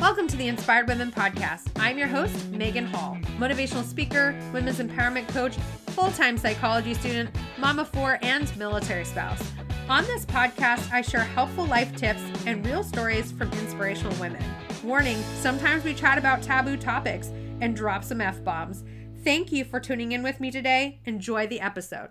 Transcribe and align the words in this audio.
Welcome 0.00 0.28
to 0.28 0.36
the 0.36 0.46
Inspired 0.46 0.86
Women 0.86 1.10
Podcast. 1.10 1.70
I'm 1.76 1.98
your 1.98 2.06
host, 2.06 2.50
Megan 2.50 2.86
Hall, 2.86 3.18
motivational 3.36 3.82
speaker, 3.82 4.32
women's 4.52 4.78
empowerment 4.78 5.26
coach, 5.30 5.56
full 5.88 6.12
time 6.12 6.38
psychology 6.38 6.94
student, 6.94 7.30
mama 7.58 7.84
four, 7.84 8.20
and 8.22 8.56
military 8.56 9.04
spouse. 9.04 9.42
On 9.88 10.04
this 10.04 10.24
podcast, 10.24 10.92
I 10.92 11.02
share 11.02 11.24
helpful 11.24 11.66
life 11.66 11.96
tips 11.96 12.22
and 12.46 12.64
real 12.64 12.84
stories 12.84 13.32
from 13.32 13.50
inspirational 13.54 14.14
women. 14.20 14.42
Warning 14.84 15.20
sometimes 15.40 15.82
we 15.82 15.94
chat 15.94 16.16
about 16.16 16.44
taboo 16.44 16.76
topics 16.76 17.32
and 17.60 17.74
drop 17.74 18.04
some 18.04 18.20
F 18.20 18.42
bombs. 18.44 18.84
Thank 19.24 19.50
you 19.50 19.64
for 19.64 19.80
tuning 19.80 20.12
in 20.12 20.22
with 20.22 20.38
me 20.38 20.52
today. 20.52 21.00
Enjoy 21.06 21.48
the 21.48 21.60
episode. 21.60 22.10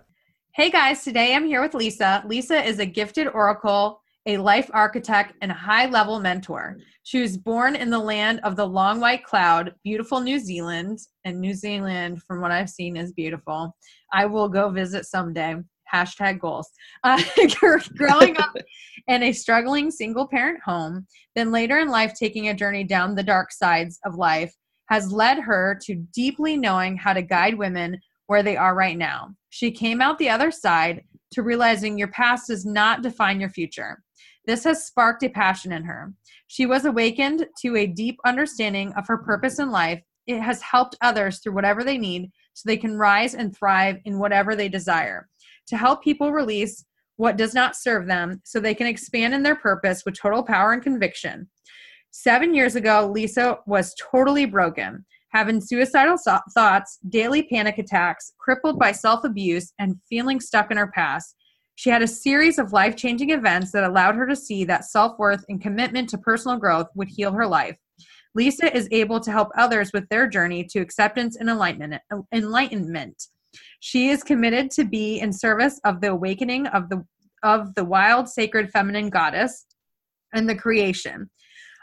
Hey 0.50 0.70
guys, 0.70 1.04
today 1.04 1.34
I'm 1.34 1.46
here 1.46 1.62
with 1.62 1.72
Leisa. 1.72 2.22
Leisa 2.26 2.66
is 2.66 2.80
a 2.80 2.86
gifted 2.86 3.28
oracle 3.28 4.02
a 4.28 4.36
life 4.36 4.70
architect, 4.74 5.32
and 5.40 5.50
high 5.50 5.86
level 5.86 6.20
mentor. 6.20 6.76
She 7.02 7.22
was 7.22 7.38
born 7.38 7.74
in 7.74 7.88
the 7.88 7.98
land 7.98 8.40
of 8.44 8.56
the 8.56 8.66
long 8.66 9.00
white 9.00 9.24
cloud, 9.24 9.74
beautiful 9.82 10.20
New 10.20 10.38
Zealand. 10.38 10.98
And 11.24 11.40
New 11.40 11.54
Zealand, 11.54 12.22
from 12.24 12.42
what 12.42 12.50
I've 12.50 12.68
seen, 12.68 12.98
is 12.98 13.12
beautiful. 13.12 13.74
I 14.12 14.26
will 14.26 14.50
go 14.50 14.68
visit 14.68 15.06
someday. 15.06 15.56
Hashtag 15.92 16.40
goals. 16.40 16.68
Uh, 17.02 17.22
growing 17.96 18.36
up 18.36 18.54
in 19.08 19.22
a 19.22 19.32
struggling 19.32 19.90
single 19.90 20.28
parent 20.28 20.60
home, 20.62 21.06
then 21.34 21.50
later 21.50 21.78
in 21.78 21.88
life 21.88 22.12
taking 22.12 22.48
a 22.48 22.54
journey 22.54 22.84
down 22.84 23.14
the 23.14 23.22
dark 23.22 23.50
sides 23.50 23.98
of 24.04 24.16
life 24.16 24.52
has 24.90 25.10
led 25.10 25.38
her 25.38 25.78
to 25.84 25.94
deeply 26.12 26.58
knowing 26.58 26.98
how 26.98 27.14
to 27.14 27.22
guide 27.22 27.56
women 27.56 27.98
where 28.26 28.42
they 28.42 28.58
are 28.58 28.74
right 28.74 28.98
now. 28.98 29.30
She 29.48 29.70
came 29.70 30.02
out 30.02 30.18
the 30.18 30.28
other 30.28 30.50
side 30.50 31.02
to 31.32 31.42
realizing 31.42 31.96
your 31.96 32.08
past 32.08 32.48
does 32.48 32.66
not 32.66 33.02
define 33.02 33.40
your 33.40 33.50
future. 33.50 34.02
This 34.48 34.64
has 34.64 34.86
sparked 34.86 35.22
a 35.24 35.28
passion 35.28 35.72
in 35.72 35.84
her. 35.84 36.14
She 36.46 36.64
was 36.64 36.86
awakened 36.86 37.46
to 37.60 37.76
a 37.76 37.86
deep 37.86 38.18
understanding 38.24 38.94
of 38.96 39.06
her 39.06 39.18
purpose 39.18 39.58
in 39.58 39.70
life. 39.70 40.02
It 40.26 40.40
has 40.40 40.62
helped 40.62 40.96
others 41.02 41.40
through 41.40 41.52
whatever 41.52 41.84
they 41.84 41.98
need 41.98 42.30
so 42.54 42.62
they 42.64 42.78
can 42.78 42.96
rise 42.96 43.34
and 43.34 43.54
thrive 43.54 43.98
in 44.06 44.18
whatever 44.18 44.56
they 44.56 44.70
desire. 44.70 45.28
To 45.66 45.76
help 45.76 46.02
people 46.02 46.32
release 46.32 46.86
what 47.16 47.36
does 47.36 47.52
not 47.52 47.76
serve 47.76 48.06
them 48.06 48.40
so 48.42 48.58
they 48.58 48.74
can 48.74 48.86
expand 48.86 49.34
in 49.34 49.42
their 49.42 49.54
purpose 49.54 50.04
with 50.06 50.18
total 50.18 50.42
power 50.42 50.72
and 50.72 50.82
conviction. 50.82 51.50
Seven 52.10 52.54
years 52.54 52.74
ago, 52.74 53.12
Leisa 53.14 53.58
was 53.66 53.94
totally 54.00 54.46
broken, 54.46 55.04
having 55.28 55.60
suicidal 55.60 56.16
thoughts, 56.54 56.98
daily 57.10 57.42
panic 57.42 57.76
attacks, 57.76 58.32
crippled 58.38 58.78
by 58.78 58.92
self 58.92 59.24
abuse, 59.24 59.74
and 59.78 60.00
feeling 60.08 60.40
stuck 60.40 60.70
in 60.70 60.78
her 60.78 60.90
past. 60.90 61.34
She 61.78 61.90
had 61.90 62.02
a 62.02 62.08
series 62.08 62.58
of 62.58 62.72
life 62.72 62.96
changing 62.96 63.30
events 63.30 63.70
that 63.70 63.84
allowed 63.84 64.16
her 64.16 64.26
to 64.26 64.34
see 64.34 64.64
that 64.64 64.86
self 64.86 65.16
worth 65.16 65.44
and 65.48 65.62
commitment 65.62 66.08
to 66.08 66.18
personal 66.18 66.58
growth 66.58 66.88
would 66.96 67.06
heal 67.06 67.30
her 67.30 67.46
life. 67.46 67.76
Leisa 68.36 68.74
is 68.74 68.88
able 68.90 69.20
to 69.20 69.30
help 69.30 69.50
others 69.56 69.92
with 69.92 70.08
their 70.08 70.26
journey 70.26 70.64
to 70.64 70.80
acceptance 70.80 71.36
and 71.36 71.48
enlightenment. 71.48 73.22
She 73.78 74.08
is 74.08 74.24
committed 74.24 74.72
to 74.72 74.84
be 74.84 75.20
in 75.20 75.32
service 75.32 75.80
of 75.84 76.00
the 76.00 76.10
awakening 76.10 76.66
of 76.66 76.88
the 76.88 77.04
of 77.44 77.72
the 77.76 77.84
wild 77.84 78.28
sacred 78.28 78.72
feminine 78.72 79.08
goddess 79.08 79.64
and 80.34 80.48
the 80.48 80.56
creation 80.56 81.30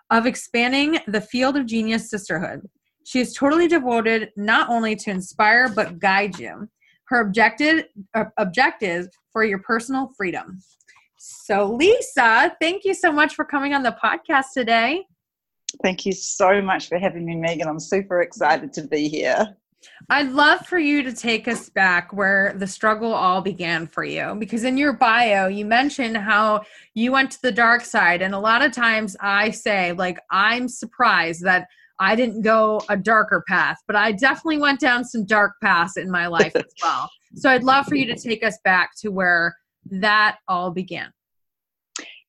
of 0.09 0.25
expanding 0.25 0.99
the 1.07 1.21
field 1.21 1.55
of 1.55 1.67
genius 1.67 2.09
sisterhood. 2.09 2.67
She 3.05 3.21
is 3.21 3.33
totally 3.33 3.69
devoted 3.69 4.31
not 4.35 4.69
only 4.69 4.97
to 4.97 5.09
inspire 5.09 5.69
but 5.69 5.99
guide 5.99 6.37
you. 6.37 6.67
Her 7.07 7.21
objective 7.21 7.85
uh, 8.13 8.25
objective 8.37 9.07
for 9.31 9.43
your 9.43 9.59
personal 9.59 10.11
freedom. 10.17 10.59
So, 11.17 11.77
Leisa, 11.77 12.51
thank 12.61 12.85
you 12.85 12.93
so 12.93 13.11
much 13.11 13.35
for 13.35 13.45
coming 13.45 13.73
on 13.73 13.83
the 13.83 13.95
podcast 14.03 14.53
today. 14.53 15.05
Thank 15.81 16.05
you 16.05 16.11
so 16.11 16.61
much 16.61 16.87
for 16.87 16.97
having 16.97 17.25
me, 17.25 17.35
Megan. 17.35 17.67
I'm 17.67 17.79
super 17.79 18.21
excited 18.21 18.73
to 18.73 18.83
be 18.83 19.09
here. 19.09 19.55
I'd 20.09 20.31
love 20.31 20.65
for 20.65 20.79
you 20.79 21.03
to 21.03 21.13
take 21.13 21.47
us 21.47 21.69
back 21.69 22.13
where 22.13 22.53
the 22.57 22.67
struggle 22.67 23.13
all 23.13 23.41
began 23.41 23.87
for 23.87 24.03
you 24.03 24.35
because 24.37 24.63
in 24.63 24.77
your 24.77 24.93
bio 24.93 25.47
you 25.47 25.65
mentioned 25.65 26.17
how 26.17 26.63
you 26.93 27.11
went 27.11 27.31
to 27.31 27.41
the 27.41 27.51
dark 27.51 27.83
side 27.83 28.21
and 28.21 28.33
a 28.33 28.39
lot 28.39 28.63
of 28.63 28.71
times 28.71 29.15
I 29.19 29.51
say 29.51 29.91
like 29.93 30.19
I'm 30.31 30.67
surprised 30.67 31.43
that 31.43 31.67
I 31.99 32.15
didn't 32.15 32.41
go 32.41 32.81
a 32.89 32.97
darker 32.97 33.43
path, 33.47 33.77
but 33.87 33.95
I 33.95 34.11
definitely 34.11 34.57
went 34.57 34.79
down 34.79 35.05
some 35.05 35.25
dark 35.25 35.53
paths 35.63 35.97
in 35.97 36.11
my 36.11 36.27
life 36.27 36.55
as 36.55 36.63
well. 36.83 37.09
So 37.35 37.49
I'd 37.49 37.63
love 37.63 37.85
for 37.85 37.95
you 37.95 38.05
to 38.07 38.15
take 38.15 38.43
us 38.43 38.57
back 38.63 38.91
to 38.99 39.09
where 39.09 39.55
that 39.91 40.37
all 40.47 40.71
began. 40.71 41.11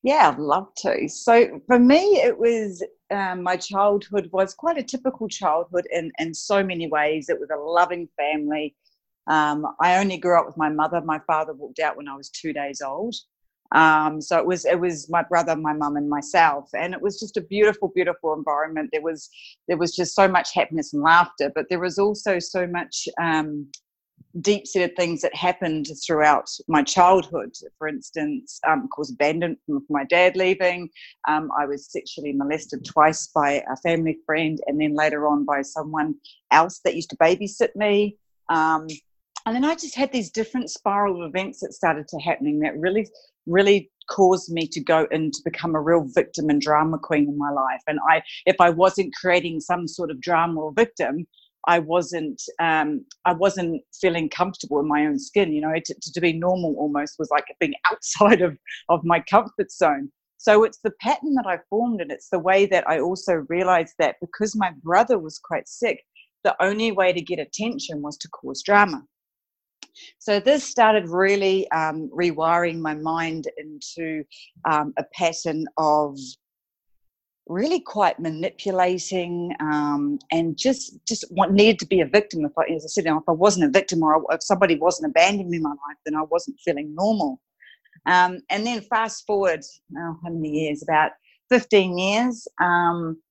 Yeah, 0.03 0.29
I'd 0.29 0.39
love 0.39 0.67
to. 0.77 1.09
So 1.09 1.61
for 1.67 1.79
me, 1.79 2.21
it 2.21 2.37
was 2.37 2.83
um, 3.11 3.43
my 3.43 3.57
childhood 3.57 4.29
was 4.31 4.53
quite 4.53 4.77
a 4.77 4.83
typical 4.83 5.27
childhood 5.27 5.85
in, 5.91 6.11
in 6.19 6.33
so 6.33 6.63
many 6.63 6.87
ways. 6.87 7.29
It 7.29 7.39
was 7.39 7.49
a 7.49 7.57
loving 7.57 8.07
family. 8.17 8.75
Um, 9.27 9.65
I 9.81 9.97
only 9.97 10.17
grew 10.17 10.39
up 10.39 10.45
with 10.45 10.57
my 10.57 10.69
mother. 10.69 11.01
My 11.01 11.19
father 11.27 11.53
walked 11.53 11.79
out 11.79 11.97
when 11.97 12.07
I 12.07 12.15
was 12.15 12.29
two 12.29 12.53
days 12.53 12.81
old. 12.81 13.15
Um, 13.73 14.21
so 14.21 14.37
it 14.37 14.45
was 14.45 14.65
it 14.65 14.79
was 14.79 15.09
my 15.09 15.23
brother, 15.23 15.55
my 15.55 15.73
mum, 15.73 15.97
and 15.97 16.09
myself, 16.09 16.69
and 16.73 16.93
it 16.93 17.01
was 17.01 17.19
just 17.19 17.37
a 17.37 17.41
beautiful, 17.41 17.91
beautiful 17.93 18.33
environment. 18.33 18.89
There 18.91 19.01
was 19.01 19.29
there 19.67 19.77
was 19.77 19.95
just 19.95 20.15
so 20.15 20.27
much 20.27 20.53
happiness 20.53 20.93
and 20.93 21.03
laughter, 21.03 21.51
but 21.53 21.65
there 21.69 21.79
was 21.79 21.99
also 21.99 22.39
so 22.39 22.65
much 22.67 23.07
um, 23.21 23.67
deep 24.41 24.67
seated 24.67 24.95
things 24.95 25.21
that 25.21 25.35
happened 25.35 25.87
throughout 26.05 26.49
my 26.67 26.83
childhood. 26.83 27.51
For 27.77 27.87
instance, 27.87 28.59
um, 28.67 28.83
of 28.83 28.89
course, 28.89 29.11
abandonment 29.11 29.59
from 29.65 29.83
my 29.89 30.05
dad 30.05 30.35
leaving. 30.35 30.89
Um, 31.27 31.49
I 31.59 31.65
was 31.65 31.91
sexually 31.91 32.33
molested 32.33 32.85
twice 32.85 33.27
by 33.27 33.63
a 33.71 33.75
family 33.77 34.17
friend, 34.25 34.59
and 34.67 34.79
then 34.79 34.93
later 34.93 35.27
on 35.27 35.45
by 35.45 35.61
someone 35.61 36.15
else 36.51 36.79
that 36.85 36.95
used 36.95 37.09
to 37.11 37.17
babysit 37.17 37.75
me. 37.75 38.17
Um, 38.49 38.87
and 39.45 39.55
then 39.55 39.63
I 39.63 39.75
just 39.75 39.95
had 39.95 40.11
these 40.11 40.29
different 40.29 40.69
spiral 40.69 41.23
of 41.23 41.29
events 41.29 41.61
that 41.61 41.71
started 41.73 42.07
to 42.09 42.19
happening 42.19 42.59
that 42.59 42.77
really 42.77 43.07
really 43.47 43.89
caused 44.09 44.51
me 44.51 44.67
to 44.67 44.81
go 44.81 45.07
and 45.11 45.33
to 45.33 45.41
become 45.43 45.75
a 45.75 45.81
real 45.81 46.05
victim 46.13 46.49
and 46.49 46.61
drama 46.61 46.97
queen 46.97 47.27
in 47.27 47.37
my 47.37 47.51
life. 47.51 47.81
And 47.87 47.99
I, 48.09 48.21
if 48.45 48.55
I 48.59 48.69
wasn't 48.69 49.15
creating 49.15 49.59
some 49.59 49.87
sort 49.87 50.11
of 50.11 50.21
drama 50.21 50.61
or 50.61 50.73
victim, 50.73 51.27
I 51.67 51.79
wasn't, 51.79 52.41
um, 52.59 53.05
I 53.25 53.33
wasn't 53.33 53.81
feeling 53.99 54.29
comfortable 54.29 54.79
in 54.79 54.87
my 54.87 55.05
own 55.05 55.19
skin. 55.19 55.51
You 55.51 55.61
know, 55.61 55.73
to, 55.73 55.95
to 56.13 56.21
be 56.21 56.33
normal 56.33 56.75
almost 56.77 57.15
was 57.19 57.29
like 57.29 57.45
being 57.59 57.73
outside 57.91 58.41
of 58.41 58.57
of 58.89 59.03
my 59.03 59.19
comfort 59.19 59.71
zone. 59.71 60.09
So 60.37 60.63
it's 60.63 60.79
the 60.83 60.93
pattern 61.01 61.33
that 61.33 61.47
I 61.47 61.57
formed, 61.69 61.99
and 61.99 62.11
it's 62.11 62.29
the 62.29 62.39
way 62.39 62.67
that 62.67 62.87
I 62.87 62.99
also 62.99 63.45
realized 63.49 63.95
that 63.99 64.15
because 64.21 64.55
my 64.55 64.71
brother 64.83 65.19
was 65.19 65.39
quite 65.39 65.67
sick, 65.67 66.03
the 66.43 66.55
only 66.63 66.91
way 66.91 67.11
to 67.11 67.21
get 67.21 67.39
attention 67.39 68.01
was 68.01 68.17
to 68.19 68.29
cause 68.29 68.61
drama. 68.63 69.03
So 70.19 70.39
this 70.39 70.63
started 70.63 71.09
really 71.09 71.69
um, 71.71 72.09
rewiring 72.09 72.79
my 72.79 72.93
mind 72.93 73.47
into 73.57 74.23
um, 74.65 74.93
a 74.97 75.03
pattern 75.13 75.65
of 75.77 76.17
really 77.47 77.79
quite 77.79 78.19
manipulating 78.19 79.53
um, 79.61 80.19
and 80.31 80.57
just 80.57 80.97
just 81.07 81.23
what 81.29 81.53
needed 81.53 81.79
to 81.79 81.87
be 81.87 82.01
a 82.01 82.05
victim. 82.05 82.45
If 82.45 82.51
I, 82.57 82.63
as 82.73 82.85
I 82.85 82.87
said, 82.87 83.05
if 83.05 83.23
I 83.27 83.31
wasn't 83.31 83.65
a 83.65 83.71
victim 83.71 84.03
or 84.03 84.23
if 84.31 84.43
somebody 84.43 84.75
wasn't 84.75 85.11
abandoning 85.11 85.49
me 85.49 85.57
in 85.57 85.63
my 85.63 85.69
life, 85.69 85.97
then 86.05 86.15
I 86.15 86.23
wasn't 86.23 86.59
feeling 86.59 86.93
normal. 86.93 87.39
Um, 88.05 88.39
and 88.49 88.65
then 88.65 88.81
fast 88.81 89.25
forward, 89.25 89.61
oh, 89.97 90.17
how 90.23 90.29
many 90.29 90.49
years? 90.49 90.83
About 90.83 91.11
15 91.49 91.97
years. 91.97 92.47
Um, 92.61 93.21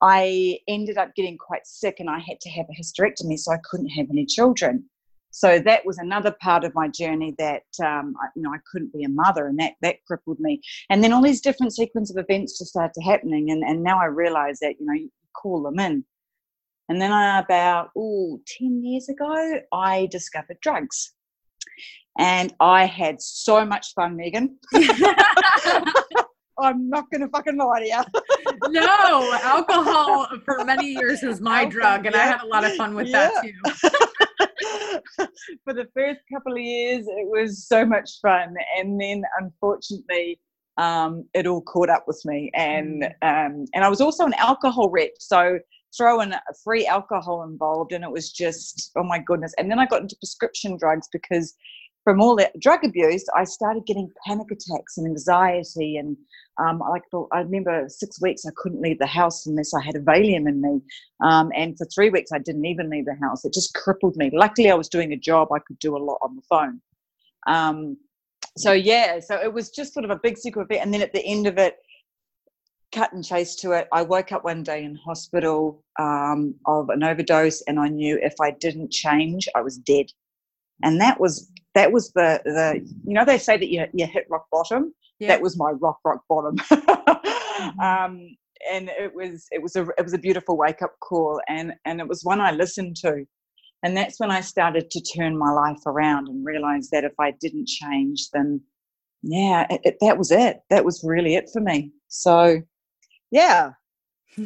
I 0.00 0.58
ended 0.68 0.98
up 0.98 1.14
getting 1.14 1.38
quite 1.38 1.66
sick 1.66 1.96
and 1.98 2.10
I 2.10 2.18
had 2.18 2.40
to 2.40 2.50
have 2.50 2.66
a 2.66 2.80
hysterectomy, 2.80 3.38
so 3.38 3.52
I 3.52 3.58
couldn't 3.70 3.90
have 3.90 4.06
any 4.10 4.26
children 4.26 4.88
so 5.34 5.58
that 5.58 5.84
was 5.84 5.98
another 5.98 6.30
part 6.40 6.62
of 6.62 6.76
my 6.76 6.86
journey 6.86 7.34
that 7.38 7.64
um, 7.84 8.14
I, 8.22 8.28
you 8.36 8.42
know 8.42 8.50
I 8.50 8.58
couldn't 8.70 8.92
be 8.92 9.02
a 9.02 9.08
mother, 9.08 9.48
and 9.48 9.58
that 9.58 9.72
that 9.82 9.96
crippled 10.06 10.38
me. 10.38 10.60
And 10.90 11.02
then 11.02 11.12
all 11.12 11.22
these 11.22 11.40
different 11.40 11.74
sequence 11.74 12.08
of 12.08 12.22
events 12.22 12.56
just 12.56 12.70
started 12.70 13.02
happening, 13.02 13.50
and 13.50 13.64
and 13.64 13.82
now 13.82 14.00
I 14.00 14.04
realize 14.04 14.60
that 14.60 14.76
you 14.78 14.86
know 14.86 14.92
you 14.92 15.10
call 15.36 15.64
them 15.64 15.80
in. 15.80 16.04
And 16.88 17.02
then 17.02 17.10
I, 17.10 17.40
about 17.40 17.90
oh 17.96 18.40
10 18.58 18.84
years 18.84 19.08
ago, 19.08 19.60
I 19.72 20.06
discovered 20.12 20.58
drugs. 20.62 21.14
And 22.16 22.54
I 22.60 22.84
had 22.84 23.20
so 23.20 23.64
much 23.64 23.92
fun, 23.94 24.14
Megan. 24.14 24.56
I'm 26.60 26.88
not 26.88 27.10
going 27.10 27.22
to 27.22 27.28
fucking 27.28 27.56
lie 27.56 27.80
to 27.80 27.86
you. 27.86 28.02
no, 28.68 29.32
alcohol 29.42 30.28
for 30.44 30.64
many 30.64 30.92
years 30.92 31.22
was 31.22 31.40
my 31.40 31.62
alcohol, 31.62 31.70
drug, 31.70 32.06
and 32.06 32.14
yeah. 32.14 32.22
I 32.22 32.26
had 32.26 32.42
a 32.42 32.46
lot 32.46 32.62
of 32.62 32.76
fun 32.76 32.94
with 32.94 33.08
yeah. 33.08 33.30
that 33.30 33.90
too. 33.90 34.06
for 35.64 35.74
the 35.74 35.86
first 35.94 36.20
couple 36.32 36.52
of 36.52 36.60
years, 36.60 37.06
it 37.06 37.28
was 37.28 37.66
so 37.66 37.84
much 37.84 38.20
fun, 38.20 38.54
and 38.78 39.00
then 39.00 39.22
unfortunately, 39.38 40.40
um, 40.76 41.24
it 41.34 41.46
all 41.46 41.62
caught 41.62 41.90
up 41.90 42.04
with 42.06 42.20
me, 42.24 42.50
and 42.54 43.02
mm. 43.02 43.06
um, 43.22 43.64
and 43.74 43.84
I 43.84 43.88
was 43.88 44.00
also 44.00 44.24
an 44.24 44.34
alcohol 44.34 44.90
rep, 44.90 45.12
so 45.18 45.58
throwing 45.96 46.32
free 46.64 46.86
alcohol 46.86 47.44
involved, 47.44 47.92
and 47.92 48.04
it 48.04 48.10
was 48.10 48.32
just 48.32 48.90
oh 48.96 49.04
my 49.04 49.18
goodness. 49.18 49.54
And 49.58 49.70
then 49.70 49.78
I 49.78 49.86
got 49.86 50.02
into 50.02 50.16
prescription 50.16 50.76
drugs 50.76 51.08
because 51.12 51.54
from 52.04 52.20
all 52.20 52.36
that 52.36 52.52
drug 52.60 52.84
abuse, 52.84 53.24
I 53.34 53.44
started 53.44 53.86
getting 53.86 54.10
panic 54.26 54.48
attacks 54.50 54.98
and 54.98 55.06
anxiety. 55.06 55.96
And 55.96 56.16
um, 56.58 56.78
like 56.78 57.02
I 57.32 57.40
remember 57.40 57.86
six 57.88 58.20
weeks 58.20 58.46
I 58.46 58.50
couldn't 58.56 58.80
leave 58.80 58.98
the 58.98 59.06
house 59.06 59.46
unless 59.46 59.74
I 59.74 59.82
had 59.82 59.96
a 59.96 60.00
Valium 60.00 60.48
in 60.48 60.60
me. 60.60 60.80
Um, 61.22 61.50
and 61.54 61.76
for 61.76 61.86
three 61.86 62.10
weeks 62.10 62.32
I 62.32 62.38
didn't 62.38 62.64
even 62.64 62.90
leave 62.90 63.06
the 63.06 63.16
house. 63.20 63.44
It 63.44 63.52
just 63.52 63.74
crippled 63.74 64.16
me. 64.16 64.30
Luckily, 64.32 64.70
I 64.70 64.74
was 64.74 64.88
doing 64.88 65.12
a 65.12 65.16
job 65.16 65.52
I 65.52 65.58
could 65.58 65.78
do 65.78 65.96
a 65.96 65.98
lot 65.98 66.18
on 66.22 66.36
the 66.36 66.42
phone. 66.48 66.80
Um, 67.46 67.96
so 68.56 68.72
yeah, 68.72 69.20
so 69.20 69.36
it 69.36 69.52
was 69.52 69.70
just 69.70 69.92
sort 69.92 70.04
of 70.04 70.10
a 70.10 70.20
big 70.22 70.38
secret 70.38 70.68
bit. 70.68 70.80
And 70.80 70.94
then 70.94 71.02
at 71.02 71.12
the 71.12 71.24
end 71.24 71.46
of 71.46 71.58
it, 71.58 71.76
cut 72.92 73.12
and 73.12 73.24
chase 73.24 73.56
to 73.56 73.72
it. 73.72 73.88
I 73.92 74.02
woke 74.02 74.30
up 74.30 74.44
one 74.44 74.62
day 74.62 74.84
in 74.84 74.94
hospital 74.94 75.82
um, 75.98 76.54
of 76.66 76.88
an 76.90 77.02
overdose, 77.02 77.62
and 77.62 77.80
I 77.80 77.88
knew 77.88 78.18
if 78.22 78.34
I 78.40 78.52
didn't 78.52 78.92
change, 78.92 79.48
I 79.56 79.60
was 79.60 79.78
dead. 79.78 80.06
And 80.82 81.00
that 81.00 81.20
was 81.20 81.50
that 81.74 81.92
was 81.92 82.10
the 82.12 82.40
the 82.44 82.80
you 83.04 83.14
know 83.14 83.24
they 83.24 83.38
say 83.38 83.56
that 83.56 83.68
you 83.68 83.86
you 83.92 84.06
hit 84.06 84.26
rock 84.30 84.46
bottom. 84.50 84.94
Yeah. 85.18 85.28
That 85.28 85.42
was 85.42 85.56
my 85.56 85.70
rock 85.70 85.98
rock 86.04 86.22
bottom. 86.28 86.56
mm-hmm. 86.56 87.80
um, 87.80 88.36
and 88.70 88.88
it 88.88 89.14
was 89.14 89.46
it 89.50 89.62
was 89.62 89.76
a 89.76 89.86
it 89.98 90.02
was 90.02 90.14
a 90.14 90.18
beautiful 90.18 90.56
wake 90.56 90.82
up 90.82 90.98
call, 91.00 91.40
and 91.48 91.74
and 91.84 92.00
it 92.00 92.08
was 92.08 92.24
one 92.24 92.40
I 92.40 92.52
listened 92.52 92.96
to. 92.96 93.24
And 93.82 93.94
that's 93.94 94.18
when 94.18 94.30
I 94.30 94.40
started 94.40 94.90
to 94.90 95.00
turn 95.02 95.36
my 95.36 95.50
life 95.50 95.84
around 95.84 96.28
and 96.28 96.44
realize 96.44 96.88
that 96.88 97.04
if 97.04 97.12
I 97.20 97.32
didn't 97.32 97.68
change, 97.68 98.30
then 98.32 98.62
yeah, 99.22 99.66
it, 99.68 99.80
it, 99.84 99.96
that 100.00 100.16
was 100.16 100.30
it. 100.30 100.60
That 100.70 100.86
was 100.86 101.04
really 101.04 101.34
it 101.34 101.50
for 101.52 101.60
me. 101.60 101.92
So 102.08 102.62
yeah. 103.30 103.72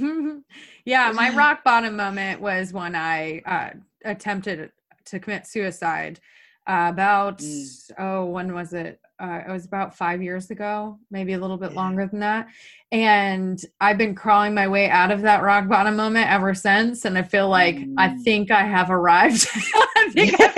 yeah, 0.84 1.12
my 1.14 1.34
rock 1.34 1.62
bottom 1.62 1.96
moment 1.96 2.40
was 2.40 2.72
when 2.72 2.96
I 2.96 3.40
uh, 3.46 3.70
attempted 4.04 4.72
to 5.10 5.18
commit 5.18 5.46
suicide. 5.46 6.20
Uh, 6.68 6.88
about 6.90 7.38
mm. 7.38 7.90
oh, 7.98 8.26
when 8.26 8.52
was 8.52 8.74
it? 8.74 9.00
Uh, 9.18 9.40
it 9.48 9.50
was 9.50 9.64
about 9.64 9.96
five 9.96 10.22
years 10.22 10.50
ago, 10.50 10.98
maybe 11.10 11.32
a 11.32 11.38
little 11.38 11.56
bit 11.56 11.72
yeah. 11.72 11.76
longer 11.76 12.06
than 12.06 12.20
that. 12.20 12.46
And 12.92 13.58
I've 13.80 13.96
been 13.96 14.14
crawling 14.14 14.54
my 14.54 14.68
way 14.68 14.88
out 14.90 15.10
of 15.10 15.22
that 15.22 15.42
rock 15.42 15.66
bottom 15.66 15.96
moment 15.96 16.30
ever 16.30 16.54
since. 16.54 17.06
And 17.06 17.16
I 17.16 17.22
feel 17.22 17.48
like 17.48 17.76
mm. 17.76 17.94
I 17.96 18.16
think 18.18 18.50
I 18.50 18.62
have 18.64 18.90
arrived. 18.90 19.48
I 19.74 20.10
think 20.12 20.38
yeah. 20.38 20.52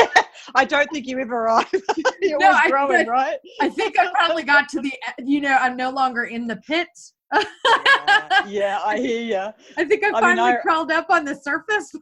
I 0.56 0.64
don't 0.64 0.91
think 0.93 1.06
you 1.06 1.19
ever 1.20 1.44
arrived. 1.44 1.76
You're 2.20 2.41
no, 2.41 2.58
growing, 2.69 3.08
I, 3.08 3.11
right? 3.11 3.38
I 3.61 3.69
think 3.69 3.97
I 3.97 4.11
probably 4.11 4.43
got 4.43 4.69
to 4.70 4.81
the, 4.81 4.93
you 5.19 5.41
know, 5.41 5.56
I'm 5.61 5.76
no 5.76 5.91
longer 5.91 6.25
in 6.25 6.49
the 6.49 6.56
pit 6.56 6.88
yeah, 7.32 8.47
yeah, 8.47 8.81
I 8.85 8.99
hear 8.99 9.23
you. 9.23 9.52
I 9.76 9.85
think 9.85 10.05
I, 10.05 10.11
finally 10.12 10.52
mean, 10.52 10.61
crawled 10.62 10.91
up 10.91 11.11
on 11.11 11.25
the 11.25 11.35
surface. 11.35 11.94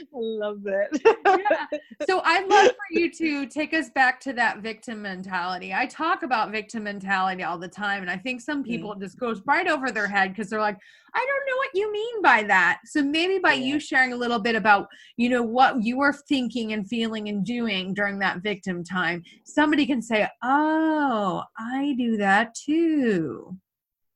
I 0.00 0.18
love 0.18 0.62
it. 0.66 1.00
yeah. 1.26 1.78
So 2.06 2.20
I'd 2.24 2.46
love 2.48 2.68
for 2.68 2.74
you 2.90 3.10
to 3.12 3.46
take 3.46 3.74
us 3.74 3.90
back 3.90 4.20
to 4.20 4.32
that 4.34 4.58
victim 4.58 5.02
mentality. 5.02 5.72
I 5.74 5.86
talk 5.86 6.22
about 6.22 6.50
victim 6.50 6.84
mentality 6.84 7.42
all 7.42 7.58
the 7.58 7.68
time, 7.68 8.02
and 8.02 8.10
I 8.10 8.16
think 8.16 8.40
some 8.40 8.62
people 8.62 8.94
mm. 8.94 9.00
just 9.00 9.18
goes 9.18 9.42
right 9.46 9.66
over 9.68 9.90
their 9.90 10.08
head 10.08 10.30
because 10.30 10.50
they're 10.50 10.60
like, 10.60 10.78
I 11.14 11.26
don't 11.26 11.46
know 11.48 11.56
what 11.56 11.70
you 11.74 11.92
mean 11.92 12.22
by 12.22 12.42
that. 12.44 12.80
So 12.84 13.02
maybe 13.02 13.38
by 13.38 13.54
yeah. 13.54 13.66
you 13.66 13.80
sharing 13.80 14.12
a 14.12 14.16
little 14.16 14.38
bit 14.38 14.54
about, 14.54 14.88
you 15.16 15.30
know, 15.30 15.42
what 15.42 15.82
you 15.82 15.96
were 15.96 16.12
thinking 16.12 16.74
and 16.74 16.86
feeling 16.86 17.28
and 17.28 17.44
doing 17.44 17.94
during 17.94 18.18
that 18.18 18.42
victim 18.42 18.84
time, 18.84 19.22
somebody 19.44 19.86
can 19.86 20.02
say, 20.02 20.28
Oh, 20.42 21.42
I 21.58 21.94
do 21.96 22.18
that 22.18 22.54
too. 22.54 23.56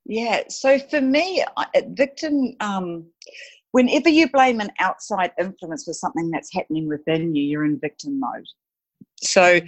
Yeah. 0.04 0.42
So 0.48 0.78
for 0.78 1.00
me, 1.00 1.44
victim 1.94 2.54
um 2.60 3.06
whenever 3.72 4.08
you 4.08 4.30
blame 4.30 4.60
an 4.60 4.70
outside 4.78 5.32
influence 5.38 5.84
for 5.84 5.92
something 5.92 6.30
that's 6.30 6.52
happening 6.52 6.88
within 6.88 7.34
you, 7.34 7.42
you're 7.42 7.64
in 7.64 7.78
victim 7.80 8.20
mode. 8.20 8.46
So 9.22 9.60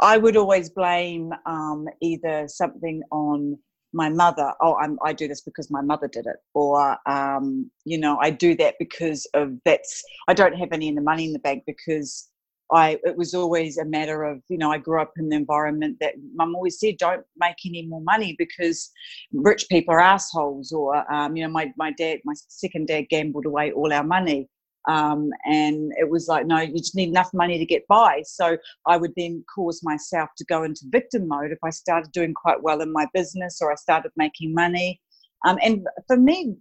I 0.00 0.18
would 0.18 0.36
always 0.36 0.70
blame 0.70 1.32
um, 1.46 1.86
either 2.00 2.46
something 2.48 3.02
on 3.10 3.58
my 3.92 4.08
mother. 4.08 4.52
Oh, 4.60 4.74
I'm, 4.76 4.98
i 5.04 5.12
do 5.12 5.28
this 5.28 5.42
because 5.42 5.70
my 5.70 5.82
mother 5.82 6.08
did 6.08 6.26
it, 6.26 6.36
or 6.54 6.96
um, 7.08 7.70
you 7.84 7.98
know, 7.98 8.18
I 8.20 8.30
do 8.30 8.56
that 8.56 8.76
because 8.78 9.26
of 9.34 9.52
that's. 9.64 10.02
I 10.28 10.34
don't 10.34 10.54
have 10.54 10.72
any 10.72 10.88
in 10.88 10.94
the 10.94 11.02
money 11.02 11.26
in 11.26 11.32
the 11.32 11.38
bank 11.38 11.64
because 11.66 12.28
I 12.72 12.98
it 13.04 13.16
was 13.16 13.34
always 13.34 13.78
a 13.78 13.84
matter 13.84 14.24
of 14.24 14.42
you 14.48 14.58
know 14.58 14.70
I 14.72 14.78
grew 14.78 15.00
up 15.00 15.12
in 15.16 15.28
the 15.28 15.36
environment 15.36 15.98
that 16.00 16.14
mum 16.34 16.54
always 16.54 16.78
said 16.80 16.96
don't 16.98 17.24
make 17.36 17.56
any 17.66 17.86
more 17.86 18.00
money 18.00 18.34
because 18.38 18.90
rich 19.32 19.66
people 19.68 19.94
are 19.94 20.00
assholes 20.00 20.72
or 20.72 21.10
um, 21.12 21.36
you 21.36 21.44
know 21.44 21.50
my 21.50 21.72
my 21.76 21.92
dad 21.92 22.20
my 22.24 22.34
second 22.48 22.88
dad 22.88 23.08
gambled 23.10 23.46
away 23.46 23.72
all 23.72 23.92
our 23.92 24.04
money 24.04 24.48
um, 24.88 25.30
and 25.44 25.92
it 25.98 26.08
was 26.08 26.28
like 26.28 26.46
no 26.46 26.60
you 26.60 26.78
just 26.78 26.96
need 26.96 27.08
enough 27.08 27.30
money 27.32 27.58
to 27.58 27.66
get 27.66 27.86
by. 27.88 28.22
So 28.24 28.56
I 28.86 28.96
would 28.96 29.12
then 29.16 29.44
cause 29.54 29.80
myself 29.82 30.30
to 30.38 30.44
go 30.44 30.64
into 30.64 30.82
victim 30.88 31.28
mode 31.28 31.52
if 31.52 31.58
I 31.62 31.70
started 31.70 32.12
doing 32.12 32.34
quite 32.34 32.62
well 32.62 32.80
in 32.80 32.92
my 32.92 33.06
business 33.14 33.60
or 33.60 33.70
I 33.70 33.76
started 33.76 34.12
making 34.16 34.54
money. 34.54 35.00
Um, 35.46 35.58
and 35.62 35.86
for 36.06 36.16
me 36.16 36.54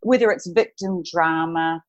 whether 0.00 0.30
it's 0.30 0.46
victim 0.50 1.02
drama 1.10 1.82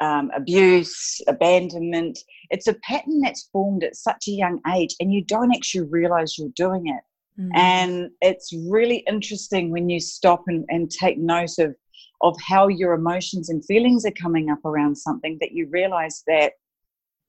um, 0.00 0.30
abuse, 0.34 1.20
abandonment. 1.28 2.18
It's 2.50 2.66
a 2.66 2.74
pattern 2.74 3.20
that's 3.20 3.48
formed 3.52 3.84
at 3.84 3.96
such 3.96 4.28
a 4.28 4.32
young 4.32 4.60
age, 4.74 4.94
and 5.00 5.12
you 5.12 5.24
don't 5.24 5.54
actually 5.54 5.88
realize 5.88 6.38
you're 6.38 6.48
doing 6.56 6.88
it. 6.88 7.02
Mm. 7.40 7.50
And 7.54 8.10
it's 8.20 8.52
really 8.68 8.98
interesting 9.08 9.70
when 9.70 9.88
you 9.88 10.00
stop 10.00 10.44
and, 10.46 10.64
and 10.68 10.90
take 10.90 11.18
note 11.18 11.58
of, 11.58 11.74
of 12.22 12.36
how 12.40 12.68
your 12.68 12.94
emotions 12.94 13.48
and 13.48 13.64
feelings 13.64 14.04
are 14.06 14.12
coming 14.12 14.50
up 14.50 14.64
around 14.64 14.96
something 14.96 15.38
that 15.40 15.52
you 15.52 15.68
realize 15.70 16.22
that 16.26 16.52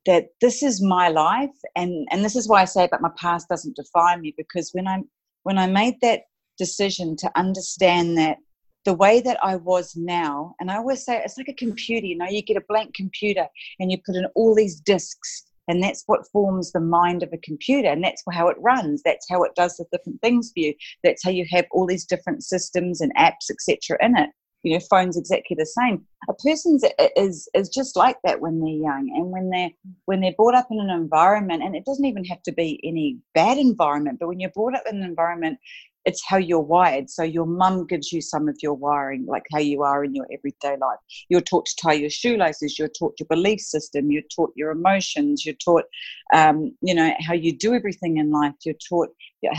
that 0.06 0.27
this 0.39 0.61
is 0.61 0.83
my 0.83 1.09
life 1.09 1.56
and 1.75 2.07
and 2.11 2.23
this 2.23 2.35
is 2.35 2.47
why 2.47 2.61
I 2.61 2.65
say 2.65 2.88
but 2.89 3.01
my 3.01 3.09
past 3.18 3.50
doesn't 3.50 3.75
define 3.75 4.21
me 4.21 4.35
because 4.38 4.69
when 4.71 4.88
I 4.88 5.01
when 5.41 5.57
I 5.57 5.65
made 5.65 5.95
that 6.01 6.21
decision 6.57 7.15
to 7.18 7.31
understand 7.35 8.18
that 8.18 8.38
the 8.85 8.93
way 8.93 9.19
that 9.19 9.43
I 9.43 9.55
was 9.55 9.95
now, 9.95 10.55
and 10.59 10.71
I 10.71 10.77
always 10.77 11.03
say 11.03 11.17
it's 11.17 11.37
like 11.37 11.49
a 11.49 11.53
computer, 11.53 12.05
you 12.05 12.17
know, 12.17 12.27
you 12.29 12.43
get 12.43 12.57
a 12.57 12.63
blank 12.69 12.93
computer 12.93 13.47
and 13.79 13.91
you 13.91 13.97
put 14.05 14.15
in 14.15 14.25
all 14.35 14.53
these 14.55 14.79
disks, 14.79 15.47
and 15.67 15.83
that's 15.83 16.03
what 16.05 16.27
forms 16.31 16.71
the 16.71 16.79
mind 16.79 17.23
of 17.23 17.33
a 17.33 17.37
computer, 17.39 17.89
and 17.89 18.03
that's 18.03 18.23
how 18.31 18.47
it 18.47 18.57
runs. 18.59 19.01
That's 19.03 19.25
how 19.29 19.43
it 19.43 19.55
does 19.55 19.77
the 19.77 19.85
different 19.91 20.21
things 20.21 20.51
for 20.53 20.59
you. 20.59 20.73
That's 21.03 21.23
how 21.23 21.31
you 21.31 21.45
have 21.51 21.65
all 21.71 21.87
these 21.87 22.05
different 22.05 22.43
systems 22.43 23.01
and 23.01 23.13
apps, 23.15 23.49
etc. 23.49 23.97
in 24.01 24.15
it. 24.17 24.29
You 24.61 24.73
know, 24.73 24.85
phone's 24.89 25.17
exactly 25.17 25.55
the 25.59 25.65
same. 25.65 26.03
A 26.27 26.33
person's 26.33 26.83
is 27.15 27.47
is 27.53 27.69
just 27.69 27.95
like 27.95 28.17
that 28.23 28.41
when 28.41 28.59
they're 28.59 28.69
young, 28.69 29.11
and 29.15 29.31
when 29.31 29.49
they're 29.49 29.71
when 30.05 30.21
they're 30.21 30.33
brought 30.37 30.55
up 30.55 30.67
in 30.69 30.79
an 30.79 30.89
environment, 30.89 31.63
and 31.63 31.75
it 31.75 31.85
doesn't 31.85 32.05
even 32.05 32.25
have 32.25 32.41
to 32.43 32.51
be 32.51 32.79
any 32.83 33.17
bad 33.33 33.57
environment, 33.57 34.17
but 34.19 34.27
when 34.27 34.39
you're 34.39 34.51
brought 34.51 34.75
up 34.75 34.83
in 34.89 34.97
an 34.97 35.04
environment 35.04 35.57
it's 36.06 36.24
how 36.28 36.38
you're 36.38 36.59
wired. 36.59 37.09
So 37.09 37.24
your 37.24 37.45
mum 37.45 37.88
gives 37.88 38.12
you 38.12 38.21
some 38.21 38.47
of 38.47 38.57
your 38.62 38.76
wiring, 38.76 39.26
like 39.26 39.44
how 39.52 39.59
you 39.59 39.81
are 39.81 40.04
in 40.04 40.14
your 40.14 40.28
everyday 40.31 40.78
life. 40.80 41.00
You're 41.30 41.42
taught 41.42 41.66
to 41.66 41.76
tie 41.81 41.94
your 41.94 42.09
shoelaces. 42.09 42.78
You're 42.78 42.88
taught 42.88 43.16
your 43.19 43.28
belief 43.28 43.59
system. 43.59 44.12
You're 44.12 44.21
taught 44.35 44.52
your 44.56 44.71
emotions. 44.71 45.45
You're 45.45 45.56
taught, 45.56 45.85
um, 46.33 46.76
you 46.81 46.94
know, 46.94 47.12
how 47.19 47.33
you 47.33 47.57
do 47.57 47.74
everything 47.74 48.18
in 48.18 48.31
life. 48.31 48.54
You're 48.64 48.76
taught 48.88 49.09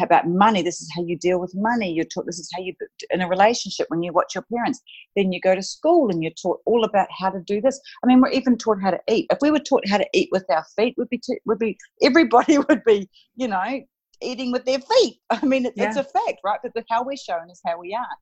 about 0.01 0.29
money. 0.29 0.63
This 0.63 0.81
is 0.81 0.91
how 0.95 1.05
you 1.05 1.19
deal 1.19 1.41
with 1.41 1.53
money. 1.55 1.93
You're 1.93 2.05
taught 2.05 2.27
this 2.27 2.39
is 2.39 2.51
how 2.55 2.63
you 2.63 2.75
in 3.11 3.21
a 3.21 3.29
relationship 3.29 3.87
when 3.89 4.03
you 4.03 4.13
watch 4.13 4.35
your 4.35 4.45
parents. 4.53 4.81
Then 5.17 5.33
you 5.33 5.41
go 5.41 5.55
to 5.55 5.63
school 5.63 6.11
and 6.11 6.23
you're 6.23 6.33
taught 6.41 6.61
all 6.65 6.85
about 6.85 7.09
how 7.11 7.31
to 7.31 7.41
do 7.41 7.61
this. 7.61 7.81
I 8.05 8.07
mean, 8.07 8.21
we're 8.21 8.31
even 8.31 8.57
taught 8.57 8.81
how 8.81 8.91
to 8.91 9.01
eat. 9.09 9.27
If 9.31 9.39
we 9.41 9.51
were 9.51 9.59
taught 9.59 9.89
how 9.89 9.99
to 9.99 10.07
eat 10.13 10.29
with 10.33 10.45
our 10.51 10.65
feet, 10.77 10.95
would 10.97 11.09
be 11.09 11.19
t- 11.19 11.41
would 11.45 11.59
be 11.59 11.77
everybody 12.03 12.59
would 12.69 12.85
be, 12.85 13.09
you 13.37 13.49
know, 13.49 13.81
eating 14.23 14.53
with 14.53 14.65
their 14.65 14.81
feet. 14.81 15.21
I 15.31 15.45
mean, 15.45 15.67
it's, 15.67 15.77
yeah. 15.77 15.89
it's 15.89 15.97
a 15.97 16.05
fact, 16.05 16.41
right? 16.45 16.61
But 16.63 16.75
the, 16.75 16.85
how 16.91 17.05
we're 17.05 17.17
shown 17.17 17.51
is 17.51 17.61
how 17.65 17.79
we 17.79 17.95
are. 17.95 18.17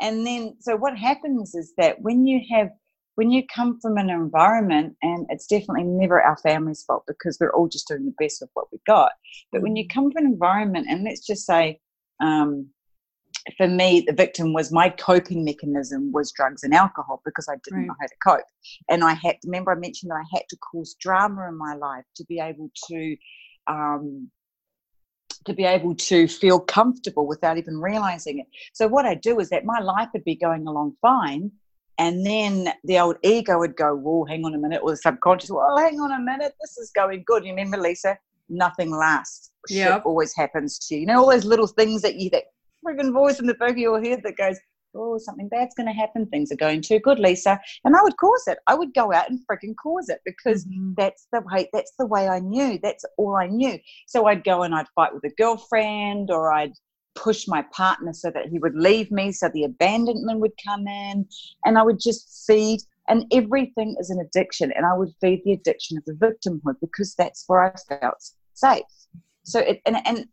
And 0.00 0.26
then, 0.26 0.56
so 0.60 0.76
what 0.76 0.96
happens 0.96 1.54
is 1.54 1.74
that 1.76 2.00
when 2.00 2.26
you 2.26 2.40
have, 2.50 2.70
when 3.16 3.30
you 3.30 3.42
come 3.54 3.78
from 3.80 3.98
an 3.98 4.08
environment, 4.08 4.96
and 5.02 5.26
it's 5.28 5.46
definitely 5.46 5.84
never 5.84 6.22
our 6.22 6.38
family's 6.38 6.82
fault 6.84 7.04
because 7.06 7.36
we're 7.38 7.52
all 7.52 7.68
just 7.68 7.88
doing 7.88 8.06
the 8.06 8.14
best 8.24 8.40
of 8.40 8.48
what 8.54 8.66
we 8.72 8.78
got. 8.86 9.12
But 9.52 9.62
when 9.62 9.76
you 9.76 9.84
mm. 9.84 9.92
come 9.92 10.10
from 10.10 10.24
an 10.24 10.32
environment, 10.32 10.86
and 10.88 11.04
let's 11.04 11.26
just 11.26 11.44
say, 11.44 11.80
um, 12.22 12.70
for 13.56 13.68
me, 13.68 14.04
the 14.06 14.12
victim 14.12 14.52
was 14.52 14.72
my 14.72 14.88
coping 14.88 15.44
mechanism 15.44 16.12
was 16.12 16.32
drugs 16.32 16.62
and 16.62 16.74
alcohol 16.74 17.20
because 17.24 17.48
I 17.48 17.56
didn't 17.64 17.80
right. 17.80 17.86
know 17.88 17.94
how 18.00 18.06
to 18.06 18.14
cope. 18.38 18.46
And 18.88 19.04
I 19.04 19.14
had 19.14 19.36
remember 19.44 19.72
I 19.72 19.76
mentioned 19.76 20.10
that 20.10 20.22
I 20.22 20.36
had 20.36 20.44
to 20.50 20.56
cause 20.56 20.96
drama 21.00 21.48
in 21.48 21.56
my 21.56 21.74
life 21.74 22.04
to 22.16 22.24
be 22.24 22.38
able 22.38 22.70
to 22.88 23.16
um, 23.66 24.30
to 25.46 25.54
be 25.54 25.64
able 25.64 25.94
to 25.94 26.28
feel 26.28 26.60
comfortable 26.60 27.26
without 27.26 27.58
even 27.58 27.78
realizing 27.78 28.40
it. 28.40 28.46
So 28.72 28.86
what 28.86 29.06
I 29.06 29.14
do 29.14 29.40
is 29.40 29.48
that 29.50 29.64
my 29.64 29.80
life 29.80 30.08
would 30.12 30.24
be 30.24 30.36
going 30.36 30.66
along 30.66 30.96
fine. 31.00 31.50
And 31.98 32.24
then 32.24 32.72
the 32.84 32.98
old 32.98 33.16
ego 33.22 33.58
would 33.58 33.76
go, 33.76 33.94
whoa, 33.94 34.24
hang 34.24 34.44
on 34.44 34.54
a 34.54 34.58
minute, 34.58 34.80
or 34.82 34.90
the 34.90 34.96
subconscious, 34.96 35.50
well, 35.50 35.76
hang 35.76 36.00
on 36.00 36.12
a 36.12 36.18
minute, 36.18 36.54
this 36.60 36.78
is 36.78 36.90
going 36.90 37.24
good. 37.26 37.44
You 37.44 37.50
remember, 37.50 37.76
Leisa? 37.76 38.16
Nothing 38.48 38.90
lasts. 38.90 39.50
Yep. 39.68 40.06
Always 40.06 40.34
happens 40.34 40.78
to 40.78 40.94
you. 40.94 41.02
You 41.02 41.06
know, 41.06 41.20
all 41.20 41.30
those 41.30 41.44
little 41.44 41.66
things 41.66 42.00
that 42.02 42.16
you, 42.16 42.30
that 42.30 42.44
frigging 42.84 43.12
voice 43.12 43.38
in 43.38 43.46
the 43.46 43.54
back 43.54 43.72
of 43.72 43.78
your 43.78 44.02
head 44.02 44.22
that 44.24 44.36
goes, 44.36 44.58
oh, 44.94 45.18
something 45.18 45.48
bad's 45.48 45.74
going 45.74 45.86
to 45.86 45.92
happen. 45.92 46.26
Things 46.26 46.50
are 46.52 46.56
going 46.56 46.82
too 46.82 46.98
good, 46.98 47.18
Leisa. 47.18 47.58
And 47.84 47.96
I 47.96 48.02
would 48.02 48.16
cause 48.16 48.44
it. 48.46 48.58
I 48.66 48.74
would 48.74 48.94
go 48.94 49.12
out 49.12 49.30
and 49.30 49.40
freaking 49.50 49.74
cause 49.80 50.08
it 50.08 50.20
because 50.24 50.64
mm-hmm. 50.64 50.92
that's 50.96 51.26
the 51.32 51.42
way, 51.42 51.68
that's 51.72 51.92
the 51.98 52.06
way 52.06 52.28
I 52.28 52.40
knew. 52.40 52.78
That's 52.82 53.04
all 53.16 53.36
I 53.36 53.46
knew. 53.46 53.78
So 54.06 54.26
I'd 54.26 54.44
go 54.44 54.62
and 54.62 54.74
I'd 54.74 54.88
fight 54.94 55.14
with 55.14 55.24
a 55.24 55.34
girlfriend 55.36 56.30
or 56.30 56.52
I'd 56.52 56.72
push 57.14 57.46
my 57.48 57.62
partner 57.72 58.12
so 58.12 58.30
that 58.30 58.46
he 58.48 58.58
would 58.58 58.74
leave 58.74 59.10
me. 59.10 59.32
So 59.32 59.48
the 59.52 59.64
abandonment 59.64 60.40
would 60.40 60.52
come 60.64 60.86
in 60.86 61.26
and 61.64 61.78
I 61.78 61.82
would 61.82 62.00
just 62.00 62.44
feed. 62.46 62.80
And 63.08 63.24
everything 63.32 63.96
is 63.98 64.10
an 64.10 64.20
addiction. 64.20 64.72
And 64.72 64.86
I 64.86 64.94
would 64.94 65.12
feed 65.20 65.42
the 65.44 65.52
addiction 65.52 65.98
of 65.98 66.04
the 66.04 66.12
victimhood 66.12 66.76
because 66.80 67.14
that's 67.16 67.44
where 67.48 67.60
I 67.62 67.74
felt 67.88 68.22
safe. 68.54 68.84
So 69.42 69.58
it, 69.58 69.80
and, 69.84 69.96
and 70.06 70.26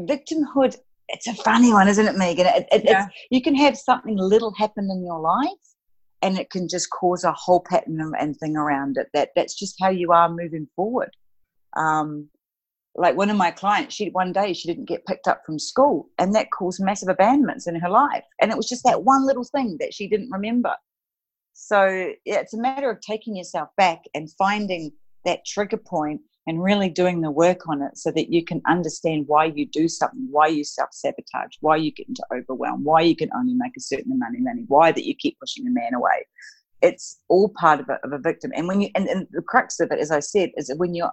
victimhood 0.00 0.76
it's 1.12 1.26
a 1.26 1.34
funny 1.34 1.72
one, 1.72 1.88
isn't 1.88 2.06
it, 2.06 2.16
Megan? 2.16 2.46
It, 2.46 2.66
it, 2.72 2.82
yeah. 2.84 3.06
you 3.30 3.42
can 3.42 3.54
have 3.54 3.76
something 3.76 4.16
little 4.16 4.52
happen 4.54 4.88
in 4.90 5.04
your 5.04 5.20
life, 5.20 5.48
and 6.22 6.38
it 6.38 6.50
can 6.50 6.68
just 6.68 6.90
cause 6.90 7.22
a 7.24 7.32
whole 7.32 7.60
pattern 7.60 8.12
and 8.18 8.36
thing 8.36 8.56
around 8.56 8.96
it. 8.96 9.08
That 9.14 9.30
that's 9.36 9.54
just 9.54 9.76
how 9.80 9.90
you 9.90 10.12
are 10.12 10.28
moving 10.28 10.66
forward. 10.74 11.10
Um, 11.76 12.28
like 12.94 13.16
one 13.16 13.30
of 13.30 13.36
my 13.36 13.50
clients, 13.50 13.94
she 13.94 14.08
one 14.10 14.32
day 14.32 14.52
she 14.52 14.68
didn't 14.68 14.88
get 14.88 15.06
picked 15.06 15.28
up 15.28 15.42
from 15.44 15.58
school, 15.58 16.08
and 16.18 16.34
that 16.34 16.50
caused 16.50 16.82
massive 16.82 17.08
abandonments 17.08 17.66
in 17.66 17.74
her 17.76 17.90
life. 17.90 18.24
And 18.40 18.50
it 18.50 18.56
was 18.56 18.68
just 18.68 18.84
that 18.84 19.04
one 19.04 19.26
little 19.26 19.44
thing 19.44 19.76
that 19.80 19.94
she 19.94 20.08
didn't 20.08 20.30
remember. 20.30 20.74
So 21.52 22.12
yeah, 22.24 22.40
it's 22.40 22.54
a 22.54 22.60
matter 22.60 22.90
of 22.90 23.00
taking 23.00 23.36
yourself 23.36 23.68
back 23.76 24.00
and 24.14 24.30
finding 24.38 24.92
that 25.24 25.44
trigger 25.46 25.76
point 25.76 26.22
and 26.46 26.62
really 26.62 26.88
doing 26.88 27.20
the 27.20 27.30
work 27.30 27.68
on 27.68 27.82
it 27.82 27.96
so 27.96 28.10
that 28.10 28.32
you 28.32 28.44
can 28.44 28.60
understand 28.66 29.24
why 29.28 29.44
you 29.44 29.66
do 29.66 29.88
something, 29.88 30.26
why 30.30 30.48
you 30.48 30.64
self 30.64 30.90
sabotage, 30.92 31.56
why 31.60 31.76
you 31.76 31.92
get 31.92 32.08
into 32.08 32.24
overwhelm, 32.34 32.82
why 32.84 33.00
you 33.00 33.14
can 33.14 33.30
only 33.36 33.54
make 33.54 33.76
a 33.76 33.80
certain 33.80 34.12
amount 34.12 34.36
of 34.36 34.42
money, 34.42 34.64
why 34.66 34.90
that 34.90 35.06
you 35.06 35.14
keep 35.14 35.38
pushing 35.38 35.66
a 35.66 35.70
man 35.70 35.94
away. 35.94 36.26
It's 36.80 37.20
all 37.28 37.48
part 37.48 37.78
of 37.78 37.88
a, 37.88 37.98
of 38.04 38.12
a 38.12 38.18
victim. 38.18 38.50
And 38.56 38.66
when 38.66 38.80
you 38.80 38.90
and, 38.96 39.06
and 39.08 39.26
the 39.30 39.42
crux 39.42 39.78
of 39.78 39.92
it, 39.92 40.00
as 40.00 40.10
I 40.10 40.20
said, 40.20 40.50
is 40.56 40.66
that 40.66 40.78
when 40.78 40.94
you're 40.94 41.12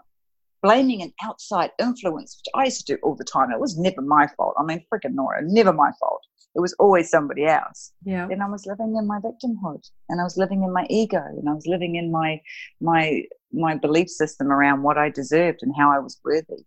blaming 0.64 1.04
an 1.04 1.14
outside 1.24 1.72
influence, 1.80 2.40
which 2.40 2.52
I 2.56 2.66
used 2.66 2.86
to 2.88 2.96
do 2.96 3.00
all 3.04 3.16
the 3.16 3.24
time, 3.24 3.52
it 3.52 3.60
was 3.60 3.78
never 3.78 4.02
my 4.02 4.28
fault. 4.36 4.56
I 4.58 4.64
mean, 4.64 4.84
freaking 4.92 5.14
Nora, 5.14 5.42
never 5.44 5.72
my 5.72 5.92
fault. 6.00 6.22
It 6.56 6.62
was 6.62 6.74
always 6.80 7.10
somebody 7.10 7.46
else. 7.46 7.92
Yeah. 8.04 8.28
Then 8.28 8.42
I 8.42 8.50
was 8.50 8.66
living 8.66 8.96
in 8.98 9.06
my 9.08 9.20
victimhood, 9.20 9.88
and 10.10 10.20
I 10.20 10.24
was 10.24 10.38
living 10.38 10.64
in 10.64 10.74
my 10.74 10.86
ego, 10.90 11.24
and 11.24 11.48
I 11.50 11.54
was 11.54 11.68
living 11.68 11.96
in 11.96 12.12
my 12.12 12.42
my 12.82 13.24
my 13.52 13.76
belief 13.76 14.10
system 14.10 14.52
around 14.52 14.84
what 14.84 14.98
I 14.98 15.10
deserved 15.10 15.60
and 15.62 15.74
how 15.78 15.92
I 15.92 16.00
was 16.00 16.20
worthy. 16.24 16.66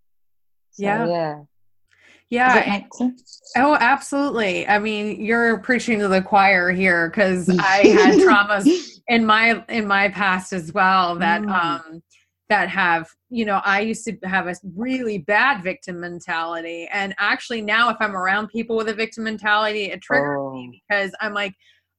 So, 0.71 0.83
yeah. 0.83 1.07
Yeah. 1.07 1.41
Yeah. 2.33 2.81
Oh, 3.57 3.77
absolutely. 3.79 4.67
I 4.67 4.79
mean, 4.79 5.23
you're 5.23 5.59
preaching 5.59 5.99
to 5.99 6.09
the 6.09 6.23
choir 6.23 6.71
here 6.71 7.11
because 7.11 7.51
I 7.51 7.87
had 7.89 8.15
traumas 8.27 8.67
in 9.09 9.27
my 9.27 9.63
in 9.69 9.87
my 9.87 10.09
past 10.09 10.55
as 10.55 10.73
well 10.73 11.17
that 11.17 11.43
mm. 11.43 11.53
um 11.53 12.03
that 12.53 12.69
have 12.69 13.09
you 13.31 13.47
know 13.47 13.63
i 13.65 13.81
used 13.81 14.05
to 14.05 14.15
have 14.25 14.47
a 14.47 14.55
really 14.77 15.17
bad 15.17 15.63
victim 15.63 15.99
mentality 15.99 16.87
and 16.93 17.15
actually 17.19 17.63
now 17.63 17.89
if 17.89 17.97
i'm 17.99 18.15
around 18.15 18.47
people 18.49 18.77
with 18.77 18.91
a 18.91 18.95
victim 18.95 19.25
mentality 19.25 19.85
it 19.85 20.03
triggers 20.03 20.39
oh. 20.39 20.53
me 20.53 20.83
because 20.87 21.13
i'm 21.23 21.33
like 21.33 21.55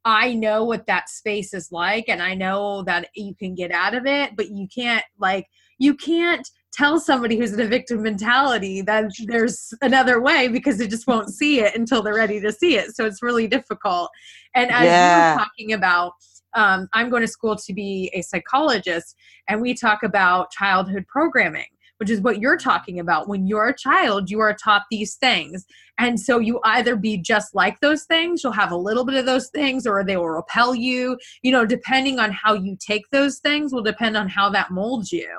I 0.05 0.33
know 0.33 0.65
what 0.65 0.85
that 0.87 1.07
space 1.07 1.53
is 1.53 1.71
like 1.71 2.09
and 2.09 2.21
I 2.21 2.33
know 2.33 2.83
that 2.83 3.07
you 3.15 3.33
can 3.35 3.55
get 3.55 3.71
out 3.71 3.95
of 3.95 4.05
it, 4.05 4.35
but 4.35 4.49
you 4.49 4.67
can't 4.67 5.05
like 5.17 5.47
you 5.79 5.95
can't 5.95 6.45
tell 6.73 6.99
somebody 6.99 7.37
who's 7.37 7.53
in 7.53 7.59
a 7.61 7.67
victim 7.67 8.01
mentality 8.01 8.81
that 8.81 9.05
there's 9.27 9.73
another 9.81 10.21
way 10.21 10.47
because 10.47 10.77
they 10.77 10.87
just 10.87 11.07
won't 11.07 11.29
see 11.33 11.61
it 11.61 11.75
until 11.75 12.01
they're 12.01 12.15
ready 12.15 12.41
to 12.41 12.51
see 12.51 12.75
it. 12.75 12.95
So 12.95 13.05
it's 13.05 13.23
really 13.23 13.47
difficult. 13.47 14.09
And 14.55 14.71
as 14.71 14.83
yeah. 14.83 15.29
you're 15.29 15.39
talking 15.39 15.73
about, 15.73 16.13
um, 16.55 16.87
I'm 16.93 17.09
going 17.09 17.21
to 17.21 17.27
school 17.27 17.55
to 17.55 17.73
be 17.73 18.11
a 18.13 18.21
psychologist, 18.21 19.15
and 19.47 19.61
we 19.61 19.73
talk 19.73 20.03
about 20.03 20.51
childhood 20.51 21.05
programming 21.07 21.65
which 22.03 22.09
is 22.09 22.19
what 22.19 22.41
you're 22.41 22.57
talking 22.57 22.99
about. 22.99 23.29
When 23.29 23.47
you're 23.47 23.69
a 23.69 23.77
child, 23.77 24.29
you 24.29 24.41
are 24.41 24.53
taught 24.53 24.83
these 24.91 25.15
things. 25.15 25.65
And 25.97 26.19
so 26.19 26.39
you 26.39 26.59
either 26.65 26.97
be 26.97 27.17
just 27.17 27.55
like 27.55 27.79
those 27.79 28.03
things, 28.03 28.43
you'll 28.43 28.51
have 28.51 28.71
a 28.71 28.75
little 28.75 29.05
bit 29.05 29.15
of 29.15 29.25
those 29.25 29.49
things, 29.51 29.87
or 29.87 30.03
they 30.03 30.17
will 30.17 30.29
repel 30.29 30.75
you. 30.75 31.17
You 31.43 31.53
know, 31.53 31.65
depending 31.65 32.19
on 32.19 32.31
how 32.31 32.55
you 32.55 32.75
take 32.77 33.09
those 33.11 33.39
things 33.39 33.73
will 33.73 33.83
depend 33.83 34.17
on 34.17 34.27
how 34.27 34.49
that 34.49 34.71
molds 34.71 35.13
you. 35.13 35.29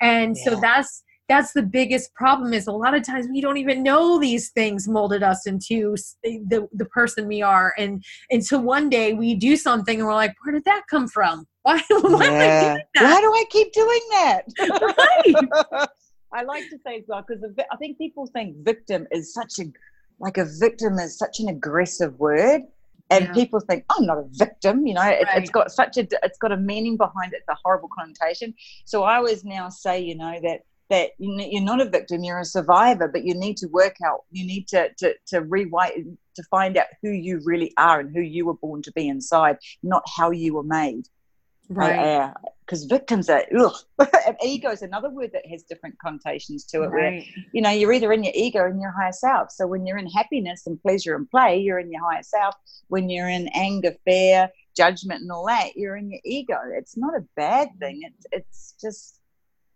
And 0.00 0.36
yeah. 0.36 0.52
so 0.52 0.60
that's 0.60 1.02
that's 1.28 1.52
the 1.52 1.62
biggest 1.62 2.14
problem 2.14 2.52
is 2.52 2.66
a 2.66 2.72
lot 2.72 2.94
of 2.94 3.04
times 3.04 3.26
we 3.30 3.40
don't 3.40 3.56
even 3.56 3.82
know 3.82 4.18
these 4.18 4.50
things 4.50 4.88
molded 4.88 5.22
us 5.22 5.46
into 5.46 5.96
the, 6.22 6.68
the 6.72 6.84
person 6.86 7.26
we 7.26 7.42
are 7.42 7.74
and 7.78 8.04
until 8.30 8.60
one 8.60 8.90
day 8.90 9.12
we 9.12 9.34
do 9.34 9.56
something 9.56 9.98
and 9.98 10.06
we're 10.06 10.14
like 10.14 10.34
where 10.44 10.54
did 10.54 10.64
that 10.64 10.82
come 10.90 11.08
from 11.08 11.46
why, 11.62 11.80
why, 11.88 12.24
yeah. 12.24 12.76
why 12.98 13.20
do 13.20 13.32
i 13.32 13.44
keep 13.50 13.72
doing 13.72 14.00
that 14.10 14.42
right 14.58 15.88
I 16.34 16.44
like 16.44 16.68
to 16.70 16.78
say 16.84 16.98
as 16.98 17.04
well 17.06 17.24
because 17.26 17.44
I 17.70 17.76
think 17.76 17.98
people 17.98 18.26
think 18.26 18.56
victim 18.64 19.06
is 19.10 19.34
such 19.34 19.58
a 19.60 19.64
like 20.18 20.38
a 20.38 20.46
victim 20.60 20.98
is 20.98 21.18
such 21.18 21.40
an 21.40 21.48
aggressive 21.48 22.18
word, 22.18 22.62
and 23.10 23.24
yeah. 23.26 23.32
people 23.32 23.60
think 23.60 23.84
I'm 23.90 24.06
not 24.06 24.18
a 24.18 24.24
victim. 24.30 24.86
You 24.86 24.94
know, 24.94 25.02
it, 25.02 25.26
has 25.28 25.50
got 25.50 25.70
such 25.70 25.98
a 25.98 26.06
it's 26.22 26.38
got 26.38 26.52
a 26.52 26.56
meaning 26.56 26.96
behind 26.96 27.32
it, 27.34 27.42
the 27.46 27.56
horrible 27.62 27.88
connotation. 27.94 28.54
So 28.84 29.02
I 29.02 29.16
always 29.16 29.44
now 29.44 29.68
say, 29.68 30.00
you 30.00 30.16
know, 30.16 30.38
that 30.42 30.60
that 30.92 31.12
you're 31.18 31.62
not 31.62 31.80
a 31.80 31.88
victim, 31.88 32.22
you're 32.22 32.40
a 32.40 32.44
survivor, 32.44 33.08
but 33.08 33.24
you 33.24 33.34
need 33.34 33.56
to 33.56 33.66
work 33.68 33.96
out, 34.04 34.24
you 34.30 34.46
need 34.46 34.68
to 34.68 34.90
to 34.98 35.14
to 35.28 35.40
rewrite 35.40 35.94
to 36.36 36.42
find 36.50 36.76
out 36.76 36.86
who 37.00 37.08
you 37.10 37.40
really 37.44 37.72
are 37.78 38.00
and 38.00 38.14
who 38.14 38.20
you 38.20 38.44
were 38.44 38.54
born 38.54 38.82
to 38.82 38.92
be 38.92 39.08
inside, 39.08 39.56
not 39.82 40.02
how 40.16 40.30
you 40.30 40.54
were 40.54 40.62
made. 40.62 41.08
Right. 41.70 42.30
Because 42.66 42.84
uh, 42.84 42.88
victims 42.88 43.30
are, 43.30 43.44
ugh. 43.58 43.74
ego 44.44 44.70
is 44.70 44.82
another 44.82 45.08
word 45.08 45.30
that 45.32 45.46
has 45.46 45.62
different 45.62 45.98
connotations 45.98 46.64
to 46.66 46.82
it. 46.82 46.88
Right. 46.88 46.92
Where, 46.92 47.24
you 47.52 47.62
know, 47.62 47.70
you're 47.70 47.92
either 47.92 48.12
in 48.12 48.24
your 48.24 48.34
ego 48.34 48.60
or 48.60 48.68
in 48.68 48.80
your 48.80 48.90
higher 48.90 49.12
self. 49.12 49.50
So 49.50 49.66
when 49.66 49.86
you're 49.86 49.98
in 49.98 50.08
happiness 50.08 50.66
and 50.66 50.80
pleasure 50.82 51.14
and 51.14 51.30
play, 51.30 51.58
you're 51.58 51.78
in 51.78 51.90
your 51.90 52.02
higher 52.02 52.22
self. 52.22 52.54
When 52.88 53.08
you're 53.08 53.28
in 53.28 53.48
anger, 53.54 53.94
fear, 54.04 54.50
judgment, 54.76 55.22
and 55.22 55.32
all 55.32 55.46
that, 55.46 55.76
you're 55.76 55.96
in 55.96 56.10
your 56.10 56.20
ego. 56.24 56.58
It's 56.74 56.96
not 56.96 57.14
a 57.14 57.24
bad 57.36 57.68
thing. 57.80 58.02
It's, 58.04 58.26
it's 58.32 58.74
just, 58.80 59.20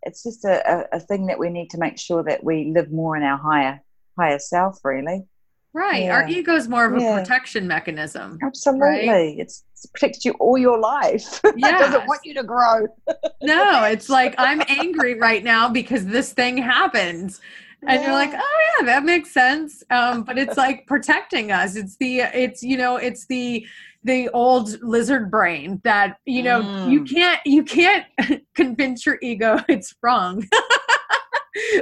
it's 0.03 0.23
just 0.23 0.45
a, 0.45 0.87
a, 0.93 0.97
a 0.97 0.99
thing 0.99 1.27
that 1.27 1.39
we 1.39 1.49
need 1.49 1.69
to 1.71 1.77
make 1.77 1.97
sure 1.97 2.23
that 2.23 2.43
we 2.43 2.71
live 2.73 2.91
more 2.91 3.15
in 3.15 3.23
our 3.23 3.37
higher, 3.37 3.81
higher 4.17 4.39
self, 4.39 4.79
really. 4.83 5.25
Right. 5.73 6.05
Yeah. 6.05 6.15
Our 6.15 6.27
ego 6.27 6.55
is 6.55 6.67
more 6.67 6.85
of 6.85 6.95
a 6.95 7.01
yeah. 7.01 7.19
protection 7.19 7.67
mechanism. 7.67 8.39
Absolutely. 8.41 9.09
Right? 9.09 9.37
It's, 9.37 9.63
it's 9.73 9.85
protected 9.85 10.25
you 10.25 10.31
all 10.39 10.57
your 10.57 10.79
life. 10.79 11.39
Yeah. 11.43 11.51
it 11.55 11.79
doesn't 11.79 12.07
want 12.07 12.21
you 12.23 12.33
to 12.33 12.43
grow. 12.43 12.87
no, 13.43 13.83
it's 13.83 14.09
like 14.09 14.33
I'm 14.39 14.63
angry 14.67 15.13
right 15.13 15.43
now 15.43 15.69
because 15.69 16.05
this 16.05 16.33
thing 16.33 16.57
happened. 16.57 17.37
And 17.85 18.01
yeah. 18.01 18.07
you're 18.07 18.15
like, 18.15 18.33
oh 18.33 18.59
yeah, 18.79 18.85
that 18.85 19.03
makes 19.03 19.31
sense. 19.31 19.83
Um, 19.89 20.23
but 20.23 20.37
it's 20.37 20.57
like 20.65 20.87
protecting 20.87 21.51
us. 21.51 21.75
It's 21.75 21.95
the 21.97 22.19
it's 22.19 22.63
you 22.63 22.77
know, 22.77 22.97
it's 22.97 23.25
the 23.27 23.65
the 24.03 24.29
old 24.29 24.81
lizard 24.81 25.29
brain 25.29 25.81
that, 25.83 26.17
you 26.25 26.41
know, 26.41 26.61
mm. 26.61 26.91
you 26.91 27.03
can't 27.03 27.39
you 27.45 27.63
can't 27.63 28.05
convince 28.55 29.05
your 29.05 29.17
ego 29.21 29.59
it's 29.69 29.93
wrong. 30.01 30.43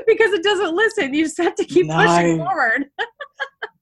because 0.07 0.31
it 0.31 0.43
doesn't 0.43 0.75
listen. 0.75 1.13
You 1.13 1.25
just 1.25 1.37
have 1.37 1.55
to 1.55 1.65
keep 1.65 1.87
no. 1.87 1.95
pushing 1.95 2.37
forward. 2.37 2.89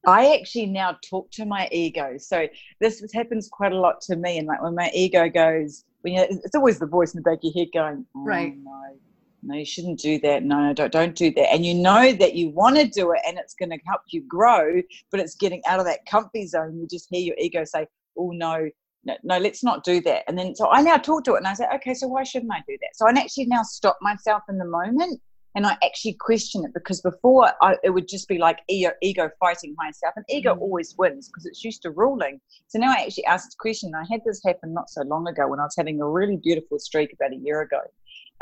I 0.06 0.36
actually 0.36 0.66
now 0.66 0.98
talk 1.08 1.30
to 1.32 1.46
my 1.46 1.68
ego. 1.72 2.16
So 2.18 2.46
this 2.80 3.02
happens 3.14 3.48
quite 3.50 3.72
a 3.72 3.78
lot 3.78 4.00
to 4.02 4.16
me. 4.16 4.38
And 4.38 4.46
like 4.46 4.62
when 4.62 4.74
my 4.74 4.90
ego 4.92 5.28
goes, 5.28 5.84
when 6.02 6.14
you, 6.14 6.22
it's 6.22 6.54
always 6.54 6.78
the 6.78 6.86
voice 6.86 7.14
in 7.14 7.22
the 7.22 7.30
back 7.30 7.38
of 7.38 7.44
your 7.44 7.54
head 7.54 7.68
going, 7.72 8.06
oh, 8.14 8.24
right. 8.24 8.54
no, 8.56 8.96
no, 9.44 9.54
you 9.56 9.64
shouldn't 9.64 10.00
do 10.00 10.18
that. 10.20 10.42
No, 10.42 10.60
no, 10.60 10.72
don't, 10.72 10.92
don't 10.92 11.14
do 11.14 11.30
that. 11.32 11.52
And 11.52 11.64
you 11.66 11.74
know 11.74 12.12
that 12.12 12.34
you 12.34 12.50
want 12.50 12.76
to 12.76 12.86
do 12.86 13.12
it 13.12 13.20
and 13.26 13.38
it's 13.38 13.54
going 13.54 13.70
to 13.70 13.78
help 13.86 14.00
you 14.08 14.22
grow, 14.26 14.80
but 15.10 15.20
it's 15.20 15.34
getting 15.34 15.62
out 15.66 15.80
of 15.80 15.86
that 15.86 16.06
comfy 16.06 16.46
zone. 16.46 16.78
You 16.78 16.86
just 16.90 17.08
hear 17.10 17.20
your 17.20 17.36
ego 17.38 17.64
say, 17.64 17.86
oh, 18.18 18.30
no, 18.30 18.70
no, 19.04 19.16
no, 19.22 19.38
let's 19.38 19.62
not 19.62 19.84
do 19.84 20.00
that. 20.02 20.24
And 20.28 20.38
then 20.38 20.54
so 20.54 20.70
I 20.70 20.80
now 20.80 20.96
talk 20.96 21.24
to 21.24 21.34
it 21.34 21.38
and 21.38 21.46
I 21.46 21.54
say, 21.54 21.66
okay, 21.74 21.92
so 21.94 22.08
why 22.08 22.22
shouldn't 22.22 22.52
I 22.52 22.62
do 22.66 22.76
that? 22.80 22.90
So 22.94 23.06
I 23.06 23.10
actually 23.10 23.46
now 23.46 23.62
stop 23.62 23.98
myself 24.00 24.42
in 24.48 24.56
the 24.56 24.64
moment 24.64 25.20
and 25.54 25.66
I 25.66 25.76
actually 25.84 26.14
question 26.14 26.64
it 26.64 26.72
because 26.74 27.00
before 27.00 27.52
I, 27.60 27.76
it 27.84 27.90
would 27.90 28.08
just 28.08 28.26
be 28.26 28.38
like 28.38 28.58
ego, 28.68 28.90
ego 29.02 29.30
fighting 29.38 29.74
myself, 29.76 30.14
and 30.16 30.24
ego 30.28 30.54
mm. 30.54 30.60
always 30.60 30.94
wins 30.98 31.28
because 31.28 31.46
it's 31.46 31.62
used 31.62 31.82
to 31.82 31.90
ruling. 31.90 32.40
So 32.66 32.78
now 32.78 32.90
I 32.90 33.04
actually 33.04 33.26
ask 33.26 33.46
this 33.46 33.54
question. 33.54 33.92
I 33.94 34.04
had 34.10 34.20
this 34.26 34.40
happen 34.44 34.74
not 34.74 34.90
so 34.90 35.02
long 35.02 35.28
ago 35.28 35.46
when 35.46 35.60
I 35.60 35.64
was 35.64 35.74
having 35.78 36.00
a 36.00 36.08
really 36.08 36.38
beautiful 36.38 36.78
streak 36.80 37.12
about 37.12 37.32
a 37.32 37.36
year 37.36 37.60
ago, 37.60 37.80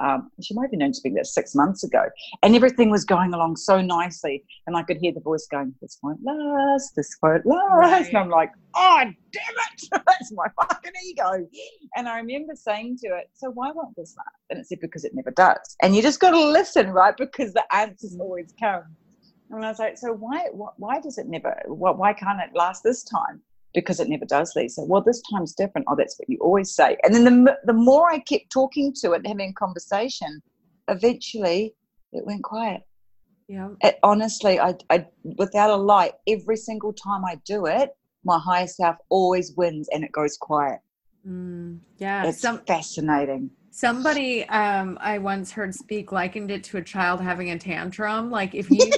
um, 0.02 0.30
she 0.42 0.54
might 0.54 0.71
have 0.73 0.78
known 0.78 0.92
to 0.92 1.00
be 1.02 1.11
there 1.11 1.25
six 1.25 1.54
months 1.54 1.85
ago. 1.85 2.02
And 2.42 2.56
everything 2.56 2.90
was 2.90 3.04
going 3.04 3.32
along 3.32 3.56
so 3.56 3.80
nicely. 3.80 4.44
And 4.66 4.76
I 4.76 4.82
could 4.82 4.97
hear 4.97 5.12
the 5.12 5.21
voice 5.21 5.47
going, 5.50 5.75
This 5.80 5.99
won't 6.02 6.21
last, 6.25 6.94
this 6.97 7.16
won't 7.23 7.47
last. 7.47 7.71
Right. 7.73 8.09
And 8.09 8.16
I'm 8.16 8.28
like, 8.28 8.50
Oh, 8.75 8.99
damn 9.00 9.14
it. 9.32 9.88
That's 10.06 10.32
my 10.32 10.47
fucking 10.61 10.92
ego. 11.06 11.47
And 11.97 12.09
I 12.09 12.18
remember 12.18 12.54
saying 12.56 12.99
to 13.04 13.09
it, 13.16 13.30
So 13.35 13.50
why 13.50 13.71
won't 13.71 13.94
this 13.97 14.14
last? 14.16 14.37
And 14.50 14.59
it 14.59 14.66
said, 14.66 14.78
Because 14.80 15.04
it 15.04 15.12
never 15.14 15.30
does. 15.30 15.76
And 15.82 15.94
you 15.94 16.02
just 16.02 16.21
got 16.21 16.32
to 16.32 16.40
listen, 16.40 16.90
right? 16.90 17.16
Because 17.16 17.52
the 17.52 17.64
answers 17.75 18.16
always 18.18 18.52
come. 18.59 18.82
And 19.50 19.64
I 19.64 19.68
was 19.68 19.78
like, 19.78 19.99
So 19.99 20.12
why, 20.12 20.49
why 20.52 21.00
does 21.00 21.18
it 21.18 21.28
never, 21.28 21.56
why 21.66 22.12
can't 22.12 22.40
it 22.40 22.56
last 22.56 22.82
this 22.82 23.04
time? 23.04 23.40
Because 23.75 24.00
it 24.00 24.09
never 24.09 24.26
does, 24.26 24.52
Leisa. 24.57 24.87
Well, 24.87 25.02
this 25.02 25.23
time's 25.33 25.55
different. 25.55 25.87
Oh, 25.88 25.97
that's 25.97 26.19
what 26.19 26.29
you 26.29 26.38
always 26.41 26.75
say. 26.75 26.97
And 27.02 27.14
then 27.14 27.25
the, 27.25 27.57
the 27.64 27.73
more 27.73 28.11
I 28.11 28.19
kept 28.19 28.50
talking 28.50 28.93
to 29.00 29.12
it, 29.12 29.26
having 29.26 29.50
a 29.50 29.52
conversation, 29.55 30.43
eventually 30.88 31.75
it 32.12 32.26
went 32.26 32.43
quiet. 32.43 32.83
Yeah. 33.49 33.71
It, 33.83 33.99
honestly, 34.02 34.61
I, 34.61 34.75
I, 34.91 35.07
without 35.38 35.71
a 35.71 35.76
lie, 35.76 36.12
every 36.29 36.57
single 36.57 36.93
time 36.93 37.25
I 37.25 37.41
do 37.47 37.67
it, 37.67 37.91
my 38.25 38.38
higher 38.38 38.67
self 38.67 38.97
always 39.09 39.52
wins 39.57 39.88
and 39.93 40.05
it 40.05 40.12
goes 40.12 40.37
quiet. 40.41 40.81
Mm, 41.26 41.81
yeah. 41.99 42.26
It's 42.26 42.41
Some, 42.41 42.61
fascinating. 42.67 43.50
Somebody 43.71 44.45
um, 44.49 44.99
I 45.00 45.19
once 45.19 45.50
heard 45.52 45.75
speak 45.75 46.12
likened 46.12 46.50
it 46.50 46.64
to 46.64 46.76
a 46.76 46.83
child 46.83 47.21
having 47.21 47.50
a 47.50 47.59
tantrum. 47.59 48.31
Like 48.31 48.55
if 48.55 48.71
you 48.71 48.91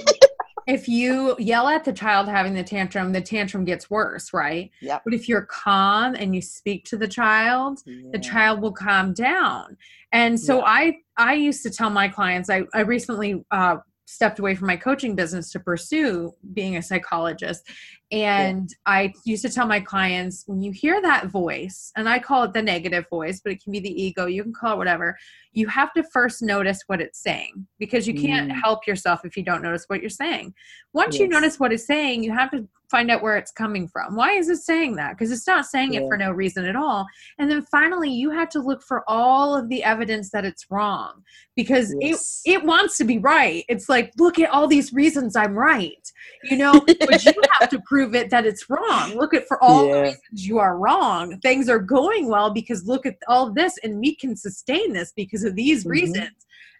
if 0.67 0.87
you 0.87 1.35
yell 1.37 1.67
at 1.67 1.83
the 1.83 1.93
child 1.93 2.27
having 2.27 2.53
the 2.53 2.63
tantrum, 2.63 3.11
the 3.11 3.21
tantrum 3.21 3.65
gets 3.65 3.89
worse, 3.89 4.33
right? 4.33 4.71
Yeah. 4.81 4.99
But 5.03 5.13
if 5.13 5.29
you're 5.29 5.45
calm 5.45 6.15
and 6.15 6.35
you 6.35 6.41
speak 6.41 6.85
to 6.85 6.97
the 6.97 7.07
child, 7.07 7.81
yeah. 7.85 8.09
the 8.11 8.19
child 8.19 8.61
will 8.61 8.71
calm 8.71 9.13
down. 9.13 9.77
And 10.11 10.39
so 10.39 10.57
yeah. 10.57 10.63
I 10.65 10.97
I 11.17 11.33
used 11.35 11.63
to 11.63 11.69
tell 11.69 11.89
my 11.89 12.07
clients 12.07 12.49
I 12.49 12.63
I 12.73 12.81
recently 12.81 13.43
uh, 13.51 13.77
stepped 14.05 14.39
away 14.39 14.55
from 14.55 14.67
my 14.67 14.77
coaching 14.77 15.15
business 15.15 15.51
to 15.51 15.59
pursue 15.59 16.31
being 16.53 16.77
a 16.77 16.81
psychologist. 16.81 17.67
And 18.11 18.69
yeah. 18.69 18.93
I 18.93 19.13
used 19.25 19.41
to 19.43 19.49
tell 19.51 19.65
my 19.65 19.79
clients 19.79 20.43
when 20.45 20.61
you 20.61 20.71
hear 20.71 21.01
that 21.01 21.27
voice, 21.27 21.91
and 21.95 22.07
I 22.07 22.19
call 22.19 22.43
it 22.43 22.53
the 22.53 22.61
negative 22.61 23.05
voice, 23.09 23.41
but 23.43 23.51
it 23.51 23.63
can 23.63 23.71
be 23.71 23.79
the 23.79 24.03
ego, 24.03 24.27
you 24.27 24.43
can 24.43 24.53
call 24.53 24.73
it 24.73 24.77
whatever, 24.77 25.17
you 25.53 25.67
have 25.67 25.91
to 25.93 26.03
first 26.03 26.43
notice 26.43 26.83
what 26.85 27.01
it's 27.01 27.21
saying 27.21 27.67
because 27.79 28.07
you 28.07 28.13
can't 28.13 28.51
mm. 28.51 28.61
help 28.61 28.85
yourself 28.85 29.21
if 29.23 29.35
you 29.35 29.43
don't 29.43 29.63
notice 29.63 29.85
what 29.87 30.01
you're 30.01 30.09
saying. 30.09 30.53
Once 30.93 31.15
yes. 31.15 31.21
you 31.21 31.27
notice 31.27 31.59
what 31.59 31.73
it's 31.73 31.87
saying, 31.87 32.23
you 32.23 32.31
have 32.31 32.51
to 32.51 32.67
find 32.89 33.11
out 33.11 33.21
where 33.21 33.37
it's 33.37 33.51
coming 33.51 33.87
from. 33.87 34.15
Why 34.15 34.31
is 34.31 34.49
it 34.49 34.57
saying 34.57 34.95
that? 34.95 35.11
Because 35.11 35.31
it's 35.31 35.47
not 35.47 35.65
saying 35.65 35.93
yeah. 35.93 36.01
it 36.01 36.07
for 36.07 36.17
no 36.17 36.31
reason 36.31 36.65
at 36.65 36.75
all. 36.75 37.05
And 37.37 37.49
then 37.49 37.61
finally, 37.63 38.11
you 38.11 38.31
have 38.31 38.49
to 38.49 38.59
look 38.59 38.81
for 38.81 39.03
all 39.07 39.55
of 39.55 39.69
the 39.69 39.83
evidence 39.83 40.31
that 40.31 40.45
it's 40.45 40.65
wrong 40.69 41.23
because 41.55 41.93
yes. 41.99 42.41
it 42.43 42.55
it 42.55 42.63
wants 42.63 42.97
to 42.97 43.03
be 43.03 43.17
right. 43.17 43.65
It's 43.67 43.89
like, 43.89 44.13
look 44.17 44.39
at 44.39 44.49
all 44.49 44.67
these 44.67 44.93
reasons 44.93 45.35
I'm 45.35 45.53
right, 45.53 46.11
you 46.45 46.57
know, 46.57 46.73
but 46.87 47.25
you 47.25 47.33
have 47.59 47.69
to 47.69 47.81
prove 47.85 48.15
it 48.15 48.29
that 48.29 48.45
it's 48.45 48.69
wrong. 48.69 49.15
Look 49.15 49.33
at 49.33 49.47
for 49.47 49.61
all 49.63 49.85
yeah. 49.85 49.93
the 49.93 50.01
reasons 50.03 50.47
you 50.47 50.59
are 50.59 50.77
wrong. 50.77 51.37
Things 51.41 51.69
are 51.69 51.79
going 51.79 52.29
well 52.29 52.49
because 52.51 52.85
look 52.85 53.05
at 53.05 53.17
all 53.27 53.51
this, 53.51 53.77
and 53.83 53.99
we 53.99 54.15
can 54.15 54.35
sustain 54.35 54.93
this 54.93 55.11
because 55.15 55.43
of 55.43 55.55
these 55.55 55.81
mm-hmm. 55.81 55.91
reasons. 55.91 56.31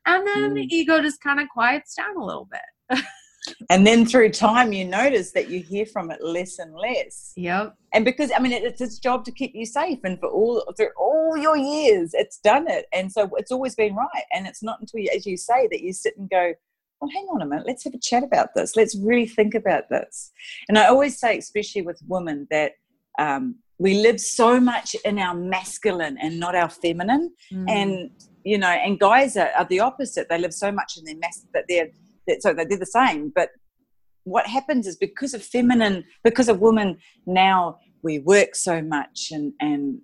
And 0.06 0.26
then 0.26 0.52
mm. 0.52 0.56
the 0.56 0.76
ego 0.76 1.02
just 1.02 1.22
kind 1.22 1.40
of 1.40 1.50
quiets 1.50 1.96
down 1.96 2.16
a 2.16 2.24
little 2.24 2.48
bit. 2.50 3.00
and 3.70 3.86
then 3.86 4.06
through 4.06 4.30
time 4.30 4.74
you 4.74 4.86
notice 4.86 5.32
that 5.32 5.50
you 5.50 5.62
hear 5.62 5.86
from 5.86 6.12
it 6.12 6.22
less 6.22 6.60
and 6.60 6.76
less. 6.76 7.34
Yep. 7.36 7.76
And 7.94 8.06
because 8.06 8.32
i 8.36 8.40
mean 8.40 8.52
it's 8.52 8.82
its 8.82 9.00
job 9.00 9.26
to 9.26 9.32
keep 9.32 9.54
you 9.54 9.66
safe 9.66 10.00
and 10.04 10.20
for 10.20 10.30
all 10.30 10.64
through 10.76 10.90
all 10.98 11.38
your 11.38 11.58
years 11.58 12.14
it's 12.14 12.38
done 12.38 12.70
it. 12.70 12.86
And 12.94 13.12
so 13.12 13.30
it's 13.38 13.52
always 13.52 13.76
been 13.76 13.96
right. 13.96 14.24
And 14.34 14.48
it's 14.48 14.64
not 14.64 14.80
until 14.80 15.00
you, 15.00 15.10
as 15.16 15.26
you 15.26 15.38
say 15.38 15.68
that 15.72 15.82
you 15.82 15.94
sit 15.94 16.18
and 16.18 16.30
go 16.30 16.54
well 17.02 17.12
hang 17.14 17.28
on 17.34 17.42
a 17.42 17.46
minute. 17.46 17.68
Let's 17.68 17.84
have 17.84 17.94
a 17.94 18.00
chat 18.00 18.24
about 18.24 18.50
this. 18.56 18.76
Let's 18.76 18.96
really 18.96 19.28
think 19.28 19.54
about 19.54 19.90
this. 19.90 20.32
And 20.70 20.78
i 20.78 20.88
always 20.88 21.20
say 21.20 21.38
especially 21.38 21.82
with 21.82 22.00
women 22.08 22.48
that 22.52 22.74
um, 23.18 23.56
we 23.78 23.96
live 23.96 24.20
so 24.20 24.60
much 24.60 24.96
in 25.06 25.20
our 25.20 25.36
masculine 25.36 26.18
and 26.22 26.40
not 26.40 26.56
our 26.56 26.70
feminine. 26.70 27.34
Mm. 27.52 27.70
and 27.70 28.12
you 28.44 28.58
know 28.58 28.70
and 28.70 29.00
guys 29.00 29.36
are, 29.38 29.50
are, 29.58 29.66
the 29.66 29.80
opposite. 29.80 30.30
They 30.30 30.38
live 30.38 30.54
so 30.54 30.72
much 30.72 30.98
in 30.98 31.04
their 31.04 31.18
mass 31.18 31.46
that 31.54 31.66
they're 31.68 31.90
so 32.40 32.54
they're 32.54 32.66
the 32.66 32.86
same. 32.86 33.32
But 33.34 33.50
what 34.24 34.48
happens 34.48 34.88
is 34.88 34.96
because 34.96 35.34
of 35.34 35.44
feminine 35.44 36.04
because 36.24 36.50
of 36.50 36.60
women 36.60 36.98
now 37.26 37.80
we 38.02 38.20
work 38.20 38.56
so 38.56 38.82
much 38.82 39.30
and 39.32 39.54
and 39.60 40.00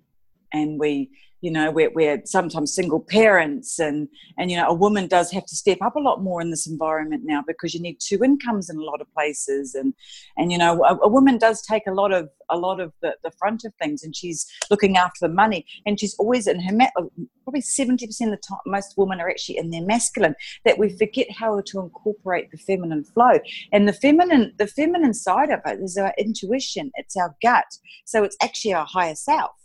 and 0.52 0.78
we 0.78 1.10
you 1.42 1.50
know 1.50 1.70
we're, 1.70 1.90
we're 1.90 2.22
sometimes 2.24 2.74
single 2.74 3.00
parents 3.00 3.78
and 3.78 4.08
and 4.38 4.50
you 4.50 4.56
know 4.56 4.68
a 4.68 4.74
woman 4.74 5.08
does 5.08 5.30
have 5.32 5.44
to 5.46 5.56
step 5.56 5.78
up 5.82 5.96
a 5.96 6.00
lot 6.00 6.22
more 6.22 6.40
in 6.40 6.50
this 6.50 6.66
environment 6.66 7.22
now 7.24 7.42
because 7.46 7.74
you 7.74 7.80
need 7.80 7.98
two 8.00 8.22
incomes 8.24 8.70
in 8.70 8.76
a 8.76 8.84
lot 8.84 9.00
of 9.00 9.12
places. 9.12 9.74
And 9.74 9.92
and 10.36 10.50
you 10.52 10.58
know 10.58 10.82
a, 10.84 10.96
a 11.02 11.08
woman 11.08 11.38
does 11.38 11.60
take 11.60 11.86
a 11.86 11.92
lot 11.92 12.12
of 12.12 12.30
a 12.48 12.56
lot 12.56 12.80
of 12.80 12.92
the, 13.02 13.16
the 13.24 13.30
front 13.32 13.64
of 13.64 13.72
things 13.80 14.04
and 14.04 14.14
she's 14.14 14.46
looking 14.70 14.96
after 14.96 15.26
the 15.26 15.34
money 15.34 15.66
and 15.84 15.98
she's 15.98 16.14
always 16.14 16.46
in 16.46 16.60
her 16.60 16.90
oh, 16.98 17.10
probably 17.44 17.62
70% 17.62 18.02
of 18.04 18.30
the 18.30 18.36
time 18.36 18.58
most 18.66 18.94
women 18.96 19.20
are 19.20 19.28
actually 19.28 19.58
in 19.58 19.70
their 19.70 19.82
masculine 19.82 20.34
that 20.64 20.78
we 20.78 20.96
forget 20.96 21.26
how 21.30 21.60
to 21.66 21.80
incorporate 21.80 22.50
the 22.50 22.58
feminine 22.58 23.04
flow. 23.04 23.38
And 23.72 23.88
the 23.88 23.92
feminine 23.92 24.52
the 24.58 24.66
feminine 24.66 25.14
side 25.14 25.50
of 25.50 25.60
it 25.66 25.80
is 25.80 25.96
our 25.96 26.14
intuition. 26.18 26.92
It's 26.94 27.16
our 27.16 27.34
gut. 27.42 27.78
So 28.04 28.22
it's 28.22 28.36
actually 28.40 28.74
our 28.74 28.86
higher 28.86 29.16
self 29.16 29.61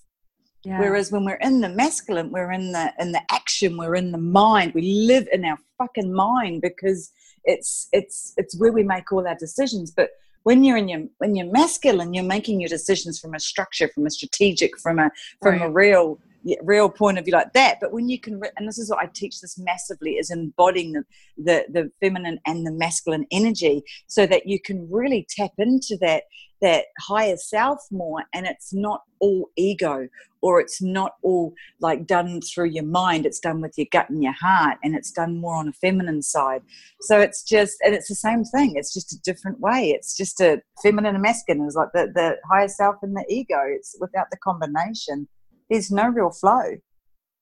yeah. 0.68 0.82
Whereas 0.82 1.14
when 1.14 1.24
we're 1.24 1.36
in 1.36 1.62
the 1.62 1.70
masculine, 1.70 2.30
we're 2.30 2.52
in 2.52 2.74
the 2.74 2.94
in 3.00 3.14
the 3.14 3.22
action, 3.32 3.78
we're 3.78 3.96
in 3.96 4.12
the 4.12 4.18
mind. 4.18 4.74
We 4.74 4.82
live 5.08 5.26
in 5.32 5.46
our 5.46 5.58
fucking 5.78 6.12
mind 6.12 6.62
because 6.62 7.10
it's 7.46 7.88
it's 7.94 8.34
it's 8.36 8.60
where 8.60 8.74
we 8.74 8.84
make 8.84 9.14
all 9.14 9.26
our 9.26 9.36
decisions. 9.36 9.92
But 9.92 10.10
when 10.44 10.66
you're 10.66 10.76
in 10.76 10.90
your 10.90 11.04
when 11.20 11.36
you're 11.36 11.50
masculine, 11.50 12.14
you're 12.14 12.26
making 12.26 12.60
your 12.60 12.68
decisions 12.68 13.18
from 13.18 13.34
a 13.34 13.40
structure, 13.40 13.88
from 13.96 14.06
a 14.08 14.10
strategic, 14.10 14.78
from 14.78 15.00
a 15.00 15.10
from 15.42 15.60
right. 15.60 15.70
a 15.70 15.72
real 15.72 16.20
real 16.64 16.90
point 16.90 17.18
of 17.18 17.26
view 17.26 17.34
like 17.34 17.52
that 17.52 17.78
but 17.82 17.92
when 17.92 18.08
you 18.08 18.18
can 18.18 18.40
and 18.56 18.68
this 18.68 18.78
is 18.78 18.90
what 18.90 19.00
i 19.00 19.10
teach 19.14 19.42
this 19.42 19.58
massively 19.58 20.12
is 20.12 20.32
embodying 20.32 20.94
the, 20.94 21.04
the, 21.38 21.66
the 21.74 21.92
feminine 22.00 22.40
and 22.46 22.66
the 22.66 22.72
masculine 22.72 23.26
energy 23.32 23.84
so 24.06 24.26
that 24.26 24.48
you 24.48 24.58
can 24.58 24.90
really 24.90 25.28
tap 25.30 25.52
into 25.58 25.98
that 26.00 26.24
that 26.62 26.86
higher 27.00 27.38
self 27.38 27.80
more 27.92 28.24
and 28.34 28.46
it's 28.46 28.74
not 28.74 29.02
all 29.20 29.50
ego 29.56 30.08
or 30.42 30.60
it's 30.60 30.82
not 30.82 31.14
all 31.24 31.54
like 31.82 32.06
done 32.06 32.42
through 32.42 32.70
your 32.70 32.84
mind 32.84 33.26
it's 33.26 33.40
done 33.40 33.62
with 33.62 33.74
your 33.78 33.88
gut 33.92 34.10
and 34.10 34.24
your 34.24 34.34
heart 34.34 34.78
and 34.84 34.96
it's 34.96 35.12
done 35.12 35.40
more 35.40 35.56
on 35.56 35.68
a 35.68 35.74
feminine 35.74 36.22
side. 36.22 36.62
So 37.02 37.20
it's 37.20 37.44
just 37.44 37.78
and 37.84 37.94
it's 37.94 38.10
the 38.10 38.16
same 38.16 38.44
thing 38.44 38.74
it's 38.76 38.94
just 38.94 39.14
a 39.14 39.22
different 39.22 39.60
way 39.60 39.90
it's 39.90 40.16
just 40.16 40.40
a 40.42 40.62
feminine 40.82 41.16
and 41.16 41.22
masculine 41.22 41.66
it's 41.66 41.76
like 41.76 41.90
the, 41.94 42.12
the 42.14 42.38
higher 42.50 42.68
self 42.68 42.96
and 43.02 43.16
the 43.16 43.26
ego 43.30 43.60
it's 43.68 43.96
without 44.00 44.28
the 44.32 44.38
combination 44.38 45.28
there's 45.70 45.92
no 45.92 46.08
real 46.08 46.32
flow 46.32 46.78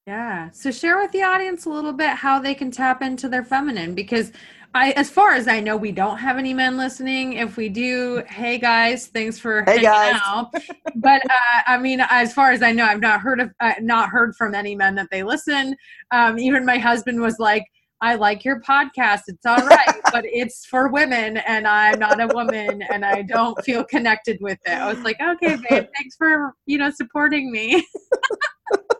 yeah 0.08 0.50
so 0.52 0.72
share 0.72 0.98
with 1.00 1.12
the 1.12 1.24
audience 1.24 1.66
a 1.66 1.70
little 1.70 1.94
bit 1.94 2.10
how 2.12 2.40
they 2.40 2.54
can 2.54 2.70
tap 2.72 3.02
into 3.02 3.28
their 3.28 3.44
feminine 3.44 3.96
because 3.96 4.32
I, 4.76 4.92
as 4.98 5.10
far 5.10 5.32
as 5.32 5.48
I 5.48 5.62
know, 5.62 5.78
we 5.78 5.94
don't 5.94 6.18
have 6.18 6.38
any 6.38 6.54
men 6.54 6.76
listening. 6.76 7.34
If 7.34 7.56
we 7.56 7.70
do, 7.70 8.22
hey 8.28 8.58
guys, 8.58 9.08
thanks 9.08 9.40
for 9.40 9.64
hey 9.64 9.82
hanging 9.82 9.84
guys. 9.86 10.22
out. 10.26 10.54
but 10.96 11.22
uh, 11.24 11.62
I 11.66 11.78
mean, 11.78 12.02
as 12.10 12.34
far 12.34 12.52
as 12.52 12.62
I 12.62 12.74
know, 12.74 12.84
I've 12.84 13.00
not 13.00 13.22
heard 13.22 13.40
of, 13.40 13.52
uh, 13.62 13.76
not 13.80 14.10
heard 14.10 14.36
from 14.36 14.54
any 14.54 14.76
men 14.76 14.94
that 14.96 15.08
they 15.12 15.24
listen. 15.24 15.78
Um, 16.12 16.38
even 16.38 16.66
my 16.66 16.78
husband 16.78 17.22
was 17.22 17.40
like, 17.40 17.64
"I 18.02 18.16
like 18.16 18.44
your 18.44 18.60
podcast. 18.60 19.22
It's 19.28 19.46
all 19.46 19.66
right, 19.66 19.96
but 20.12 20.26
it's 20.28 20.66
for 20.66 20.90
women, 20.90 21.38
and 21.38 21.66
I'm 21.66 21.98
not 21.98 22.20
a 22.20 22.28
woman, 22.28 22.82
and 22.92 23.06
I 23.06 23.22
don't 23.22 23.58
feel 23.64 23.86
connected 23.86 24.40
with 24.42 24.60
it." 24.66 24.74
I 24.74 24.92
was 24.92 25.02
like, 25.06 25.22
"Okay, 25.22 25.56
babe, 25.70 25.86
thanks 25.96 26.18
for 26.18 26.54
you 26.66 26.78
know 26.80 26.92
supporting 26.92 27.50
me." 27.50 27.88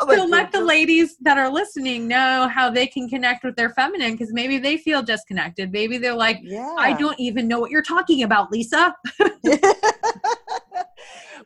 Oh, 0.00 0.16
so 0.16 0.24
let 0.24 0.50
the 0.50 0.62
ladies 0.62 1.16
that 1.20 1.36
are 1.36 1.50
listening 1.52 2.08
know 2.08 2.48
how 2.48 2.70
they 2.70 2.86
can 2.86 3.06
connect 3.08 3.44
with 3.44 3.54
their 3.54 3.68
feminine 3.70 4.12
because 4.12 4.32
maybe 4.32 4.56
they 4.56 4.78
feel 4.78 5.02
disconnected. 5.02 5.72
Maybe 5.72 5.98
they're 5.98 6.14
like, 6.14 6.38
yeah. 6.42 6.74
I 6.78 6.94
don't 6.94 7.20
even 7.20 7.46
know 7.46 7.60
what 7.60 7.70
you're 7.70 7.82
talking 7.82 8.22
about, 8.22 8.50
Leisa. 8.50 8.94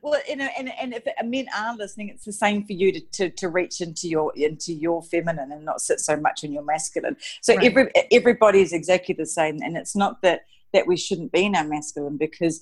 well, 0.03 0.21
you 0.29 0.37
know, 0.37 0.49
and, 0.57 0.71
and 0.81 0.95
if 0.95 1.05
men 1.25 1.47
are 1.57 1.77
listening, 1.77 2.11
it's 2.11 2.25
the 2.25 2.33
same 2.33 2.65
for 2.65 2.75
you 2.75 2.93
to, 2.93 3.01
to, 3.01 3.31
to 3.31 3.49
reach 3.49 3.81
into 3.81 4.09
your 4.09 4.33
into 4.37 4.73
your 4.73 5.03
feminine 5.03 5.51
and 5.51 5.65
not 5.65 5.81
sit 5.81 5.99
so 5.99 6.17
much 6.17 6.45
in 6.45 6.53
your 6.53 6.63
masculine. 6.63 7.17
So 7.43 7.57
right. 7.57 7.65
every 7.65 7.91
everybody 8.13 8.61
is 8.61 8.73
exactly 8.73 9.17
the 9.17 9.27
same, 9.27 9.61
and 9.63 9.77
it's 9.77 9.97
not 9.97 10.23
that 10.23 10.43
that 10.73 10.87
we 10.87 10.97
shouldn't 10.97 11.33
be 11.33 11.47
in 11.47 11.57
our 11.57 11.65
masculine 11.65 12.19
because 12.19 12.61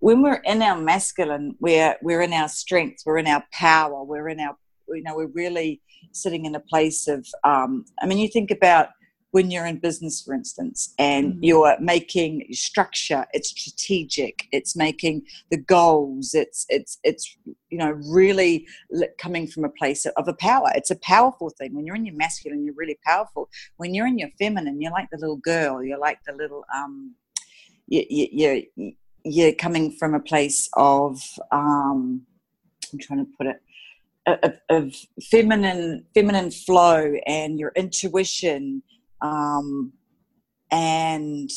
when 0.00 0.22
we're 0.22 0.42
in 0.44 0.62
our 0.62 0.80
masculine, 0.80 1.56
we're 1.60 1.96
we're 2.02 2.22
in 2.22 2.32
our 2.32 2.48
strength, 2.48 3.02
we're 3.06 3.18
in 3.18 3.28
our 3.28 3.44
power, 3.52 4.02
we're 4.02 4.28
in 4.28 4.40
our 4.40 4.56
you 4.90 5.02
know 5.02 5.16
we're 5.16 5.26
really 5.28 5.80
sitting 6.12 6.44
in 6.44 6.54
a 6.54 6.60
place 6.60 7.08
of 7.08 7.26
um, 7.44 7.84
i 8.02 8.06
mean 8.06 8.18
you 8.18 8.28
think 8.28 8.50
about 8.50 8.88
when 9.30 9.50
you're 9.50 9.66
in 9.66 9.78
business 9.78 10.22
for 10.22 10.32
instance 10.32 10.94
and 10.98 11.34
mm-hmm. 11.34 11.44
you're 11.44 11.76
making 11.80 12.46
structure 12.52 13.26
it's 13.32 13.50
strategic 13.50 14.46
it's 14.52 14.74
making 14.74 15.22
the 15.50 15.58
goals 15.58 16.34
it's 16.34 16.64
it's 16.68 16.98
it's 17.04 17.36
you 17.70 17.78
know 17.78 17.90
really 18.10 18.66
coming 19.18 19.46
from 19.46 19.64
a 19.64 19.68
place 19.68 20.06
of 20.06 20.28
a 20.28 20.34
power. 20.34 20.68
It's 20.74 20.90
a 20.90 20.96
powerful 20.96 21.50
thing. 21.50 21.74
When 21.74 21.86
you're 21.86 21.96
in 21.96 22.06
your 22.06 22.14
masculine 22.14 22.64
you're 22.64 22.74
really 22.74 22.98
powerful. 23.04 23.48
When 23.76 23.94
you're 23.94 24.06
in 24.06 24.18
your 24.18 24.30
feminine 24.38 24.80
you're 24.80 24.92
like 24.92 25.10
the 25.10 25.18
little 25.18 25.36
girl 25.36 25.82
you're 25.82 25.98
like 25.98 26.18
the 26.26 26.32
little 26.32 26.64
um 26.74 27.14
you, 27.86 28.04
you, 28.08 28.28
you 28.76 28.92
you're 29.24 29.52
coming 29.52 29.92
from 29.92 30.14
a 30.14 30.20
place 30.20 30.68
of 30.74 31.20
um 31.52 32.22
i'm 32.92 32.98
trying 32.98 33.24
to 33.24 33.30
put 33.36 33.46
it 33.46 33.60
of, 34.42 34.52
of 34.68 34.94
feminine 35.30 36.04
feminine 36.14 36.50
flow 36.50 37.14
and 37.26 37.58
your 37.58 37.72
intuition 37.76 38.82
um, 39.20 39.92
and 40.70 41.50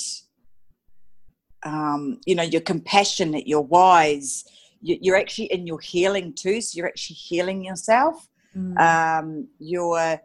um, 1.63 2.19
you 2.25 2.35
know 2.35 2.43
you're 2.43 2.61
compassionate 2.61 3.47
you're 3.47 3.61
wise 3.61 4.45
you're 4.81 5.15
actually 5.15 5.45
in 5.45 5.67
your 5.67 5.79
healing 5.79 6.33
too. 6.33 6.61
So 6.61 6.77
you're 6.77 6.87
actually 6.87 7.15
healing 7.15 7.63
yourself. 7.63 8.27
Mm. 8.55 8.79
Um, 8.79 9.47
you're 9.59 10.19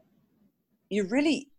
you're 0.88 1.06
really 1.08 1.50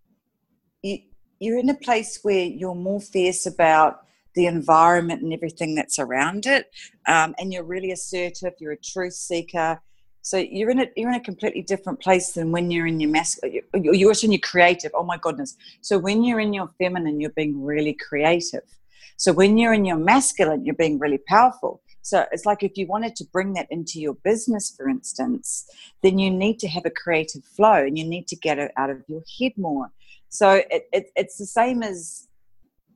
you, 0.81 0.99
you're 1.39 1.59
in 1.59 1.69
a 1.69 1.75
place 1.75 2.19
where 2.23 2.45
you're 2.45 2.75
more 2.75 3.01
fierce 3.01 3.45
about 3.45 4.01
the 4.35 4.45
environment 4.45 5.21
and 5.21 5.33
everything 5.33 5.75
that's 5.75 5.99
around 5.99 6.45
it, 6.45 6.69
um, 7.07 7.33
and 7.39 7.53
you're 7.53 7.63
really 7.63 7.91
assertive. 7.91 8.53
You're 8.59 8.73
a 8.73 8.77
truth 8.77 9.13
seeker. 9.13 9.81
So 10.27 10.35
you're 10.35 10.69
in 10.71 10.81
a 10.81 10.87
you're 10.97 11.07
in 11.07 11.15
a 11.15 11.23
completely 11.23 11.61
different 11.61 12.01
place 12.01 12.33
than 12.33 12.51
when 12.51 12.69
you're 12.69 12.85
in 12.85 12.99
your 12.99 13.09
masculine. 13.09 13.61
You're 13.73 14.09
also 14.09 14.27
in 14.27 14.33
your 14.33 14.41
creative. 14.41 14.91
Oh 14.93 15.03
my 15.03 15.17
goodness! 15.17 15.55
So 15.79 15.97
when 15.97 16.21
you're 16.21 16.41
in 16.41 16.53
your 16.53 16.69
feminine, 16.77 17.21
you're 17.21 17.29
being 17.29 17.63
really 17.63 17.93
creative. 17.93 18.63
So 19.15 19.31
when 19.31 19.57
you're 19.57 19.71
in 19.71 19.85
your 19.85 19.95
masculine, 19.95 20.65
you're 20.65 20.75
being 20.75 20.99
really 20.99 21.17
powerful. 21.17 21.81
So 22.01 22.25
it's 22.33 22.45
like 22.45 22.61
if 22.61 22.75
you 22.75 22.87
wanted 22.87 23.15
to 23.15 23.23
bring 23.31 23.53
that 23.53 23.67
into 23.71 24.01
your 24.01 24.15
business, 24.15 24.73
for 24.75 24.89
instance, 24.89 25.65
then 26.03 26.19
you 26.19 26.29
need 26.29 26.59
to 26.59 26.67
have 26.67 26.85
a 26.85 26.91
creative 26.91 27.45
flow 27.45 27.85
and 27.85 27.97
you 27.97 28.03
need 28.03 28.27
to 28.27 28.35
get 28.35 28.59
it 28.59 28.73
out 28.75 28.89
of 28.89 29.05
your 29.07 29.23
head 29.39 29.53
more. 29.55 29.93
So 30.27 30.61
it, 30.69 30.89
it, 30.91 31.09
it's 31.15 31.37
the 31.37 31.45
same 31.45 31.83
as 31.83 32.27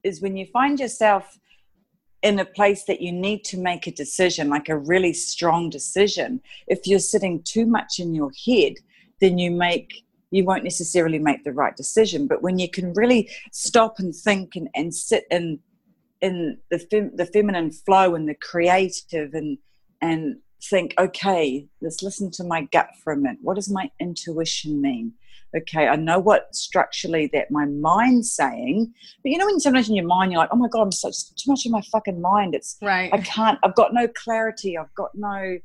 is 0.03 0.21
when 0.21 0.35
you 0.35 0.47
find 0.47 0.81
yourself 0.81 1.39
in 2.21 2.39
a 2.39 2.45
place 2.45 2.83
that 2.85 3.01
you 3.01 3.11
need 3.11 3.43
to 3.45 3.57
make 3.57 3.87
a 3.87 3.91
decision, 3.91 4.49
like 4.49 4.69
a 4.69 4.77
really 4.77 5.13
strong 5.13 5.69
decision, 5.69 6.41
if 6.67 6.85
you're 6.85 6.99
sitting 6.99 7.41
too 7.43 7.65
much 7.65 7.99
in 7.99 8.13
your 8.13 8.31
head, 8.45 8.73
then 9.19 9.37
you 9.37 9.51
make 9.51 10.03
you 10.33 10.45
won't 10.45 10.63
necessarily 10.63 11.19
make 11.19 11.43
the 11.43 11.51
right 11.51 11.75
decision. 11.75 12.25
But 12.25 12.41
when 12.41 12.57
you 12.57 12.69
can 12.69 12.93
really 12.93 13.29
stop 13.51 13.99
and 13.99 14.15
think 14.15 14.55
and, 14.55 14.69
and 14.73 14.95
sit 14.95 15.25
in 15.29 15.59
in 16.21 16.57
the 16.69 16.79
fem, 16.79 17.11
the 17.15 17.25
feminine 17.25 17.71
flow 17.71 18.15
and 18.15 18.29
the 18.29 18.35
creative 18.35 19.33
and 19.33 19.57
and 20.01 20.37
think, 20.63 20.93
okay, 20.97 21.67
let's 21.81 22.03
listen 22.03 22.31
to 22.31 22.43
my 22.43 22.61
gut 22.71 22.89
for 23.03 23.13
a 23.13 23.17
minute. 23.17 23.39
What 23.41 23.55
does 23.55 23.69
my 23.69 23.89
intuition 23.99 24.81
mean? 24.81 25.13
Okay, 25.55 25.87
I 25.87 25.95
know 25.95 26.19
what 26.19 26.55
structurally 26.55 27.29
that 27.33 27.51
my 27.51 27.65
mind's 27.65 28.31
saying, 28.31 28.93
but 29.23 29.31
you 29.31 29.37
know 29.37 29.45
when 29.45 29.59
sometimes 29.59 29.89
in 29.89 29.95
your 29.95 30.05
mind 30.05 30.31
you're 30.31 30.41
like, 30.41 30.49
oh 30.51 30.57
my 30.57 30.67
god, 30.67 30.83
I'm 30.83 30.91
such 30.91 31.33
too 31.35 31.51
much 31.51 31.65
in 31.65 31.71
my 31.71 31.81
fucking 31.91 32.21
mind. 32.21 32.55
It's 32.55 32.77
right. 32.81 33.13
I 33.13 33.17
can't. 33.19 33.59
I've 33.63 33.75
got 33.75 33.93
no 33.93 34.07
clarity. 34.07 34.77
I've 34.77 34.93
got 34.95 35.11
no 35.13 35.57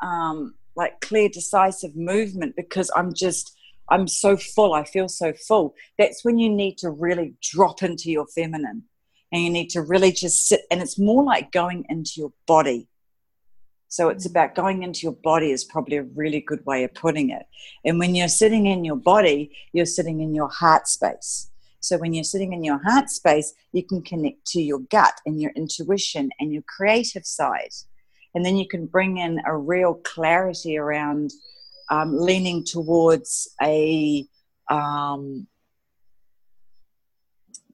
um, 0.00 0.54
like 0.76 1.00
clear, 1.00 1.28
decisive 1.28 1.96
movement 1.96 2.54
because 2.56 2.90
I'm 2.96 3.12
just 3.14 3.56
I'm 3.90 4.06
so 4.06 4.36
full. 4.36 4.74
I 4.74 4.84
feel 4.84 5.08
so 5.08 5.32
full. 5.32 5.74
That's 5.98 6.24
when 6.24 6.38
you 6.38 6.50
need 6.50 6.78
to 6.78 6.90
really 6.90 7.34
drop 7.42 7.82
into 7.82 8.10
your 8.10 8.26
feminine, 8.26 8.84
and 9.32 9.42
you 9.42 9.50
need 9.50 9.70
to 9.70 9.82
really 9.82 10.12
just 10.12 10.46
sit. 10.46 10.62
And 10.70 10.82
it's 10.82 10.98
more 10.98 11.24
like 11.24 11.52
going 11.52 11.84
into 11.88 12.12
your 12.16 12.32
body 12.46 12.88
so 13.88 14.10
it's 14.10 14.26
about 14.26 14.54
going 14.54 14.82
into 14.82 15.00
your 15.00 15.16
body 15.24 15.50
is 15.50 15.64
probably 15.64 15.96
a 15.96 16.02
really 16.02 16.40
good 16.40 16.64
way 16.66 16.84
of 16.84 16.92
putting 16.94 17.30
it. 17.30 17.46
And 17.84 17.98
when 17.98 18.14
you're 18.14 18.28
sitting 18.28 18.66
in 18.66 18.84
your 18.84 18.96
body, 18.96 19.50
you're 19.72 19.86
sitting 19.86 20.20
in 20.20 20.34
your 20.34 20.48
heart 20.48 20.86
space. 20.86 21.50
So 21.80 21.96
when 21.96 22.12
you're 22.12 22.24
sitting 22.24 22.52
in 22.52 22.62
your 22.62 22.80
heart 22.84 23.08
space, 23.08 23.54
you 23.72 23.82
can 23.82 24.02
connect 24.02 24.46
to 24.48 24.60
your 24.60 24.80
gut 24.90 25.14
and 25.24 25.40
your 25.40 25.52
intuition 25.52 26.28
and 26.38 26.52
your 26.52 26.62
creative 26.68 27.24
side. 27.24 27.72
And 28.34 28.44
then 28.44 28.56
you 28.56 28.68
can 28.68 28.86
bring 28.86 29.18
in 29.18 29.40
a 29.46 29.56
real 29.56 29.94
clarity 29.94 30.76
around 30.76 31.32
um, 31.90 32.18
leaning 32.18 32.64
towards 32.64 33.48
a 33.62 34.26
um, 34.68 35.46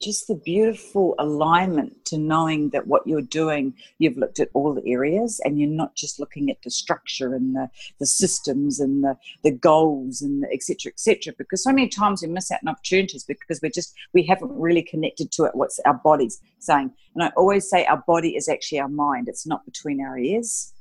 just 0.03 0.27
the 0.27 0.35
beautiful 0.35 1.15
alignment 1.19 2.05
to 2.07 2.19
knowing 2.19 2.71
that 2.71 2.87
what 2.87 3.07
you're 3.07 3.23
doing, 3.23 3.75
you've 3.99 4.17
looked 4.17 4.41
at 4.41 4.49
all 4.53 4.75
the 4.75 4.87
areas 4.91 5.41
and 5.45 5.59
you're 5.59 5.69
not 5.69 5.95
just 5.95 6.19
looking 6.19 6.51
at 6.51 6.61
the 6.63 6.71
structure 6.71 7.35
and 7.35 7.55
the, 7.55 7.69
the 8.01 8.07
systems 8.07 8.81
and 8.81 9.05
the, 9.05 9.17
the 9.43 9.53
goals 9.53 10.21
and 10.21 10.45
etc. 10.53 10.91
etc. 10.93 11.33
because 11.39 11.63
so 11.63 11.71
many 11.71 11.89
times 11.89 12.23
we 12.23 12.29
miss 12.29 12.51
out 12.51 12.61
on 12.63 12.69
opportunities 12.69 13.25
because 13.25 13.61
we're 13.63 13.71
just 13.71 13.95
we 14.13 14.25
haven't 14.25 14.53
really 14.53 14.83
connected 14.83 15.31
to 15.33 15.45
it 15.45 15.55
what's 15.55 15.79
our 15.81 15.95
body's 15.95 16.41
saying. 16.59 16.91
And 17.15 17.25
I 17.25 17.29
always 17.37 17.69
say 17.69 17.85
our 17.87 18.03
body 18.07 18.37
is 18.37 18.49
actually 18.49 18.81
our 18.81 18.89
mind. 18.89 19.29
It's 19.29 19.47
not 19.47 19.65
between 19.65 20.01
our 20.01 20.19
ears. 20.19 20.73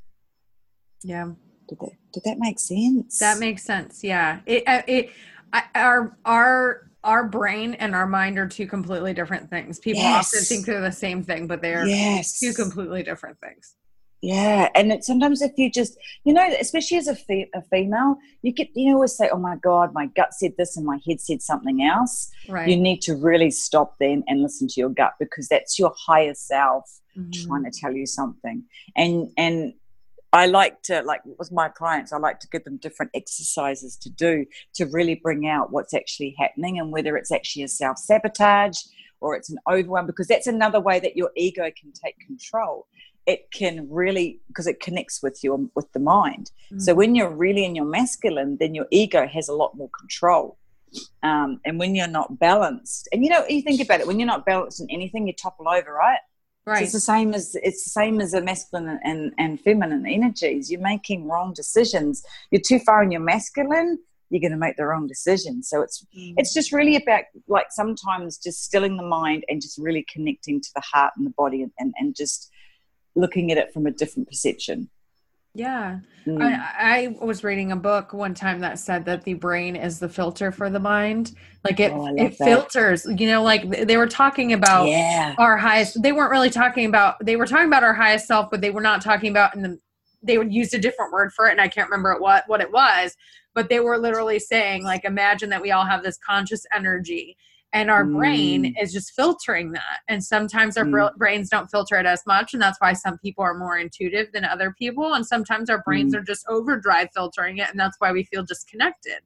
Yeah. 1.03 1.31
Did 1.69 1.79
that 1.79 1.91
did 2.13 2.23
that 2.25 2.37
make 2.39 2.59
sense? 2.59 3.19
That 3.19 3.39
makes 3.39 3.63
sense. 3.63 4.03
Yeah. 4.03 4.39
It 4.45 4.63
uh, 4.67 4.81
it 4.87 5.11
I, 5.51 5.63
our 5.75 6.17
our 6.25 6.89
our 7.03 7.27
brain 7.27 7.73
and 7.75 7.93
our 7.93 8.07
mind 8.07 8.37
are 8.37 8.47
two 8.47 8.67
completely 8.67 9.13
different 9.13 9.49
things. 9.49 9.79
People 9.79 10.01
yes. 10.01 10.33
often 10.33 10.45
think 10.45 10.65
they're 10.65 10.81
the 10.81 10.91
same 10.91 11.23
thing, 11.23 11.47
but 11.47 11.61
they're 11.61 11.85
yes. 11.85 12.39
two 12.39 12.53
completely 12.53 13.03
different 13.03 13.39
things. 13.39 13.75
Yeah, 14.21 14.69
and 14.73 14.89
it, 14.93 15.03
sometimes 15.03 15.41
if 15.41 15.51
you 15.57 15.69
just, 15.69 15.97
you 16.23 16.31
know, 16.31 16.47
especially 16.57 16.95
as 16.95 17.07
a, 17.09 17.15
fe- 17.15 17.49
a 17.53 17.61
female, 17.61 18.15
you 18.41 18.53
get, 18.53 18.69
you 18.73 18.93
always 18.93 19.17
say, 19.17 19.29
"Oh 19.29 19.37
my 19.37 19.57
God, 19.57 19.93
my 19.93 20.05
gut 20.05 20.33
said 20.33 20.53
this 20.57 20.77
and 20.77 20.85
my 20.85 20.97
head 21.05 21.19
said 21.19 21.41
something 21.41 21.83
else." 21.83 22.31
Right. 22.47 22.69
You 22.69 22.77
need 22.77 23.01
to 23.01 23.15
really 23.15 23.51
stop 23.51 23.95
then 23.99 24.23
and 24.29 24.41
listen 24.41 24.69
to 24.69 24.79
your 24.79 24.91
gut 24.91 25.15
because 25.19 25.49
that's 25.49 25.77
your 25.77 25.93
higher 25.97 26.33
self 26.35 26.89
mm-hmm. 27.17 27.47
trying 27.47 27.65
to 27.65 27.71
tell 27.71 27.91
you 27.91 28.05
something. 28.05 28.63
And 28.95 29.29
and 29.37 29.73
I 30.33 30.47
like 30.47 30.81
to, 30.83 31.03
like 31.03 31.21
with 31.37 31.51
my 31.51 31.69
clients, 31.69 32.11
I 32.11 32.17
like 32.17 32.39
to 32.39 32.47
give 32.47 32.63
them 32.63 32.77
different 32.77 33.11
exercises 33.13 33.95
to 33.97 34.09
do 34.09 34.45
to 34.73 34.85
really 34.87 35.13
bring 35.13 35.47
out 35.47 35.71
what's 35.71 35.93
actually 35.93 36.35
happening 36.39 36.79
and 36.79 36.91
whether 36.91 37.15
it's 37.15 37.31
actually 37.31 37.63
a 37.63 37.67
self 37.67 37.99
sabotage 37.99 38.79
or 39.21 39.35
it's 39.35 39.49
an 39.49 39.59
overwhelm, 39.69 40.07
because 40.07 40.27
that's 40.27 40.47
another 40.47 40.79
way 40.79 40.99
that 40.99 41.15
your 41.15 41.31
ego 41.37 41.71
can 41.79 41.91
take 41.93 42.19
control. 42.19 42.87
It 43.27 43.51
can 43.53 43.87
really, 43.89 44.41
because 44.47 44.67
it 44.67 44.81
connects 44.81 45.21
with 45.21 45.39
you, 45.43 45.71
with 45.75 45.89
the 45.93 45.99
mind. 45.99 46.51
Mm-hmm. 46.65 46.79
So 46.79 46.95
when 46.95 47.13
you're 47.15 47.29
really 47.29 47.63
in 47.63 47.75
your 47.75 47.85
masculine, 47.85 48.57
then 48.59 48.73
your 48.73 48.87
ego 48.91 49.27
has 49.27 49.47
a 49.47 49.53
lot 49.53 49.77
more 49.77 49.89
control. 49.97 50.57
Um, 51.21 51.61
and 51.63 51.79
when 51.79 51.95
you're 51.95 52.07
not 52.07 52.37
balanced, 52.39 53.07
and 53.13 53.23
you 53.23 53.29
know, 53.29 53.45
you 53.47 53.61
think 53.61 53.81
about 53.81 54.01
it, 54.01 54.07
when 54.07 54.19
you're 54.19 54.27
not 54.27 54.45
balanced 54.45 54.81
in 54.81 54.89
anything, 54.89 55.27
you 55.27 55.33
topple 55.33 55.69
over, 55.69 55.93
right? 55.93 56.19
Right. 56.65 56.77
So 56.77 56.83
it's 56.83 56.93
the 56.93 56.99
same 57.01 57.33
as 57.33 57.55
it's 57.61 57.83
the 57.83 57.89
same 57.89 58.21
as 58.21 58.33
a 58.33 58.41
masculine 58.41 58.99
and, 59.03 59.33
and 59.37 59.59
feminine 59.59 60.05
energies. 60.05 60.71
You're 60.71 60.81
making 60.81 61.27
wrong 61.27 61.53
decisions. 61.53 62.23
You're 62.51 62.61
too 62.61 62.79
far 62.79 63.03
in 63.03 63.11
your 63.11 63.21
masculine, 63.21 63.99
you're 64.33 64.41
going 64.41 64.51
to 64.51 64.57
make 64.57 64.77
the 64.77 64.85
wrong 64.85 65.05
decision. 65.05 65.61
So 65.61 65.81
it's 65.81 66.05
mm. 66.17 66.33
it's 66.37 66.53
just 66.53 66.71
really 66.71 66.95
about 66.95 67.25
like 67.47 67.67
sometimes 67.69 68.37
just 68.37 68.63
stilling 68.63 68.97
the 68.97 69.03
mind 69.03 69.43
and 69.47 69.61
just 69.61 69.77
really 69.77 70.05
connecting 70.11 70.59
to 70.59 70.69
the 70.75 70.81
heart 70.81 71.13
and 71.17 71.25
the 71.25 71.33
body 71.37 71.61
and, 71.61 71.71
and, 71.79 71.93
and 71.99 72.15
just 72.15 72.49
looking 73.15 73.51
at 73.51 73.57
it 73.57 73.71
from 73.73 73.85
a 73.85 73.91
different 73.91 74.27
perception. 74.27 74.89
Yeah. 75.55 75.99
Mm. 76.25 76.41
I, 76.41 77.15
I 77.19 77.25
was 77.25 77.43
reading 77.43 77.71
a 77.71 77.75
book 77.75 78.13
one 78.13 78.33
time 78.33 78.59
that 78.61 78.79
said 78.79 79.05
that 79.05 79.23
the 79.23 79.35
brain 79.35 79.75
is 79.75 79.99
the 79.99 80.09
filter 80.09 80.51
for 80.51 80.69
the 80.69 80.79
mind. 80.79 81.35
Like 81.63 81.79
it, 81.79 81.91
oh, 81.91 82.07
it 82.07 82.37
that. 82.39 82.45
filters, 82.45 83.05
you 83.17 83.27
know, 83.27 83.43
like 83.43 83.69
they 83.85 83.97
were 83.97 84.07
talking 84.07 84.53
about 84.53 84.87
yeah. 84.87 85.35
our 85.37 85.57
highest, 85.57 86.01
they 86.01 86.11
weren't 86.11 86.31
really 86.31 86.49
talking 86.49 86.85
about, 86.87 87.23
they 87.23 87.35
were 87.35 87.45
talking 87.45 87.67
about 87.67 87.83
our 87.83 87.93
highest 87.93 88.25
self, 88.25 88.49
but 88.49 88.61
they 88.61 88.71
were 88.71 88.81
not 88.81 89.01
talking 89.01 89.29
about, 89.29 89.55
and 89.55 89.63
the, 89.63 89.79
they 90.23 90.37
would 90.37 90.51
use 90.51 90.73
a 90.73 90.79
different 90.79 91.11
word 91.11 91.33
for 91.33 91.47
it. 91.47 91.51
And 91.51 91.61
I 91.61 91.67
can't 91.67 91.89
remember 91.89 92.17
what, 92.19 92.45
what 92.47 92.61
it 92.61 92.71
was, 92.71 93.15
but 93.53 93.69
they 93.69 93.79
were 93.79 93.97
literally 93.97 94.39
saying 94.39 94.83
like, 94.83 95.05
imagine 95.05 95.49
that 95.49 95.61
we 95.61 95.71
all 95.71 95.85
have 95.85 96.01
this 96.01 96.17
conscious 96.17 96.65
energy 96.73 97.37
and 97.73 97.89
our 97.89 98.05
mm. 98.05 98.15
brain 98.15 98.75
is 98.79 98.93
just 98.93 99.13
filtering 99.13 99.71
that 99.71 99.99
and 100.07 100.23
sometimes 100.23 100.77
our 100.77 100.85
mm. 100.85 101.15
brains 101.17 101.49
don't 101.49 101.69
filter 101.69 101.99
it 101.99 102.05
as 102.05 102.21
much 102.25 102.53
and 102.53 102.61
that's 102.61 102.79
why 102.79 102.93
some 102.93 103.17
people 103.17 103.43
are 103.43 103.57
more 103.57 103.77
intuitive 103.77 104.31
than 104.31 104.45
other 104.45 104.73
people 104.77 105.15
and 105.15 105.25
sometimes 105.25 105.69
our 105.69 105.81
brains 105.83 106.13
mm. 106.13 106.19
are 106.19 106.23
just 106.23 106.45
overdrive 106.47 107.09
filtering 107.13 107.57
it 107.57 107.69
and 107.69 107.79
that's 107.79 107.97
why 107.99 108.11
we 108.11 108.23
feel 108.25 108.43
disconnected 108.43 109.19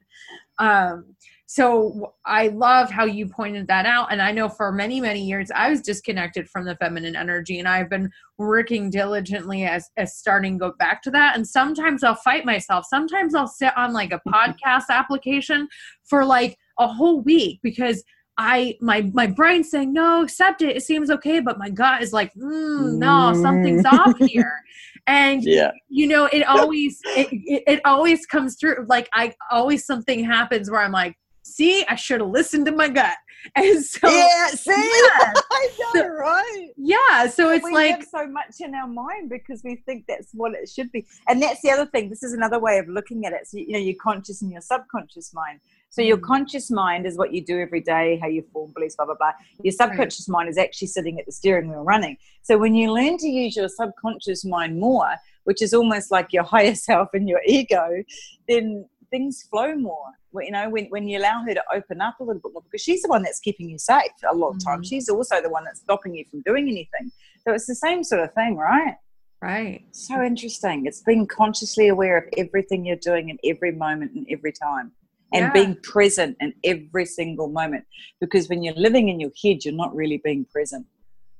um, 0.59 1.05
so 1.45 2.13
i 2.25 2.47
love 2.49 2.89
how 2.89 3.05
you 3.05 3.27
pointed 3.27 3.67
that 3.67 3.85
out 3.85 4.11
and 4.11 4.21
i 4.21 4.31
know 4.31 4.49
for 4.49 4.71
many 4.71 4.99
many 4.99 5.23
years 5.23 5.49
i 5.55 5.69
was 5.69 5.81
disconnected 5.81 6.49
from 6.49 6.65
the 6.65 6.75
feminine 6.75 7.15
energy 7.15 7.59
and 7.59 7.67
i've 7.67 7.89
been 7.89 8.09
working 8.37 8.89
diligently 8.89 9.63
as, 9.63 9.89
as 9.95 10.17
starting 10.17 10.57
go 10.57 10.73
back 10.77 11.01
to 11.01 11.11
that 11.11 11.35
and 11.35 11.47
sometimes 11.47 12.03
i'll 12.03 12.15
fight 12.15 12.43
myself 12.43 12.85
sometimes 12.89 13.33
i'll 13.33 13.47
sit 13.47 13.75
on 13.77 13.93
like 13.93 14.11
a 14.11 14.21
podcast 14.27 14.89
application 14.89 15.67
for 16.03 16.25
like 16.25 16.57
a 16.79 16.87
whole 16.87 17.21
week 17.21 17.59
because 17.63 18.03
I 18.37 18.77
my 18.81 19.09
my 19.13 19.27
brain's 19.27 19.71
saying 19.71 19.93
no, 19.93 20.21
accept 20.21 20.61
it. 20.61 20.75
It 20.75 20.83
seems 20.83 21.09
okay, 21.09 21.39
but 21.39 21.57
my 21.57 21.69
gut 21.69 22.01
is 22.01 22.13
like, 22.13 22.33
mm, 22.35 22.97
no, 22.97 23.33
something's 23.41 23.85
off 23.85 24.17
here. 24.27 24.63
And 25.07 25.43
yeah. 25.43 25.71
you 25.89 26.07
know, 26.07 26.25
it 26.25 26.43
always 26.43 26.99
it, 27.05 27.29
it, 27.31 27.63
it 27.65 27.81
always 27.85 28.25
comes 28.25 28.55
through. 28.55 28.85
Like 28.87 29.09
I 29.13 29.33
always 29.49 29.85
something 29.85 30.23
happens 30.23 30.69
where 30.69 30.81
I'm 30.81 30.91
like, 30.91 31.17
see, 31.43 31.85
I 31.87 31.95
should 31.95 32.21
have 32.21 32.29
listened 32.29 32.65
to 32.67 32.71
my 32.71 32.89
gut. 32.89 33.15
And 33.55 33.85
so 33.85 34.09
yeah, 34.09 34.47
see, 34.47 34.71
yeah. 34.71 35.33
I 35.51 35.69
know, 35.79 36.01
so, 36.01 36.07
right? 36.07 36.69
Yeah, 36.75 37.27
so 37.27 37.51
it's 37.51 37.63
we 37.63 37.71
like 37.71 38.03
so 38.03 38.27
much 38.27 38.55
in 38.59 38.75
our 38.75 38.87
mind 38.87 39.29
because 39.29 39.63
we 39.63 39.75
think 39.85 40.03
that's 40.05 40.33
what 40.33 40.53
it 40.53 40.67
should 40.67 40.91
be, 40.91 41.05
and 41.29 41.41
that's 41.41 41.61
the 41.61 41.69
other 41.71 41.85
thing. 41.85 42.09
This 42.09 42.23
is 42.23 42.33
another 42.33 42.59
way 42.59 42.77
of 42.77 42.89
looking 42.89 43.25
at 43.25 43.31
it. 43.31 43.47
So 43.47 43.57
you 43.59 43.71
know, 43.71 43.79
your 43.79 43.95
conscious 44.01 44.41
and 44.41 44.51
your 44.51 44.59
subconscious 44.59 45.33
mind. 45.33 45.61
So 45.89 46.01
your 46.01 46.17
mm. 46.17 46.23
conscious 46.23 46.69
mind 46.69 47.05
is 47.05 47.17
what 47.17 47.33
you 47.33 47.43
do 47.43 47.59
every 47.59 47.81
day, 47.81 48.19
how 48.21 48.27
you 48.27 48.43
form 48.53 48.71
beliefs, 48.73 48.95
blah 48.95 49.05
blah 49.05 49.15
blah. 49.15 49.31
Your 49.63 49.71
subconscious 49.71 50.27
right. 50.29 50.33
mind 50.33 50.49
is 50.49 50.57
actually 50.57 50.89
sitting 50.89 51.19
at 51.19 51.25
the 51.25 51.31
steering 51.31 51.69
wheel 51.69 51.83
running. 51.83 52.17
So 52.43 52.57
when 52.57 52.75
you 52.75 52.91
learn 52.91 53.17
to 53.17 53.27
use 53.27 53.55
your 53.55 53.69
subconscious 53.69 54.45
mind 54.45 54.79
more, 54.79 55.15
which 55.45 55.61
is 55.61 55.73
almost 55.73 56.11
like 56.11 56.33
your 56.33 56.43
higher 56.53 56.75
self 56.75 57.09
and 57.13 57.27
your 57.27 57.41
ego, 57.45 58.03
then 58.47 58.85
things 59.09 59.43
flow 59.49 59.75
more. 59.75 60.11
You 60.33 60.51
know, 60.51 60.69
when, 60.69 60.85
when 60.87 61.07
you 61.07 61.17
allow 61.17 61.41
her 61.43 61.53
to 61.53 61.63
open 61.73 61.99
up 61.99 62.19
a 62.19 62.23
little 62.23 62.41
bit 62.41 62.51
more, 62.53 62.61
because 62.61 62.81
she's 62.81 63.01
the 63.01 63.07
one 63.07 63.23
that's 63.23 63.39
keeping 63.39 63.69
you 63.69 63.79
safe 63.79 64.11
a 64.29 64.35
lot 64.35 64.49
of 64.49 64.63
times. 64.63 64.87
Mm-hmm. 64.87 64.95
She's 64.95 65.09
also 65.09 65.41
the 65.41 65.49
one 65.49 65.63
that's 65.63 65.79
stopping 65.79 66.13
you 66.13 66.25
from 66.29 66.41
doing 66.41 66.67
anything. 66.67 67.11
So 67.43 67.53
it's 67.53 67.65
the 67.65 67.75
same 67.75 68.03
sort 68.03 68.21
of 68.21 68.33
thing, 68.33 68.55
right? 68.55 68.95
Right. 69.41 69.85
So 69.91 70.21
interesting. 70.21 70.85
It's 70.85 71.01
being 71.01 71.25
consciously 71.25 71.87
aware 71.87 72.17
of 72.17 72.25
everything 72.37 72.85
you're 72.85 72.97
doing 72.97 73.29
in 73.29 73.37
every 73.43 73.71
moment 73.71 74.11
and 74.13 74.27
every 74.29 74.51
time. 74.51 74.91
And 75.33 75.43
yeah. 75.43 75.51
being 75.51 75.75
present 75.83 76.37
in 76.39 76.53
every 76.63 77.05
single 77.05 77.49
moment. 77.49 77.83
Because 78.21 78.47
when 78.47 78.63
you're 78.63 78.75
living 78.75 79.09
in 79.09 79.19
your 79.19 79.31
head, 79.43 79.65
you're 79.65 79.73
not 79.73 79.93
really 79.93 80.21
being 80.23 80.45
present. 80.45 80.85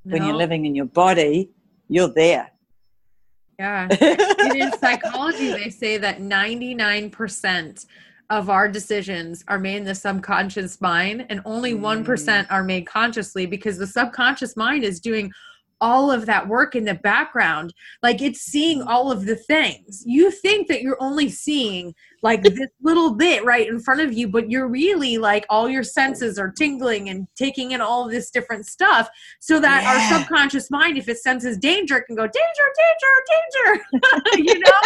No. 0.03 0.13
When 0.13 0.25
you're 0.25 0.35
living 0.35 0.65
in 0.65 0.75
your 0.75 0.85
body, 0.85 1.51
you're 1.87 2.13
there. 2.13 2.51
Yeah. 3.57 3.87
in 4.53 4.71
psychology, 4.77 5.51
they 5.51 5.69
say 5.69 5.97
that 5.97 6.19
99% 6.19 7.85
of 8.29 8.49
our 8.49 8.67
decisions 8.67 9.43
are 9.47 9.57
made 9.57 9.77
in 9.77 9.83
the 9.85 9.95
subconscious 9.95 10.81
mind 10.81 11.25
and 11.29 11.41
only 11.45 11.73
mm. 11.73 12.05
1% 12.05 12.47
are 12.49 12.63
made 12.63 12.85
consciously 12.85 13.45
because 13.45 13.77
the 13.77 13.87
subconscious 13.87 14.57
mind 14.57 14.83
is 14.83 14.99
doing 14.99 15.31
all 15.81 16.11
of 16.11 16.25
that 16.25 16.47
work 16.47 16.75
in 16.75 16.85
the 16.85 16.95
background 16.95 17.73
like 18.01 18.21
it's 18.21 18.41
seeing 18.41 18.81
all 18.81 19.11
of 19.11 19.25
the 19.25 19.35
things. 19.35 20.03
You 20.05 20.31
think 20.31 20.67
that 20.67 20.81
you're 20.81 21.01
only 21.01 21.29
seeing 21.29 21.93
like 22.23 22.43
this 22.55 22.69
little 22.81 23.13
bit 23.13 23.43
right 23.43 23.67
in 23.67 23.79
front 23.79 24.01
of 24.01 24.13
you 24.13 24.27
but 24.27 24.49
you're 24.49 24.67
really 24.67 25.17
like 25.17 25.45
all 25.49 25.69
your 25.69 25.83
senses 25.83 26.37
are 26.37 26.51
tingling 26.51 27.09
and 27.09 27.27
taking 27.35 27.71
in 27.71 27.81
all 27.81 28.05
of 28.05 28.11
this 28.11 28.29
different 28.31 28.65
stuff 28.65 29.09
so 29.39 29.59
that 29.59 29.83
yeah. 29.83 30.15
our 30.15 30.19
subconscious 30.19 30.69
mind 30.71 30.97
if 30.97 31.07
it 31.07 31.17
senses 31.17 31.57
danger 31.57 32.01
can 32.01 32.15
go 32.15 32.23
danger 32.23 32.67
danger 33.61 33.81
danger 34.33 34.51
you 34.53 34.59
know? 34.59 34.71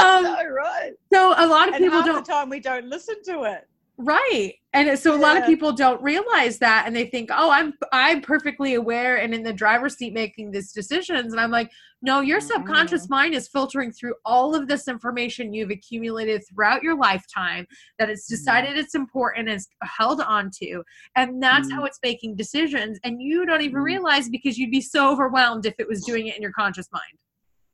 Um, 0.00 0.24
right 0.24 0.92
so 1.12 1.34
a 1.36 1.46
lot 1.46 1.68
of 1.68 1.74
and 1.74 1.84
people 1.84 2.02
don't 2.02 2.26
time 2.26 2.48
we 2.48 2.58
don't 2.58 2.86
listen 2.86 3.14
to 3.26 3.44
it 3.44 3.68
Right. 3.96 4.54
And 4.72 4.98
so 4.98 5.14
a 5.14 5.16
lot 5.16 5.36
of 5.36 5.46
people 5.46 5.70
don't 5.70 6.02
realize 6.02 6.58
that 6.58 6.84
and 6.86 6.96
they 6.96 7.06
think, 7.06 7.30
"Oh, 7.32 7.48
I'm 7.48 7.74
I'm 7.92 8.20
perfectly 8.22 8.74
aware 8.74 9.18
and 9.18 9.32
in 9.32 9.44
the 9.44 9.52
driver's 9.52 9.96
seat 9.96 10.12
making 10.12 10.50
these 10.50 10.72
decisions." 10.72 11.32
And 11.32 11.40
I'm 11.40 11.52
like, 11.52 11.70
"No, 12.02 12.20
your 12.20 12.40
mm-hmm. 12.40 12.48
subconscious 12.48 13.08
mind 13.08 13.34
is 13.34 13.46
filtering 13.46 13.92
through 13.92 14.16
all 14.24 14.52
of 14.52 14.66
this 14.66 14.88
information 14.88 15.54
you've 15.54 15.70
accumulated 15.70 16.42
throughout 16.48 16.82
your 16.82 16.96
lifetime 16.96 17.68
that 18.00 18.10
it's 18.10 18.26
mm-hmm. 18.26 18.34
decided 18.34 18.76
it's 18.76 18.96
important 18.96 19.48
and 19.48 19.56
it's 19.56 19.68
held 19.84 20.20
on 20.20 20.50
to. 20.62 20.82
And 21.14 21.40
that's 21.40 21.68
mm-hmm. 21.68 21.76
how 21.76 21.84
it's 21.84 22.00
making 22.02 22.34
decisions 22.34 22.98
and 23.04 23.22
you 23.22 23.46
don't 23.46 23.62
even 23.62 23.80
realize 23.80 24.28
because 24.28 24.58
you'd 24.58 24.72
be 24.72 24.80
so 24.80 25.12
overwhelmed 25.12 25.66
if 25.66 25.74
it 25.78 25.86
was 25.86 26.04
doing 26.04 26.26
it 26.26 26.34
in 26.34 26.42
your 26.42 26.52
conscious 26.52 26.88
mind." 26.92 27.04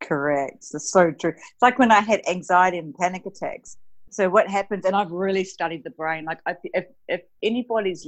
Correct. 0.03 0.67
It's 0.75 0.93
so 0.93 1.13
true. 1.13 1.31
It's 1.31 1.63
like 1.63 1.79
when 1.79 1.91
I 1.91 2.01
had 2.01 2.21
anxiety 2.29 2.77
and 2.77 2.95
panic 2.95 3.25
attacks 3.25 3.79
so 4.11 4.29
what 4.29 4.49
happens 4.49 4.85
and 4.85 4.95
i've 4.95 5.11
really 5.11 5.45
studied 5.45 5.83
the 5.85 5.91
brain 5.91 6.25
like 6.25 6.39
if, 6.75 6.87
if 7.09 7.23
anybody's 7.43 8.07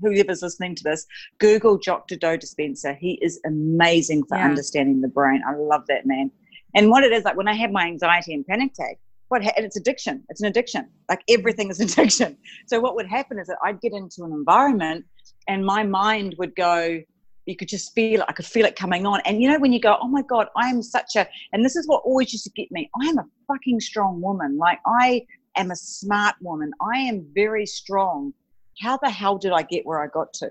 whoever's 0.00 0.42
listening 0.42 0.74
to 0.74 0.82
this 0.84 1.06
google 1.38 1.78
dr 1.78 2.16
joe 2.16 2.36
Dispenza 2.36 2.96
he 2.96 3.18
is 3.22 3.40
amazing 3.46 4.24
for 4.28 4.36
yeah. 4.36 4.44
understanding 4.44 5.00
the 5.00 5.08
brain. 5.08 5.42
I 5.46 5.54
love 5.54 5.82
that 5.88 6.06
man. 6.06 6.30
And 6.74 6.90
what 6.90 7.04
it 7.04 7.12
is 7.12 7.24
like 7.24 7.36
when 7.36 7.48
i 7.48 7.54
have 7.54 7.70
my 7.70 7.86
anxiety 7.86 8.34
and 8.34 8.46
panic 8.46 8.72
attack 8.72 8.98
what 9.28 9.42
and 9.42 9.66
it's 9.66 9.76
addiction 9.76 10.22
it's 10.28 10.40
an 10.40 10.48
addiction. 10.48 10.88
Like 11.08 11.22
everything 11.28 11.70
is 11.70 11.80
addiction. 11.86 12.36
So 12.66 12.80
what 12.80 12.94
would 12.94 13.06
happen 13.06 13.38
is 13.38 13.46
that 13.48 13.58
i'd 13.64 13.80
get 13.80 13.92
into 13.92 14.24
an 14.24 14.32
environment 14.32 15.04
and 15.48 15.64
my 15.64 15.82
mind 15.82 16.34
would 16.38 16.54
go 16.56 17.00
you 17.46 17.56
could 17.56 17.68
just 17.68 17.94
feel 17.94 18.20
it. 18.20 18.26
I 18.28 18.32
could 18.32 18.44
feel 18.44 18.66
it 18.66 18.76
coming 18.76 19.06
on. 19.06 19.20
And 19.24 19.40
you 19.40 19.50
know, 19.50 19.58
when 19.58 19.72
you 19.72 19.80
go, 19.80 19.96
oh 20.00 20.08
my 20.08 20.22
God, 20.22 20.48
I 20.56 20.68
am 20.68 20.82
such 20.82 21.16
a, 21.16 21.26
and 21.52 21.64
this 21.64 21.76
is 21.76 21.86
what 21.86 22.02
always 22.04 22.32
used 22.32 22.44
to 22.44 22.50
get 22.50 22.70
me, 22.70 22.90
I 23.00 23.06
am 23.06 23.18
a 23.18 23.26
fucking 23.46 23.80
strong 23.80 24.20
woman. 24.20 24.58
Like, 24.58 24.80
I 24.86 25.24
am 25.56 25.70
a 25.70 25.76
smart 25.76 26.34
woman. 26.40 26.72
I 26.80 26.98
am 26.98 27.26
very 27.34 27.64
strong. 27.66 28.34
How 28.80 28.98
the 29.02 29.10
hell 29.10 29.38
did 29.38 29.52
I 29.52 29.62
get 29.62 29.86
where 29.86 30.02
I 30.02 30.08
got 30.08 30.32
to? 30.34 30.50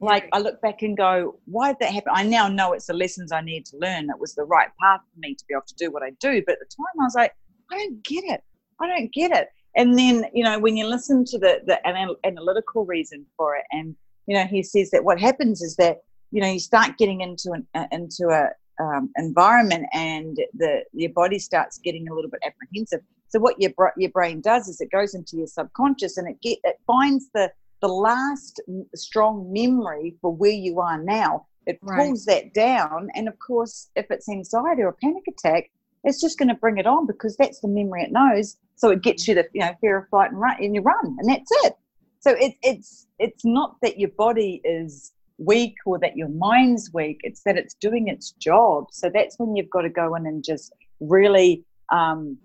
Like, 0.00 0.28
I 0.32 0.38
look 0.38 0.62
back 0.62 0.80
and 0.80 0.96
go, 0.96 1.38
why 1.44 1.72
did 1.72 1.80
that 1.80 1.92
happen? 1.92 2.12
I 2.14 2.22
now 2.22 2.48
know 2.48 2.72
it's 2.72 2.86
the 2.86 2.94
lessons 2.94 3.32
I 3.32 3.42
need 3.42 3.66
to 3.66 3.76
learn. 3.76 4.08
It 4.08 4.18
was 4.18 4.34
the 4.34 4.44
right 4.44 4.68
path 4.80 5.00
for 5.12 5.20
me 5.20 5.34
to 5.34 5.44
be 5.46 5.52
able 5.52 5.66
to 5.66 5.74
do 5.74 5.90
what 5.90 6.02
I 6.02 6.10
do. 6.20 6.42
But 6.46 6.54
at 6.54 6.58
the 6.60 6.74
time, 6.74 7.00
I 7.00 7.04
was 7.04 7.14
like, 7.14 7.34
I 7.70 7.76
don't 7.76 8.02
get 8.04 8.24
it. 8.24 8.42
I 8.80 8.86
don't 8.86 9.12
get 9.12 9.30
it. 9.32 9.48
And 9.76 9.98
then, 9.98 10.24
you 10.32 10.42
know, 10.42 10.58
when 10.58 10.76
you 10.76 10.86
listen 10.86 11.24
to 11.26 11.38
the, 11.38 11.60
the 11.66 11.86
analytical 12.26 12.86
reason 12.86 13.26
for 13.36 13.56
it, 13.56 13.64
and, 13.72 13.94
you 14.26 14.34
know, 14.36 14.46
he 14.46 14.62
says 14.62 14.90
that 14.90 15.04
what 15.04 15.20
happens 15.20 15.60
is 15.60 15.76
that 15.76 15.98
you 16.30 16.40
know 16.40 16.48
you 16.48 16.60
start 16.60 16.98
getting 16.98 17.20
into 17.20 17.52
an 17.52 17.66
uh, 17.74 17.86
into 17.92 18.28
a 18.28 18.50
um, 18.82 19.10
environment 19.16 19.86
and 19.92 20.38
the 20.54 20.84
your 20.92 21.12
body 21.12 21.38
starts 21.38 21.78
getting 21.78 22.08
a 22.08 22.14
little 22.14 22.30
bit 22.30 22.40
apprehensive. 22.44 23.00
So 23.28 23.38
what 23.38 23.60
your 23.60 23.72
your 23.96 24.10
brain 24.10 24.40
does 24.40 24.68
is 24.68 24.80
it 24.80 24.90
goes 24.90 25.14
into 25.14 25.36
your 25.36 25.46
subconscious 25.46 26.16
and 26.16 26.28
it 26.28 26.40
get 26.40 26.58
it 26.64 26.80
finds 26.86 27.30
the 27.34 27.52
the 27.80 27.88
last 27.88 28.60
strong 28.94 29.52
memory 29.52 30.16
for 30.20 30.34
where 30.34 30.50
you 30.50 30.80
are 30.80 31.02
now. 31.02 31.46
It 31.66 31.80
pulls 31.82 32.26
right. 32.26 32.42
that 32.42 32.54
down 32.54 33.10
and 33.14 33.28
of 33.28 33.38
course 33.38 33.90
if 33.94 34.06
it's 34.10 34.28
anxiety 34.28 34.82
or 34.82 34.88
a 34.88 34.92
panic 34.94 35.24
attack 35.28 35.70
it's 36.04 36.20
just 36.20 36.38
going 36.38 36.48
to 36.48 36.54
bring 36.54 36.78
it 36.78 36.86
on 36.86 37.06
because 37.06 37.36
that's 37.36 37.60
the 37.60 37.68
memory 37.68 38.02
it 38.02 38.12
knows. 38.12 38.56
So 38.76 38.90
it 38.90 39.02
gets 39.02 39.28
you 39.28 39.34
the 39.34 39.46
you 39.52 39.60
know 39.60 39.74
fear 39.80 39.98
of 39.98 40.08
flight 40.08 40.30
and 40.30 40.40
run 40.40 40.56
and 40.58 40.74
you 40.74 40.80
run 40.80 41.16
and 41.18 41.28
that's 41.28 41.50
it. 41.64 41.74
So 42.20 42.32
it, 42.32 42.54
it's 42.62 43.06
it's 43.18 43.44
not 43.44 43.76
that 43.82 43.98
your 43.98 44.10
body 44.10 44.60
is 44.64 45.12
weak 45.40 45.74
or 45.86 45.98
that 45.98 46.16
your 46.16 46.28
mind's 46.28 46.92
weak. 46.92 47.20
It's 47.22 47.42
that 47.44 47.56
it's 47.56 47.74
doing 47.74 48.08
its 48.08 48.32
job. 48.32 48.86
So 48.92 49.10
that's 49.12 49.38
when 49.38 49.56
you've 49.56 49.70
got 49.70 49.82
to 49.82 49.88
go 49.88 50.14
in 50.14 50.26
and 50.26 50.44
just 50.44 50.72
really 51.00 51.64
um, 51.90 52.36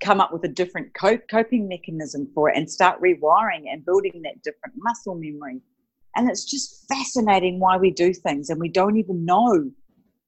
come 0.00 0.20
up 0.20 0.32
with 0.32 0.44
a 0.44 0.48
different 0.48 0.92
coping 0.94 1.68
mechanism 1.68 2.28
for 2.34 2.50
it 2.50 2.56
and 2.56 2.70
start 2.70 3.00
rewiring 3.00 3.64
and 3.70 3.84
building 3.84 4.20
that 4.24 4.42
different 4.42 4.74
muscle 4.76 5.14
memory. 5.14 5.60
And 6.16 6.28
it's 6.30 6.44
just 6.44 6.86
fascinating 6.88 7.60
why 7.60 7.76
we 7.76 7.90
do 7.90 8.12
things 8.12 8.50
and 8.50 8.58
we 8.58 8.68
don't 8.68 8.96
even 8.96 9.24
know. 9.24 9.70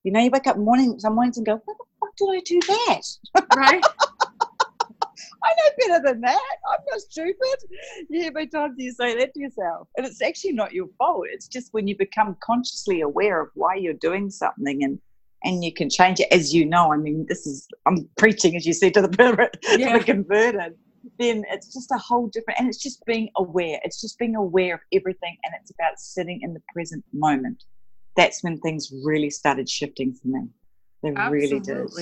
You 0.04 0.12
know, 0.12 0.20
you 0.20 0.30
wake 0.30 0.46
up 0.46 0.58
morning, 0.58 0.98
some 0.98 1.14
mornings 1.14 1.38
and 1.38 1.46
go, 1.46 1.60
"Why 1.64 1.74
the 1.76 1.84
fuck 2.00 2.16
did 2.16 2.28
I 2.30 2.40
do 2.44 2.60
that?" 2.60 3.02
Right. 3.56 3.84
I 5.42 5.50
know 5.50 5.86
better 5.88 6.04
than 6.04 6.20
that. 6.22 6.56
I'm 6.70 6.78
not 6.90 7.00
stupid. 7.00 7.58
Yeah, 8.10 8.30
many 8.30 8.48
times 8.48 8.74
do 8.76 8.84
you 8.84 8.92
say 8.92 9.16
that 9.18 9.34
to 9.34 9.40
yourself? 9.40 9.88
And 9.96 10.06
it's 10.06 10.22
actually 10.22 10.52
not 10.52 10.72
your 10.72 10.86
fault. 10.98 11.26
It's 11.30 11.48
just 11.48 11.72
when 11.72 11.86
you 11.86 11.96
become 11.96 12.36
consciously 12.42 13.02
aware 13.02 13.40
of 13.40 13.50
why 13.54 13.76
you're 13.76 13.94
doing 13.94 14.30
something 14.30 14.82
and 14.82 14.98
and 15.44 15.62
you 15.62 15.72
can 15.72 15.88
change 15.88 16.18
it 16.18 16.26
as 16.32 16.52
you 16.52 16.66
know. 16.66 16.92
I 16.92 16.96
mean, 16.96 17.24
this 17.28 17.46
is 17.46 17.68
I'm 17.86 18.08
preaching 18.16 18.56
as 18.56 18.66
you 18.66 18.72
said 18.72 18.94
to 18.94 19.02
the, 19.02 19.50
yeah. 19.78 19.92
to 19.92 19.98
the 19.98 20.04
converted. 20.04 20.74
Then 21.18 21.44
it's 21.48 21.72
just 21.72 21.90
a 21.92 21.96
whole 21.96 22.26
different, 22.26 22.58
and 22.58 22.68
it's 22.68 22.82
just 22.82 23.04
being 23.06 23.30
aware. 23.36 23.78
It's 23.84 24.00
just 24.00 24.18
being 24.18 24.34
aware 24.34 24.74
of 24.74 24.80
everything, 24.92 25.36
and 25.44 25.54
it's 25.60 25.70
about 25.70 25.98
sitting 25.98 26.40
in 26.42 26.54
the 26.54 26.62
present 26.72 27.04
moment. 27.12 27.64
That's 28.16 28.42
when 28.42 28.58
things 28.58 28.92
really 29.04 29.30
started 29.30 29.68
shifting 29.68 30.12
for 30.12 30.28
me. 30.28 30.48
They 31.02 31.10
Absolutely. 31.10 31.38
really 31.38 31.60
did 31.60 31.94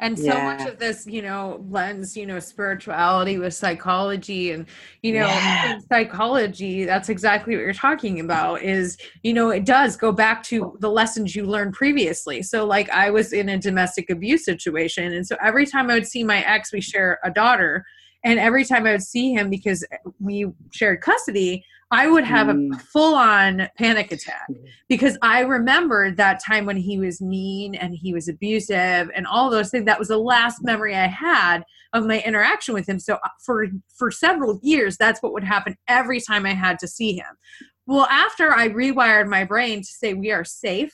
and 0.00 0.18
so 0.18 0.26
yeah. 0.26 0.56
much 0.56 0.68
of 0.68 0.78
this 0.78 1.06
you 1.06 1.22
know 1.22 1.58
blends 1.62 2.16
you 2.16 2.26
know 2.26 2.38
spirituality 2.38 3.38
with 3.38 3.52
psychology 3.52 4.52
and 4.52 4.66
you 5.02 5.12
know 5.12 5.26
yeah. 5.26 5.78
psychology 5.90 6.84
that's 6.84 7.08
exactly 7.08 7.56
what 7.56 7.62
you're 7.62 7.72
talking 7.72 8.20
about 8.20 8.62
is 8.62 8.96
you 9.22 9.32
know 9.32 9.50
it 9.50 9.64
does 9.64 9.96
go 9.96 10.12
back 10.12 10.42
to 10.42 10.76
the 10.80 10.90
lessons 10.90 11.34
you 11.34 11.44
learned 11.44 11.72
previously 11.72 12.42
so 12.42 12.64
like 12.64 12.88
i 12.90 13.10
was 13.10 13.32
in 13.32 13.48
a 13.50 13.58
domestic 13.58 14.08
abuse 14.10 14.44
situation 14.44 15.12
and 15.12 15.26
so 15.26 15.36
every 15.42 15.66
time 15.66 15.90
i 15.90 15.94
would 15.94 16.06
see 16.06 16.22
my 16.22 16.44
ex 16.44 16.72
we 16.72 16.80
share 16.80 17.18
a 17.24 17.30
daughter 17.30 17.84
and 18.24 18.38
every 18.38 18.64
time 18.64 18.86
i 18.86 18.92
would 18.92 19.02
see 19.02 19.32
him 19.32 19.50
because 19.50 19.84
we 20.20 20.46
shared 20.70 21.00
custody 21.00 21.64
I 21.90 22.06
would 22.06 22.24
have 22.24 22.48
mm. 22.48 22.74
a 22.74 22.78
full 22.78 23.14
on 23.14 23.68
panic 23.78 24.12
attack 24.12 24.46
mm-hmm. 24.50 24.66
because 24.88 25.16
I 25.22 25.40
remembered 25.40 26.16
that 26.18 26.42
time 26.44 26.66
when 26.66 26.76
he 26.76 26.98
was 26.98 27.20
mean 27.20 27.74
and 27.74 27.94
he 27.94 28.12
was 28.12 28.28
abusive 28.28 29.10
and 29.14 29.26
all 29.26 29.48
those 29.50 29.70
things. 29.70 29.86
That 29.86 29.98
was 29.98 30.08
the 30.08 30.18
last 30.18 30.62
memory 30.62 30.94
I 30.94 31.06
had 31.06 31.64
of 31.94 32.04
my 32.04 32.20
interaction 32.20 32.74
with 32.74 32.88
him. 32.88 32.98
So 32.98 33.14
uh, 33.14 33.28
for 33.44 33.66
for 33.96 34.10
several 34.10 34.60
years, 34.62 34.96
that's 34.96 35.22
what 35.22 35.32
would 35.32 35.44
happen 35.44 35.76
every 35.88 36.20
time 36.20 36.44
I 36.44 36.54
had 36.54 36.78
to 36.80 36.88
see 36.88 37.14
him. 37.14 37.38
Well, 37.86 38.06
after 38.10 38.54
I 38.54 38.68
rewired 38.68 39.28
my 39.28 39.44
brain 39.44 39.80
to 39.80 39.88
say 39.88 40.12
we 40.12 40.30
are 40.30 40.44
safe 40.44 40.92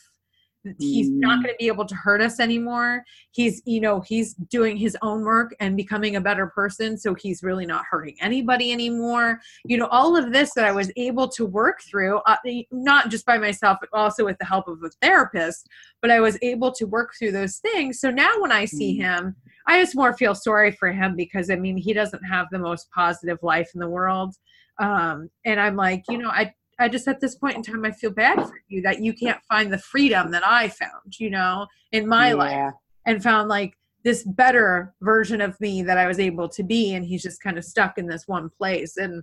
he's 0.79 1.11
not 1.11 1.38
mm. 1.38 1.42
going 1.42 1.55
to 1.55 1.59
be 1.59 1.66
able 1.66 1.85
to 1.85 1.94
hurt 1.94 2.20
us 2.20 2.40
anymore 2.40 3.05
he's 3.33 3.62
you 3.64 3.81
know 3.81 4.00
he's 4.00 4.35
doing 4.35 4.77
his 4.77 4.96
own 5.03 5.22
work 5.22 5.55
and 5.61 5.77
becoming 5.77 6.16
a 6.16 6.20
better 6.20 6.46
person 6.46 6.96
so 6.96 7.14
he's 7.14 7.42
really 7.42 7.66
not 7.66 7.85
hurting 7.90 8.16
anybody 8.20 8.72
anymore 8.72 9.40
you 9.64 9.77
know 9.77 9.87
all 9.88 10.16
of 10.16 10.33
this 10.33 10.55
that 10.55 10.64
i 10.64 10.72
was 10.72 10.90
able 10.96 11.29
to 11.29 11.44
work 11.44 11.81
through 11.83 12.18
uh, 12.27 12.37
not 12.70 13.11
just 13.11 13.27
by 13.27 13.38
myself 13.38 13.79
but 13.81 13.90
also 13.92 14.24
with 14.24 14.38
the 14.38 14.44
help 14.44 14.66
of 14.68 14.83
a 14.83 14.90
therapist 15.03 15.68
but 16.00 16.11
i 16.11 16.20
was 16.20 16.38
able 16.42 16.72
to 16.72 16.87
work 16.87 17.12
through 17.18 17.33
those 17.33 17.59
things 17.59 18.00
so 18.00 18.11
now 18.11 18.40
when 18.40 18.53
i 18.53 18.64
see 18.64 18.98
mm. 18.98 19.03
him 19.03 19.37
i 19.66 19.81
just 19.81 19.96
more 19.96 20.16
feel 20.16 20.35
sorry 20.35 20.72
for 20.72 20.90
him 20.92 21.14
because 21.14 21.50
i 21.50 21.57
mean 21.57 21.77
he 21.77 21.92
doesn't 21.92 22.22
have 22.24 22.46
the 22.50 22.59
most 22.59 22.90
positive 22.90 23.38
life 23.42 23.70
in 23.74 23.81
the 23.81 23.88
world 23.88 24.35
um, 24.79 25.29
and 25.44 25.61
i'm 25.61 25.77
like 25.77 26.03
you 26.09 26.18
know 26.18 26.31
i 26.31 26.53
I 26.78 26.88
just 26.88 27.08
at 27.08 27.20
this 27.20 27.34
point 27.37 27.56
in 27.56 27.62
time 27.62 27.84
I 27.84 27.90
feel 27.90 28.10
bad 28.10 28.40
for 28.42 28.60
you 28.68 28.82
that 28.82 29.00
you 29.02 29.12
can't 29.12 29.42
find 29.48 29.72
the 29.72 29.78
freedom 29.78 30.30
that 30.32 30.46
I 30.46 30.68
found, 30.68 31.18
you 31.18 31.30
know, 31.30 31.66
in 31.92 32.06
my 32.06 32.28
yeah. 32.28 32.34
life. 32.34 32.74
and 33.06 33.22
found 33.22 33.48
like 33.48 33.74
this 34.02 34.22
better 34.22 34.94
version 35.00 35.40
of 35.40 35.58
me 35.60 35.82
that 35.82 35.98
I 35.98 36.06
was 36.06 36.18
able 36.18 36.48
to 36.50 36.62
be. 36.62 36.94
And 36.94 37.04
he's 37.04 37.22
just 37.22 37.42
kind 37.42 37.56
of 37.58 37.64
stuck 37.64 37.98
in 37.98 38.06
this 38.06 38.28
one 38.28 38.50
place. 38.50 38.96
And 38.96 39.22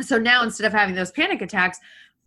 so 0.00 0.18
now 0.18 0.42
instead 0.42 0.66
of 0.66 0.72
having 0.72 0.94
those 0.94 1.10
panic 1.12 1.40
attacks, 1.42 1.78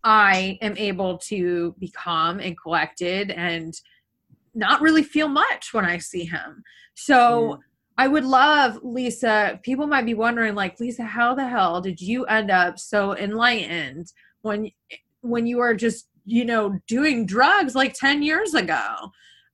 I 0.04 0.58
am 0.62 0.76
able 0.76 1.18
to 1.18 1.74
be 1.78 1.88
calm 1.90 2.40
and 2.40 2.58
collected 2.58 3.30
and 3.30 3.74
not 4.54 4.80
really 4.80 5.02
feel 5.02 5.28
much 5.28 5.72
when 5.72 5.84
I 5.84 5.98
see 5.98 6.24
him. 6.24 6.62
So 6.94 7.48
yeah. 7.48 7.56
I 7.98 8.08
would 8.08 8.24
love, 8.24 8.82
Leisa, 8.82 9.62
people 9.62 9.86
might 9.86 10.06
be 10.06 10.14
wondering, 10.14 10.54
like, 10.54 10.78
Leisa, 10.78 11.06
how 11.06 11.34
the 11.34 11.48
hell 11.48 11.80
did 11.80 12.00
you 12.00 12.24
end 12.26 12.50
up 12.50 12.78
so 12.78 13.16
enlightened 13.16 14.12
when 14.46 14.70
when 15.22 15.46
you 15.46 15.58
were 15.58 15.74
just, 15.74 16.08
you 16.24 16.44
know, 16.44 16.78
doing 16.86 17.26
drugs 17.26 17.74
like 17.74 17.94
10 17.94 18.22
years 18.22 18.54
ago? 18.54 18.84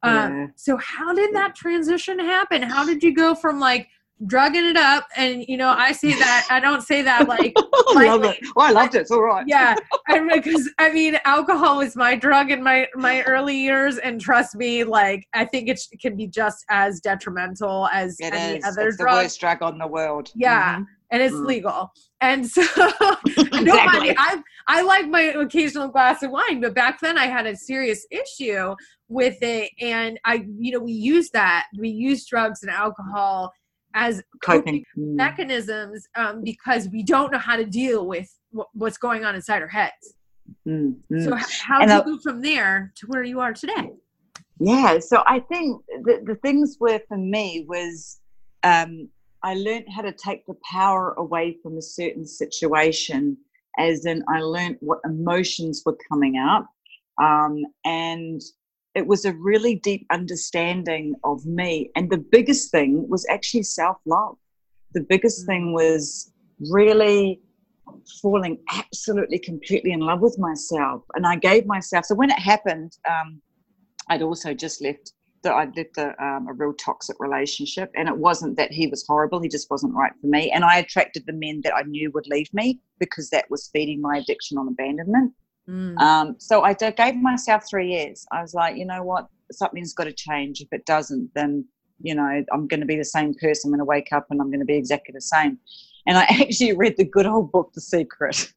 Um, 0.05 0.52
so 0.57 0.76
how 0.78 1.14
did 1.14 1.33
that 1.35 1.55
transition 1.55 2.18
happen? 2.18 2.61
How 2.62 2.85
did 2.85 3.02
you 3.02 3.14
go 3.14 3.35
from 3.35 3.61
like 3.61 3.88
drugging 4.26 4.64
it 4.64 4.76
up 4.76 5.07
and 5.16 5.44
you 5.48 5.57
know 5.57 5.74
i 5.76 5.90
say 5.90 6.11
that 6.11 6.46
i 6.50 6.61
don't 6.61 6.83
say 6.83 7.02
that 7.02 7.26
like 7.28 7.52
I 7.96 8.07
love 8.07 8.24
it. 8.24 8.38
Oh, 8.57 8.61
i 8.61 8.70
loved 8.70 8.94
it 8.94 9.00
it's 9.00 9.11
all 9.11 9.22
right 9.22 9.44
yeah 9.48 9.74
because 10.35 10.70
i 10.78 10.92
mean 10.92 11.18
alcohol 11.24 11.78
was 11.78 11.96
my 11.96 12.14
drug 12.14 12.50
in 12.50 12.62
my 12.62 12.87
my 12.94 13.22
early 13.22 13.57
years 13.57 13.98
and 13.98 14.20
trust 14.20 14.55
me 14.55 14.85
like 14.85 15.26
i 15.35 15.44
think 15.44 15.68
it 15.68 15.81
can 16.00 16.16
be 16.16 16.26
just 16.26 16.64
as 16.68 17.00
detrimental 17.00 17.88
as 17.92 18.16
it 18.20 18.33
any 18.33 18.59
is. 18.59 18.64
other 18.64 18.88
it's 18.88 18.96
drug 18.96 19.16
the 19.16 19.22
worst 19.24 19.40
drug 19.40 19.62
on 19.62 19.78
the 19.78 19.87
world 19.87 20.31
yeah 20.35 20.76
mm-hmm. 20.76 20.85
And 21.12 21.22
it's 21.22 21.35
mm. 21.35 21.46
legal 21.46 21.92
and 22.20 22.44
so 22.46 22.62
exactly. 23.27 23.61
nobody 23.61 24.14
i 24.18 24.42
i 24.66 24.83
like 24.83 25.07
my 25.09 25.22
occasional 25.22 25.87
glass 25.88 26.22
of 26.22 26.31
wine 26.31 26.61
but 26.61 26.75
back 26.75 26.98
then 27.01 27.16
i 27.16 27.27
had 27.27 27.46
a 27.46 27.55
serious 27.55 28.05
issue 28.11 28.75
with 29.09 29.37
it 29.42 29.70
and 29.81 30.18
i 30.25 30.44
you 30.59 30.72
know 30.72 30.81
we 30.81 30.92
use 30.92 31.31
that 31.31 31.66
we 31.79 31.88
use 31.88 32.27
drugs 32.27 32.62
and 32.62 32.70
alcohol 32.72 33.53
as 33.94 34.22
coping 34.42 34.83
mm. 34.98 35.14
mechanisms 35.14 36.09
um, 36.16 36.42
because 36.42 36.88
we 36.88 37.03
don't 37.03 37.31
know 37.31 37.38
how 37.38 37.57
to 37.57 37.66
deal 37.66 38.07
with 38.07 38.29
what's 38.72 38.96
going 38.96 39.22
on 39.25 39.35
inside 39.35 39.61
our 39.61 39.68
heads 39.68 40.14
mm, 40.66 40.94
mm. 41.12 41.25
so 41.25 41.37
how 41.62 41.81
did 41.81 41.90
you 41.90 42.16
go 42.16 42.18
from 42.22 42.40
there 42.40 42.90
to 42.96 43.07
where 43.09 43.22
you 43.22 43.38
are 43.38 43.53
today 43.53 43.92
yeah 44.59 44.98
so 44.98 45.22
i 45.27 45.38
think 45.38 45.83
the, 46.05 46.22
the 46.25 46.35
things 46.37 46.79
were 46.81 47.01
for 47.07 47.18
me 47.18 47.66
was 47.68 48.18
um, 48.64 49.09
i 49.42 49.55
learned 49.55 49.87
how 49.94 50.02
to 50.02 50.12
take 50.12 50.44
the 50.46 50.57
power 50.70 51.14
away 51.18 51.57
from 51.62 51.76
a 51.76 51.83
certain 51.83 52.26
situation 52.26 53.37
as 53.78 54.07
in 54.07 54.22
i 54.28 54.40
learned 54.40 54.76
what 54.81 55.00
emotions 55.05 55.83
were 55.85 55.96
coming 56.09 56.37
up 56.37 56.66
um, 57.22 57.62
and 57.85 58.40
it 58.94 59.07
was 59.07 59.24
a 59.24 59.33
really 59.35 59.76
deep 59.76 60.07
understanding 60.11 61.14
of 61.24 61.44
me. 61.46 61.90
And 61.96 62.11
the 62.11 62.18
biggest 62.18 62.70
thing 62.70 63.09
was 63.09 63.26
actually 63.31 63.62
self 63.62 63.96
love. 64.07 64.37
The 64.92 65.05
biggest 65.09 65.44
mm. 65.44 65.46
thing 65.46 65.72
was 65.72 66.33
really 66.70 67.40
falling 68.20 68.59
absolutely 68.72 69.38
completely 69.38 69.92
in 69.92 70.00
love 70.00 70.20
with 70.20 70.38
myself. 70.38 71.02
And 71.14 71.26
I 71.26 71.37
gave 71.37 71.66
myself, 71.66 72.05
so 72.07 72.14
when 72.14 72.31
it 72.31 72.38
happened, 72.38 72.96
um, 73.09 73.40
I'd 74.09 74.22
also 74.22 74.55
just 74.55 74.83
left. 74.83 75.12
That 75.42 75.55
I'd 75.55 75.76
left 75.76 75.98
a, 75.98 76.14
um, 76.24 76.48
a 76.48 76.52
real 76.52 76.72
toxic 76.74 77.16
relationship, 77.20 77.90
and 77.94 78.09
it 78.09 78.16
wasn't 78.16 78.57
that 78.57 78.72
he 78.72 78.87
was 78.87 79.05
horrible; 79.07 79.40
he 79.40 79.48
just 79.48 79.70
wasn't 79.70 79.94
right 79.94 80.12
for 80.20 80.26
me. 80.26 80.50
And 80.50 80.64
I 80.64 80.78
attracted 80.78 81.26
the 81.26 81.33
men 81.33 81.61
that 81.64 81.74
I 81.74 81.83
knew 81.83 82.11
would 82.12 82.26
leave 82.28 82.52
me 82.52 82.81
because 82.98 83.31
that 83.31 83.50
was 83.50 83.70
feeding 83.72 84.00
my 84.00 84.18
addiction 84.18 84.59
on 84.59 84.68
abandonment. 84.68 85.33
Mm. 85.68 85.98
Um, 85.98 86.37
so 86.38 86.62
I 86.62 86.74
gave 86.74 87.16
myself 87.16 87.64
three 87.68 87.92
years. 87.92 88.26
I 88.33 88.42
was 88.42 88.55
like, 88.55 88.76
you 88.76 88.85
know 88.85 89.02
what, 89.02 89.28
something's 89.50 89.94
got 89.94 90.05
to 90.05 90.12
change. 90.12 90.61
If 90.61 90.68
it 90.72 90.87
doesn't, 90.87 91.31
then 91.35 91.64
you 92.00 92.14
know 92.14 92.44
I'm 92.52 92.66
going 92.66 92.81
to 92.81 92.87
be 92.87 92.96
the 92.96 93.05
same 93.05 93.35
person. 93.35 93.68
I'm 93.68 93.72
going 93.72 93.78
to 93.78 93.85
wake 93.85 94.12
up 94.12 94.26
and 94.31 94.40
I'm 94.40 94.48
going 94.48 94.61
to 94.61 94.66
be 94.66 94.76
exactly 94.76 95.12
the 95.12 95.20
same. 95.20 95.59
And 96.07 96.18
I 96.18 96.22
actually 96.40 96.76
read 96.76 96.96
the 96.96 97.05
good 97.05 97.26
old 97.26 97.52
book, 97.52 97.72
The 97.74 97.81
Secret. 97.81 98.52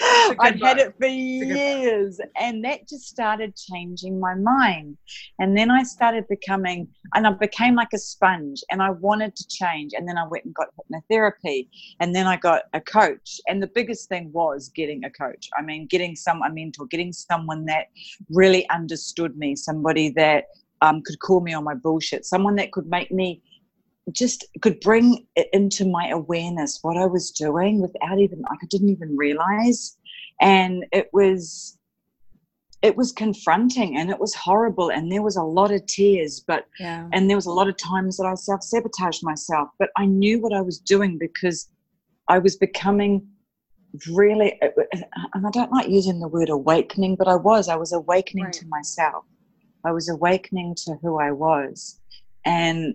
I'd 0.00 0.60
had 0.62 0.78
it 0.78 0.94
for 0.98 1.06
years, 1.06 2.20
and 2.38 2.64
that 2.64 2.88
just 2.88 3.08
started 3.08 3.56
changing 3.56 4.20
my 4.20 4.34
mind. 4.34 4.96
And 5.38 5.56
then 5.56 5.70
I 5.70 5.82
started 5.82 6.24
becoming, 6.28 6.88
and 7.14 7.26
I 7.26 7.30
became 7.30 7.74
like 7.74 7.92
a 7.94 7.98
sponge, 7.98 8.62
and 8.70 8.82
I 8.82 8.90
wanted 8.90 9.34
to 9.36 9.48
change. 9.48 9.92
And 9.96 10.08
then 10.08 10.18
I 10.18 10.26
went 10.26 10.44
and 10.44 10.54
got 10.54 10.68
hypnotherapy, 10.76 11.68
and 12.00 12.14
then 12.14 12.26
I 12.26 12.36
got 12.36 12.62
a 12.74 12.80
coach. 12.80 13.40
And 13.48 13.62
the 13.62 13.68
biggest 13.68 14.08
thing 14.08 14.30
was 14.32 14.70
getting 14.74 15.04
a 15.04 15.10
coach. 15.10 15.48
I 15.58 15.62
mean, 15.62 15.86
getting 15.86 16.14
some 16.16 16.42
a 16.42 16.50
mentor, 16.50 16.86
getting 16.86 17.12
someone 17.12 17.64
that 17.66 17.86
really 18.30 18.68
understood 18.70 19.36
me, 19.36 19.56
somebody 19.56 20.10
that 20.10 20.44
um, 20.82 21.02
could 21.04 21.18
call 21.20 21.40
me 21.40 21.54
on 21.54 21.64
my 21.64 21.74
bullshit, 21.74 22.24
someone 22.24 22.56
that 22.56 22.72
could 22.72 22.86
make 22.86 23.10
me 23.10 23.42
just 24.12 24.46
could 24.62 24.80
bring 24.80 25.26
it 25.34 25.48
into 25.52 25.84
my 25.84 26.08
awareness 26.08 26.78
what 26.82 26.96
I 26.96 27.06
was 27.06 27.30
doing 27.30 27.80
without 27.80 28.18
even 28.18 28.40
like 28.42 28.58
I 28.62 28.66
didn't 28.70 28.90
even 28.90 29.16
realize, 29.16 29.96
and 30.40 30.84
it 30.92 31.08
was 31.12 31.76
it 32.82 32.96
was 32.96 33.10
confronting 33.10 33.96
and 33.96 34.10
it 34.10 34.18
was 34.18 34.34
horrible 34.34 34.90
and 34.90 35.10
there 35.10 35.22
was 35.22 35.36
a 35.36 35.42
lot 35.42 35.72
of 35.72 35.84
tears 35.86 36.44
but 36.46 36.66
yeah. 36.78 37.08
and 37.12 37.28
there 37.28 37.36
was 37.36 37.46
a 37.46 37.52
lot 37.52 37.68
of 37.68 37.76
times 37.76 38.16
that 38.16 38.26
I 38.26 38.34
self 38.34 38.62
sabotaged 38.62 39.24
myself 39.24 39.68
but 39.78 39.90
I 39.96 40.06
knew 40.06 40.40
what 40.40 40.52
I 40.52 40.60
was 40.60 40.78
doing 40.78 41.18
because 41.18 41.68
I 42.28 42.38
was 42.38 42.56
becoming 42.56 43.26
really 44.10 44.60
uh, 44.62 44.68
uh, 44.78 44.98
uh, 44.98 45.26
and 45.34 45.46
I 45.46 45.50
don't 45.50 45.72
like 45.72 45.88
using 45.88 46.20
the 46.20 46.28
word 46.28 46.50
awakening 46.50 47.16
but 47.16 47.28
I 47.28 47.36
was 47.36 47.68
I 47.68 47.76
was 47.76 47.92
awakening 47.92 48.44
right. 48.44 48.52
to 48.54 48.66
myself 48.68 49.24
I 49.84 49.92
was 49.92 50.08
awakening 50.08 50.74
to 50.84 50.96
who 51.02 51.18
I 51.18 51.32
was 51.32 52.00
and 52.44 52.94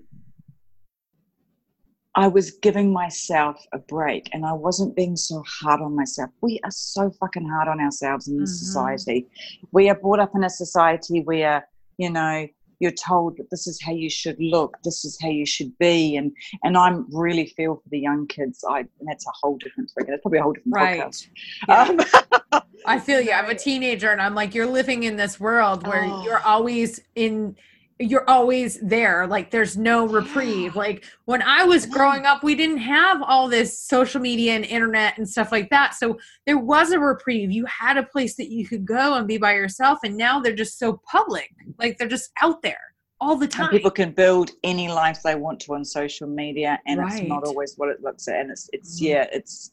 I 2.16 2.28
was 2.28 2.52
giving 2.52 2.92
myself 2.92 3.64
a 3.72 3.78
break 3.80 4.30
and 4.34 4.46
I 4.46 4.54
wasn't 4.54 4.96
being 4.96 5.16
so 5.16 5.44
hard 5.48 5.82
on 5.82 5.96
myself. 5.96 6.30
We 6.42 6.60
are 6.64 6.72
so 6.72 7.10
fucking 7.20 7.48
hard 7.48 7.68
on 7.70 7.80
ourselves 7.80 8.28
in 8.28 8.38
this 8.38 8.50
mm-hmm. 8.50 8.66
society. 8.66 9.28
We 9.72 9.90
are 9.90 9.96
brought 9.96 10.20
up 10.20 10.36
in 10.36 10.44
a 10.44 10.50
society 10.50 11.22
where, 11.22 11.68
you 11.98 12.10
know, 12.10 12.48
you're 12.82 12.92
told 12.92 13.38
that 13.38 13.50
this 13.52 13.68
is 13.68 13.80
how 13.82 13.94
you 13.94 14.10
should 14.10 14.38
look, 14.40 14.76
this 14.84 15.06
is 15.06 15.18
how 15.22 15.30
you 15.30 15.46
should 15.46 15.78
be. 15.78 16.18
And 16.18 16.32
and 16.64 16.76
I'm 16.76 17.06
really 17.16 17.46
feel 17.46 17.76
for 17.76 17.90
the 17.90 18.00
young 18.00 18.26
kids. 18.28 18.66
I 18.68 18.86
that's 19.02 19.26
a 19.28 19.32
whole 19.42 19.58
different 19.58 19.92
thing. 19.92 20.08
That's 20.10 20.22
probably 20.22 20.40
a 20.40 20.44
whole 20.44 20.54
different 20.54 20.76
right. 20.76 21.00
podcast. 21.00 21.28
Yeah. 21.70 22.54
Um, 22.54 22.62
I 22.88 23.00
feel 23.00 23.22
you. 23.22 23.32
I'm 23.32 23.50
a 23.50 23.56
teenager 23.56 24.10
and 24.10 24.20
I'm 24.20 24.34
like, 24.34 24.56
you're 24.56 24.66
living 24.66 25.04
in 25.04 25.16
this 25.16 25.40
world 25.40 25.86
where 25.88 26.06
oh. 26.06 26.24
you're 26.24 26.40
always 26.40 27.00
in 27.14 27.56
you're 28.02 28.30
always 28.30 28.80
there. 28.82 29.28
Like 29.28 29.52
there's 29.52 29.78
no 29.78 30.08
reprieve. 30.08 30.76
Like 30.76 31.06
when 31.26 31.42
i 31.42 31.64
was 31.64 31.86
growing 31.86 32.26
up 32.26 32.44
we 32.44 32.56
didn't 32.56 32.78
have 32.78 33.22
all 33.22 33.48
this 33.48 33.80
social 33.80 34.20
media 34.20 34.54
and 34.54 34.66
internet 34.66 35.18
and 35.18 35.28
stuff 35.28 35.52
like 35.52 35.70
that. 35.70 35.94
So 35.96 36.20
there 36.46 36.58
was 36.58 36.92
a 36.92 37.00
reprieve. 37.00 37.52
You 37.52 37.66
had 37.66 37.98
a 37.98 38.04
place 38.04 38.36
that 38.36 38.50
you 38.50 38.68
could 38.68 38.86
go 38.86 39.16
and 39.16 39.28
be 39.28 39.38
by 39.38 39.54
yourself 39.54 40.00
and 40.04 40.18
now 40.18 40.40
they're 40.40 40.56
just 40.56 40.80
so 40.80 41.02
public. 41.10 41.50
Like 41.78 41.98
they're 41.98 42.08
just 42.08 42.32
out 42.42 42.62
there 42.62 42.80
all 43.22 43.36
the 43.36 43.48
time. 43.48 43.66
and 43.66 43.72
people 43.72 43.92
can 43.92 44.12
build 44.12 44.52
any 44.64 44.90
life 44.90 45.22
they 45.22 45.36
want 45.36 45.60
to 45.62 45.76
on 45.76 45.86
social 45.86 46.28
media 46.28 46.80
and 46.88 47.00
right. 47.00 47.22
it's 47.22 47.30
not 47.30 47.44
always 47.46 47.76
what 47.78 47.88
it 47.88 48.02
looks 48.02 48.28
like 48.28 48.38
and 48.38 48.52
it's 48.52 48.68
it's 48.74 48.98
mm-hmm. 48.98 49.12
yeah 49.12 49.28
it's 49.32 49.72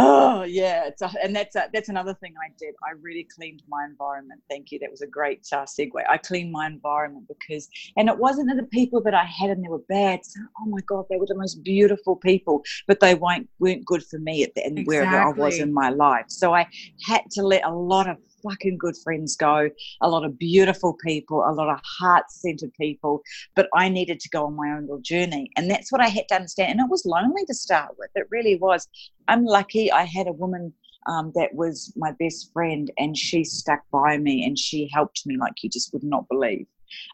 Oh 0.00 0.44
yeah, 0.44 0.86
it's 0.86 1.02
a, 1.02 1.10
and 1.22 1.34
that's 1.34 1.56
a, 1.56 1.68
that's 1.72 1.88
another 1.88 2.14
thing 2.14 2.32
I 2.40 2.52
did. 2.56 2.74
I 2.88 2.92
really 3.00 3.26
cleaned 3.34 3.62
my 3.68 3.84
environment. 3.84 4.40
Thank 4.48 4.70
you. 4.70 4.78
That 4.78 4.92
was 4.92 5.02
a 5.02 5.08
great 5.08 5.44
uh, 5.52 5.64
segue. 5.64 5.90
I 6.08 6.16
cleaned 6.18 6.52
my 6.52 6.68
environment 6.68 7.26
because, 7.26 7.68
and 7.96 8.08
it 8.08 8.16
wasn't 8.16 8.48
that 8.48 8.56
the 8.56 8.68
people 8.68 9.02
that 9.02 9.14
I 9.14 9.24
had 9.24 9.50
and 9.50 9.64
they 9.64 9.68
were 9.68 9.82
bad. 9.88 10.24
So, 10.24 10.40
oh 10.60 10.66
my 10.66 10.80
god, 10.88 11.06
they 11.10 11.16
were 11.16 11.26
the 11.26 11.34
most 11.34 11.64
beautiful 11.64 12.14
people, 12.14 12.62
but 12.86 13.00
they 13.00 13.16
weren't 13.16 13.48
weren't 13.58 13.84
good 13.84 14.04
for 14.04 14.20
me 14.20 14.44
at 14.44 14.54
the 14.54 14.64
end 14.64 14.78
exactly. 14.78 15.08
wherever 15.08 15.20
I 15.20 15.30
was 15.30 15.58
in 15.58 15.72
my 15.72 15.90
life. 15.90 16.26
So 16.28 16.54
I 16.54 16.68
had 17.04 17.22
to 17.32 17.42
let 17.42 17.64
a 17.64 17.74
lot 17.74 18.08
of 18.08 18.18
fucking 18.42 18.78
good 18.78 18.96
friends 18.96 19.36
go, 19.36 19.70
a 20.00 20.08
lot 20.08 20.24
of 20.24 20.38
beautiful 20.38 20.96
people, 21.04 21.44
a 21.46 21.52
lot 21.52 21.68
of 21.68 21.80
heart 21.84 22.30
centered 22.30 22.72
people. 22.74 23.22
But 23.54 23.68
I 23.74 23.88
needed 23.88 24.20
to 24.20 24.28
go 24.30 24.46
on 24.46 24.56
my 24.56 24.70
own 24.70 24.82
little 24.82 25.00
journey. 25.00 25.50
And 25.56 25.70
that's 25.70 25.92
what 25.92 26.00
I 26.00 26.08
had 26.08 26.28
to 26.28 26.36
understand. 26.36 26.72
And 26.72 26.80
it 26.80 26.90
was 26.90 27.04
lonely 27.06 27.44
to 27.46 27.54
start 27.54 27.94
with. 27.98 28.10
It 28.14 28.26
really 28.30 28.56
was. 28.56 28.88
I'm 29.28 29.44
lucky 29.44 29.92
I 29.92 30.04
had 30.04 30.26
a 30.26 30.32
woman 30.32 30.72
um, 31.06 31.32
that 31.34 31.54
was 31.54 31.92
my 31.96 32.12
best 32.18 32.52
friend 32.52 32.90
and 32.98 33.16
she 33.16 33.42
stuck 33.44 33.80
by 33.90 34.18
me 34.18 34.44
and 34.44 34.58
she 34.58 34.90
helped 34.92 35.22
me 35.26 35.36
like 35.38 35.54
you 35.62 35.70
just 35.70 35.92
would 35.92 36.04
not 36.04 36.28
believe. 36.28 36.66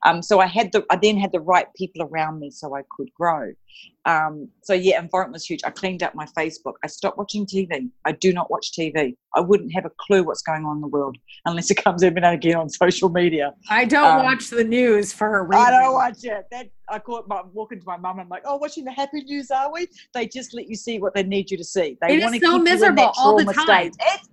Um, 0.05 0.23
so 0.23 0.41
I 0.41 0.47
had 0.47 0.73
the 0.73 0.85
I 0.91 0.97
then 0.97 1.19
had 1.19 1.33
the 1.33 1.41
right 1.41 1.67
people 1.75 2.03
around 2.03 2.41
me 2.41 2.51
so 2.51 2.75
I 2.75 2.83
could 2.97 3.13
grow. 3.15 3.53
Um, 4.07 4.49
so 4.63 4.75
yeah, 4.75 5.01
environment 5.01 5.35
was 5.35 5.47
huge. 5.47 5.61
I 5.65 5.71
cleaned 5.71 6.03
up 6.03 6.15
my 6.15 6.27
Facebook. 6.27 6.75
I 6.85 6.89
stopped 6.89 7.19
watching 7.19 7.47
TV. 7.47 7.91
I 8.05 8.13
do 8.13 8.33
not 8.33 8.51
watch 8.51 8.73
TV. 8.73 9.17
I 9.35 9.41
wouldn't 9.41 9.73
have 9.75 9.85
a 9.85 9.91
clue 9.99 10.23
what's 10.23 10.43
going 10.43 10.65
on 10.65 10.77
in 10.77 10.81
the 10.81 10.89
world 10.89 11.17
unless 11.47 11.71
it 11.71 11.77
comes 11.77 12.03
every 12.03 12.21
now 12.21 12.29
and 12.31 12.37
again 12.37 12.57
on 12.57 12.69
social 12.85 13.09
media. 13.09 13.55
I 13.71 13.85
don't 13.85 14.19
um, 14.19 14.25
watch 14.25 14.51
the 14.51 14.65
news 14.65 15.13
for 15.13 15.39
a 15.39 15.43
reason. 15.43 15.67
I 15.67 15.71
don't 15.71 15.95
watch 15.95 16.25
it. 16.25 16.45
That 16.51 16.69
I 16.95 16.99
call 17.01 17.19
it. 17.19 17.29
My, 17.29 17.43
walking 17.53 17.81
to 17.81 17.87
my 17.87 17.97
mum. 17.97 18.21
I'm 18.21 18.29
like, 18.29 18.43
oh, 18.45 18.57
watching 18.57 18.85
the 18.85 18.93
happy 18.93 19.23
news, 19.23 19.51
are 19.51 19.73
we? 19.73 19.89
They 20.15 20.27
just 20.27 20.55
let 20.55 20.69
you 20.69 20.77
see 20.77 20.99
what 20.99 21.15
they 21.15 21.23
need 21.23 21.51
you 21.51 21.57
to 21.57 21.65
see. 21.65 21.99
They 22.01 22.21
want 22.21 22.35
to 22.35 22.41
so 22.41 22.53
keep 22.53 22.63
miserable 22.63 23.13
all 23.17 23.37
the 23.37 23.53
time. 23.53 23.93
State. 23.93 23.97
It's 24.01 24.29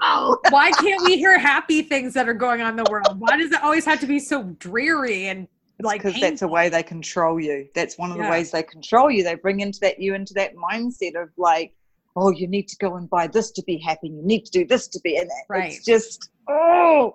miserable. 0.00 0.38
Why 0.50 0.72
can't 0.72 1.02
we 1.02 1.16
hear 1.16 1.38
happy 1.38 1.82
things 1.82 2.14
that 2.14 2.28
are 2.28 2.34
going 2.34 2.62
on 2.62 2.70
in 2.70 2.76
the 2.76 2.86
world? 2.86 3.18
Why 3.18 3.36
does 3.36 3.52
it 3.52 3.62
always 3.62 3.84
have 3.84 4.00
to 4.00 4.06
be 4.06 4.18
so 4.18 4.42
dreary 4.58 5.26
and 5.26 5.46
like 5.82 6.02
because 6.02 6.18
that's 6.20 6.42
a 6.42 6.48
way 6.48 6.68
they 6.68 6.82
control 6.82 7.38
you. 7.38 7.68
That's 7.74 7.98
one 7.98 8.10
of 8.10 8.16
the 8.16 8.22
Yeah. 8.24 8.30
ways 8.30 8.50
they 8.50 8.62
control 8.62 9.10
you. 9.10 9.22
They 9.22 9.34
bring 9.34 9.60
into 9.60 9.78
that 9.80 10.00
you 10.00 10.14
into 10.14 10.32
that 10.34 10.56
mindset 10.56 11.20
of 11.20 11.28
like, 11.36 11.74
oh, 12.16 12.30
you 12.30 12.48
need 12.48 12.68
to 12.68 12.76
go 12.78 12.96
and 12.96 13.10
buy 13.10 13.26
this 13.26 13.50
to 13.52 13.62
be 13.64 13.76
happy. 13.76 14.08
You 14.08 14.22
need 14.22 14.46
to 14.46 14.50
do 14.50 14.64
this 14.66 14.88
to 14.88 15.00
be, 15.04 15.18
and 15.18 15.30
Right. 15.50 15.72
it's 15.72 15.84
just 15.84 16.30
oh. 16.48 17.14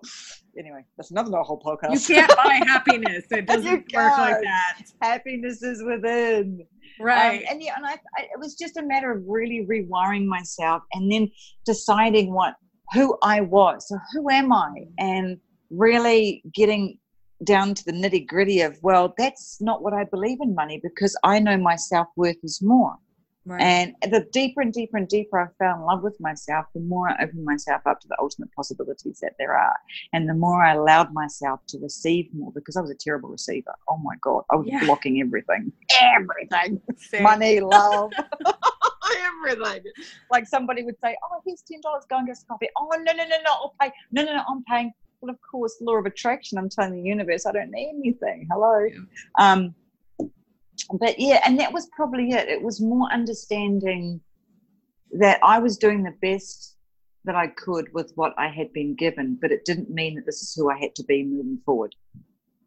Anyway, 0.57 0.83
that's 0.97 1.11
another 1.11 1.37
whole 1.39 1.61
podcast. 1.61 2.09
you 2.09 2.15
can't 2.15 2.35
buy 2.35 2.59
happiness. 2.65 3.25
It 3.31 3.45
doesn't 3.47 3.93
work 3.93 4.17
like 4.17 4.41
that. 4.41 4.81
Happiness 5.01 5.63
is 5.63 5.83
within. 5.83 6.65
Right. 6.99 7.39
Um, 7.39 7.45
and 7.51 7.63
yeah, 7.63 7.73
and 7.77 7.85
I, 7.85 7.93
I, 8.17 8.23
it 8.23 8.39
was 8.39 8.55
just 8.55 8.77
a 8.77 8.83
matter 8.83 9.11
of 9.11 9.23
really 9.27 9.65
rewiring 9.69 10.25
myself 10.25 10.83
and 10.93 11.11
then 11.11 11.31
deciding 11.65 12.33
what 12.33 12.55
who 12.93 13.17
I 13.23 13.41
was. 13.41 13.87
So 13.87 13.97
who 14.13 14.29
am 14.29 14.51
I? 14.51 14.69
And 14.99 15.37
really 15.69 16.43
getting 16.53 16.97
down 17.45 17.73
to 17.73 17.85
the 17.85 17.91
nitty 17.91 18.27
gritty 18.27 18.61
of 18.61 18.77
well, 18.83 19.13
that's 19.17 19.59
not 19.61 19.81
what 19.81 19.93
I 19.93 20.03
believe 20.03 20.39
in 20.41 20.53
money 20.53 20.79
because 20.83 21.17
I 21.23 21.39
know 21.39 21.57
my 21.57 21.75
self 21.75 22.07
worth 22.15 22.37
is 22.43 22.61
more. 22.61 22.95
Right. 23.45 23.61
And 23.61 23.95
the 24.11 24.27
deeper 24.31 24.61
and 24.61 24.71
deeper 24.73 24.97
and 24.97 25.07
deeper 25.07 25.39
I 25.39 25.47
fell 25.57 25.75
in 25.75 25.81
love 25.81 26.03
with 26.03 26.19
myself, 26.19 26.65
the 26.73 26.81
more 26.81 27.09
I 27.09 27.23
opened 27.23 27.45
myself 27.45 27.81
up 27.85 27.99
to 28.01 28.07
the 28.07 28.17
ultimate 28.19 28.49
possibilities 28.55 29.19
that 29.21 29.33
there 29.39 29.57
are. 29.57 29.75
And 30.13 30.27
the 30.29 30.33
more 30.33 30.63
I 30.63 30.73
allowed 30.73 31.13
myself 31.13 31.59
to 31.69 31.79
receive 31.79 32.27
more 32.33 32.51
because 32.53 32.77
I 32.77 32.81
was 32.81 32.91
a 32.91 32.95
terrible 32.95 33.29
receiver. 33.29 33.73
Oh 33.89 33.97
my 33.97 34.15
God, 34.21 34.43
I 34.51 34.55
was 34.55 34.67
Yeah. 34.67 34.83
blocking 34.83 35.21
everything. 35.21 35.71
Everything. 36.01 36.81
Same. 36.97 37.23
Money, 37.23 37.59
love, 37.59 38.11
everything. 39.17 39.83
Like 40.29 40.47
somebody 40.47 40.83
would 40.83 40.95
say, 41.03 41.15
Oh, 41.31 41.41
here's 41.45 41.63
$10, 41.71 41.81
go 42.09 42.17
and 42.17 42.27
get 42.27 42.37
some 42.37 42.45
coffee. 42.47 42.69
Oh, 42.77 42.89
no, 42.91 43.11
no, 43.13 43.23
no, 43.23 43.37
no, 43.43 43.51
I'll 43.51 43.75
pay. 43.81 43.91
No, 44.11 44.23
no, 44.23 44.35
no, 44.35 44.43
I'm 44.47 44.63
paying. 44.63 44.91
Well, 45.21 45.29
of 45.29 45.37
course, 45.49 45.75
law 45.81 45.97
of 45.97 46.05
attraction. 46.07 46.57
I'm 46.57 46.69
telling 46.69 46.93
the 46.93 47.01
universe 47.07 47.45
I 47.45 47.51
don't 47.51 47.69
need 47.71 47.89
anything. 47.95 48.47
Hello. 48.51 48.79
Yeah. 48.85 48.97
Um, 49.37 49.75
but 50.93 51.19
yeah, 51.19 51.41
and 51.45 51.59
that 51.59 51.73
was 51.73 51.89
probably 51.95 52.31
it. 52.31 52.49
It 52.49 52.61
was 52.61 52.81
more 52.81 53.11
understanding 53.11 54.21
that 55.11 55.39
I 55.43 55.59
was 55.59 55.77
doing 55.77 56.03
the 56.03 56.15
best 56.21 56.77
that 57.25 57.35
I 57.35 57.47
could 57.47 57.87
with 57.93 58.11
what 58.15 58.33
I 58.37 58.47
had 58.47 58.73
been 58.73 58.95
given, 58.95 59.37
but 59.39 59.51
it 59.51 59.65
didn't 59.65 59.89
mean 59.89 60.15
that 60.15 60.25
this 60.25 60.41
is 60.41 60.53
who 60.55 60.71
I 60.71 60.79
had 60.79 60.95
to 60.95 61.03
be 61.03 61.23
moving 61.23 61.59
forward. 61.65 61.93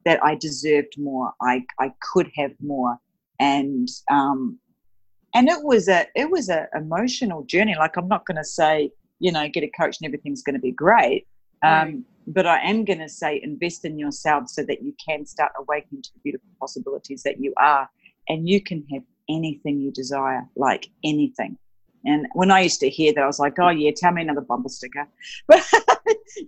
That 0.05 0.23
I 0.23 0.35
deserved 0.35 0.95
more. 0.99 1.33
I 1.41 1.65
I 1.81 1.93
could 2.01 2.31
have 2.37 2.53
more, 2.61 2.99
and 3.41 3.89
um, 4.11 4.59
and 5.35 5.49
it 5.49 5.63
was 5.63 5.89
a 5.89 6.07
it 6.15 6.31
was 6.31 6.49
a 6.49 6.69
emotional 6.75 7.43
journey. 7.45 7.75
Like 7.77 7.97
I'm 7.97 8.09
not 8.09 8.27
going 8.27 8.37
to 8.37 8.45
say 8.45 8.91
you 9.19 9.33
know 9.33 9.49
get 9.49 9.65
a 9.65 9.71
coach 9.79 9.97
and 10.01 10.07
everything's 10.07 10.43
going 10.43 10.55
to 10.55 10.61
be 10.61 10.73
great. 10.73 11.27
Um, 11.63 11.71
Right. 11.71 11.97
But 12.27 12.47
I 12.47 12.59
am 12.61 12.85
going 12.85 13.01
to 13.01 13.09
say 13.09 13.41
invest 13.43 13.85
in 13.85 13.99
yourself 13.99 14.49
so 14.49 14.63
that 14.65 14.83
you 14.83 14.95
can 15.07 15.27
start 15.27 15.53
awakening 15.59 16.03
to 16.03 16.11
the 16.15 16.21
beautiful 16.21 16.49
possibilities 16.59 17.23
that 17.23 17.39
you 17.39 17.53
are, 17.59 17.89
and 18.29 18.49
you 18.49 18.63
can 18.63 18.85
have 18.93 19.03
anything 19.29 19.81
you 19.81 19.91
desire, 19.91 20.47
like 20.57 20.89
anything. 21.03 21.59
And 22.07 22.27
when 22.35 22.51
I 22.51 22.61
used 22.61 22.81
to 22.81 22.91
hear 22.91 23.13
that, 23.15 23.23
I 23.23 23.27
was 23.27 23.39
like, 23.39 23.59
"Oh 23.59 23.71
yeah, 23.71 23.91
tell 23.97 24.13
me 24.13 24.23
another 24.23 24.43
bumper 24.43 24.69
sticker." 24.69 25.07
But 25.49 25.65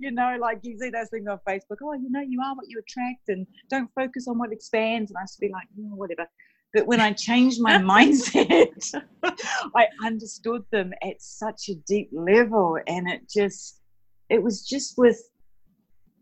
you 0.00 0.10
know, 0.10 0.36
like 0.38 0.58
you 0.62 0.78
see 0.78 0.90
those 0.90 1.08
things 1.08 1.26
on 1.28 1.38
Facebook. 1.48 1.78
Oh, 1.82 1.94
you 1.94 2.10
know, 2.10 2.20
you 2.20 2.40
are 2.42 2.54
what 2.54 2.68
you 2.68 2.78
attract, 2.78 3.28
and 3.28 3.46
don't 3.70 3.90
focus 3.94 4.28
on 4.28 4.38
what 4.38 4.52
expands. 4.52 5.10
And 5.10 5.18
I 5.18 5.22
used 5.22 5.34
to 5.34 5.40
be 5.40 5.50
like, 5.50 5.66
"Oh, 5.78 5.96
whatever." 5.96 6.26
But 6.74 6.86
when 6.86 7.00
I 7.00 7.12
changed 7.12 7.60
my 7.60 7.78
mindset, 7.94 9.02
I 9.74 9.86
understood 10.04 10.62
them 10.70 10.92
at 11.02 11.22
such 11.22 11.70
a 11.70 11.74
deep 11.86 12.10
level, 12.12 12.78
and 12.86 13.08
it 13.08 13.30
just, 13.30 13.80
it 14.28 14.42
was 14.42 14.66
just 14.66 14.98
with 14.98 15.18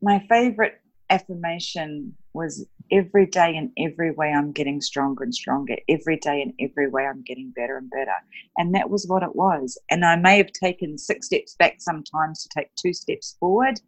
my 0.01 0.25
favorite 0.29 0.75
affirmation 1.11 2.15
was 2.35 2.67
every 2.91 3.27
day 3.27 3.57
in 3.57 3.73
every 3.79 4.11
way 4.13 4.33
I'm 4.33 4.53
getting 4.53 4.81
stronger 4.81 5.25
and 5.25 5.35
stronger. 5.35 5.77
Every 5.89 6.17
day 6.19 6.43
in 6.43 6.55
every 6.61 6.89
way 6.89 7.07
I'm 7.07 7.23
getting 7.23 7.51
better 7.51 7.77
and 7.77 7.91
better. 7.91 8.15
And 8.57 8.75
that 8.75 8.91
was 8.91 9.07
what 9.07 9.23
it 9.23 9.35
was. 9.35 9.79
And 9.91 10.05
I 10.05 10.17
may 10.17 10.37
have 10.39 10.53
taken 10.53 10.99
six 10.99 11.27
steps 11.27 11.57
back 11.59 11.77
sometimes 11.79 12.43
to 12.43 12.49
take 12.57 12.69
two 12.77 12.93
steps 12.93 13.37
forward, 13.41 13.81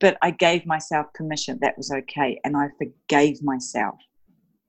but 0.00 0.16
I 0.22 0.30
gave 0.30 0.66
myself 0.66 1.06
permission. 1.14 1.58
That 1.60 1.76
was 1.76 1.90
okay. 1.90 2.38
And 2.44 2.56
I 2.56 2.68
forgave 2.78 3.42
myself. 3.42 3.96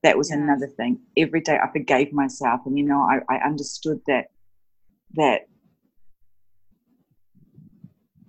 That 0.04 0.18
was 0.18 0.30
Yes. 0.30 0.40
another 0.40 0.68
thing. 0.68 1.00
Every 1.18 1.42
day 1.42 1.58
I 1.58 1.72
forgave 1.72 2.14
myself. 2.14 2.62
And, 2.66 2.78
you 2.78 2.86
know, 2.86 3.02
I, 3.02 3.20
I 3.34 3.38
understood 3.46 4.00
that, 4.08 4.28
that 5.16 5.48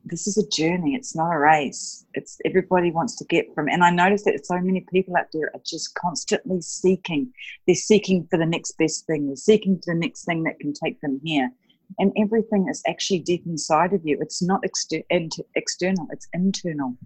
this 0.08 0.26
is 0.26 0.36
a 0.38 0.48
journey 0.48 0.94
it's 0.94 1.14
not 1.14 1.32
a 1.32 1.38
race. 1.38 2.06
It's 2.14 2.38
everybody 2.44 2.90
wants 2.90 3.16
to 3.16 3.24
get 3.24 3.46
from 3.54 3.68
and 3.68 3.84
i 3.84 3.90
noticed 3.90 4.24
that 4.24 4.44
so 4.44 4.58
many 4.60 4.84
people 4.92 5.16
out 5.16 5.26
there 5.32 5.50
are 5.54 5.60
just 5.64 5.94
constantly 5.94 6.60
seeking 6.60 7.32
they're 7.66 7.76
seeking 7.76 8.26
for 8.30 8.38
the 8.38 8.46
next 8.46 8.72
best 8.78 9.06
thing 9.06 9.26
they're 9.26 9.36
seeking 9.36 9.80
for 9.84 9.94
the 9.94 10.00
next 10.00 10.24
thing 10.24 10.42
that 10.44 10.58
can 10.60 10.72
take 10.72 11.00
them 11.00 11.20
here. 11.24 11.50
And 11.98 12.12
everything 12.18 12.68
is 12.68 12.82
actually 12.86 13.20
deep 13.20 13.44
inside 13.46 13.94
of 13.94 14.02
you. 14.04 14.18
It's 14.20 14.42
not 14.42 14.60
exter- 14.62 15.02
int- 15.08 15.40
external 15.54 16.06
it's 16.10 16.28
internal. 16.34 16.96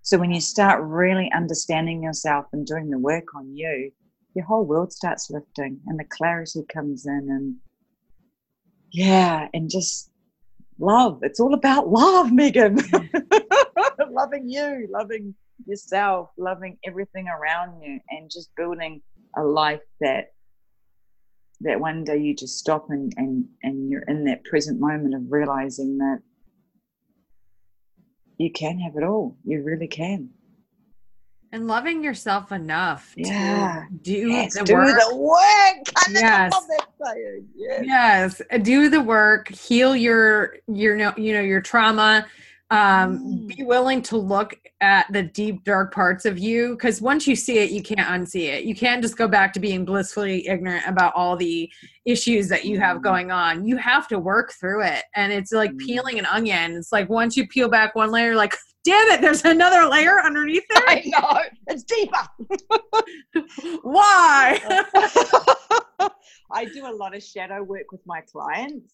So 0.00 0.16
when 0.16 0.30
you 0.30 0.40
start 0.40 0.82
really 0.82 1.30
understanding 1.36 2.02
yourself 2.02 2.46
and 2.54 2.66
doing 2.66 2.88
the 2.88 2.98
work 2.98 3.34
on 3.36 3.54
you 3.54 3.92
your 4.34 4.44
whole 4.44 4.64
world 4.64 4.92
starts 4.92 5.30
lifting 5.30 5.80
and 5.86 5.98
the 5.98 6.04
clarity 6.04 6.60
comes 6.72 7.06
in 7.06 7.28
and 7.30 7.56
yeah 8.92 9.48
and 9.54 9.70
just 9.70 10.10
love. 10.80 11.20
It's 11.22 11.40
all 11.40 11.54
about 11.54 11.88
love, 11.88 12.32
Megan. 12.32 12.78
loving 14.10 14.48
you, 14.48 14.88
loving 14.90 15.34
yourself, 15.66 16.30
loving 16.36 16.78
everything 16.84 17.28
around 17.28 17.82
you, 17.82 18.00
and 18.10 18.30
just 18.30 18.50
building 18.56 19.02
a 19.36 19.42
life 19.42 19.82
that 20.00 20.32
that 21.62 21.78
one 21.78 22.04
day 22.04 22.16
you 22.16 22.34
just 22.34 22.58
stop 22.58 22.86
and 22.88 23.12
and 23.16 23.46
and 23.62 23.90
you're 23.90 24.02
in 24.02 24.24
that 24.24 24.44
present 24.44 24.80
moment 24.80 25.14
of 25.14 25.30
realizing 25.30 25.98
that 25.98 26.20
you 28.38 28.50
can 28.50 28.78
have 28.78 28.96
it 28.96 29.04
all. 29.04 29.36
You 29.44 29.62
really 29.62 29.88
can. 29.88 30.30
And 31.52 31.66
loving 31.66 32.02
yourself 32.04 32.52
enough 32.52 33.12
Yeah. 33.16 33.84
to 33.88 33.94
do 34.02 34.28
Yes, 34.28 34.54
the 34.56 34.64
do 34.64 34.74
work. 34.74 35.00
the 35.08 35.16
work. 35.16 35.88
Yes. 36.12 36.52
love 36.52 36.64
that 36.68 36.86
saying. 37.04 37.48
Yes. 37.56 37.84
yes 38.48 38.62
do 38.62 38.88
the 38.88 39.00
work 39.00 39.48
heal 39.48 39.94
your 39.96 40.56
your 40.68 40.96
no- 40.96 41.14
you 41.16 41.32
know 41.32 41.40
your 41.40 41.60
trauma 41.60 42.26
um 42.70 43.18
Mm. 43.18 43.46
be 43.56 43.62
willing 43.64 44.00
to 44.02 44.16
look 44.16 44.54
at 44.80 45.06
the 45.12 45.22
deep 45.24 45.64
dark 45.64 45.92
parts 45.92 46.24
of 46.24 46.38
you 46.38 46.70
because 46.76 47.00
once 47.02 47.26
you 47.26 47.34
see 47.34 47.58
it 47.58 47.70
you 47.70 47.82
can't 47.82 48.00
unsee 48.08 48.46
it 48.46 48.64
you 48.64 48.74
can't 48.74 49.02
just 49.02 49.16
go 49.16 49.26
back 49.26 49.52
to 49.54 49.60
being 49.60 49.84
blissfully 49.84 50.46
ignorant 50.46 50.86
about 50.86 51.12
all 51.16 51.36
the 51.36 51.68
issues 52.04 52.48
that 52.48 52.64
you 52.64 52.78
have 52.78 52.98
Mm. 52.98 53.02
going 53.02 53.30
on 53.32 53.66
you 53.66 53.76
have 53.76 54.06
to 54.08 54.18
work 54.18 54.52
through 54.58 54.82
it 54.84 55.02
and 55.16 55.32
it's 55.32 55.52
like 55.52 55.72
Mm. 55.72 55.78
peeling 55.78 56.18
an 56.18 56.26
onion 56.26 56.72
it's 56.76 56.92
like 56.92 57.08
once 57.08 57.36
you 57.36 57.46
peel 57.48 57.68
back 57.68 57.94
one 57.96 58.10
layer 58.12 58.36
like 58.36 58.56
damn 58.84 59.08
it 59.10 59.20
there's 59.20 59.44
another 59.44 59.86
layer 59.88 60.20
underneath 60.24 60.64
there 60.72 60.82
I 60.86 61.02
know. 61.06 61.42
It's 61.66 61.82
deeper. 61.82 62.22
why 63.82 64.58
I 66.52 66.64
do 66.64 66.86
a 66.86 66.92
lot 66.92 67.14
of 67.14 67.22
shadow 67.22 67.62
work 67.62 67.92
with 67.92 68.00
my 68.06 68.20
clients. 68.22 68.92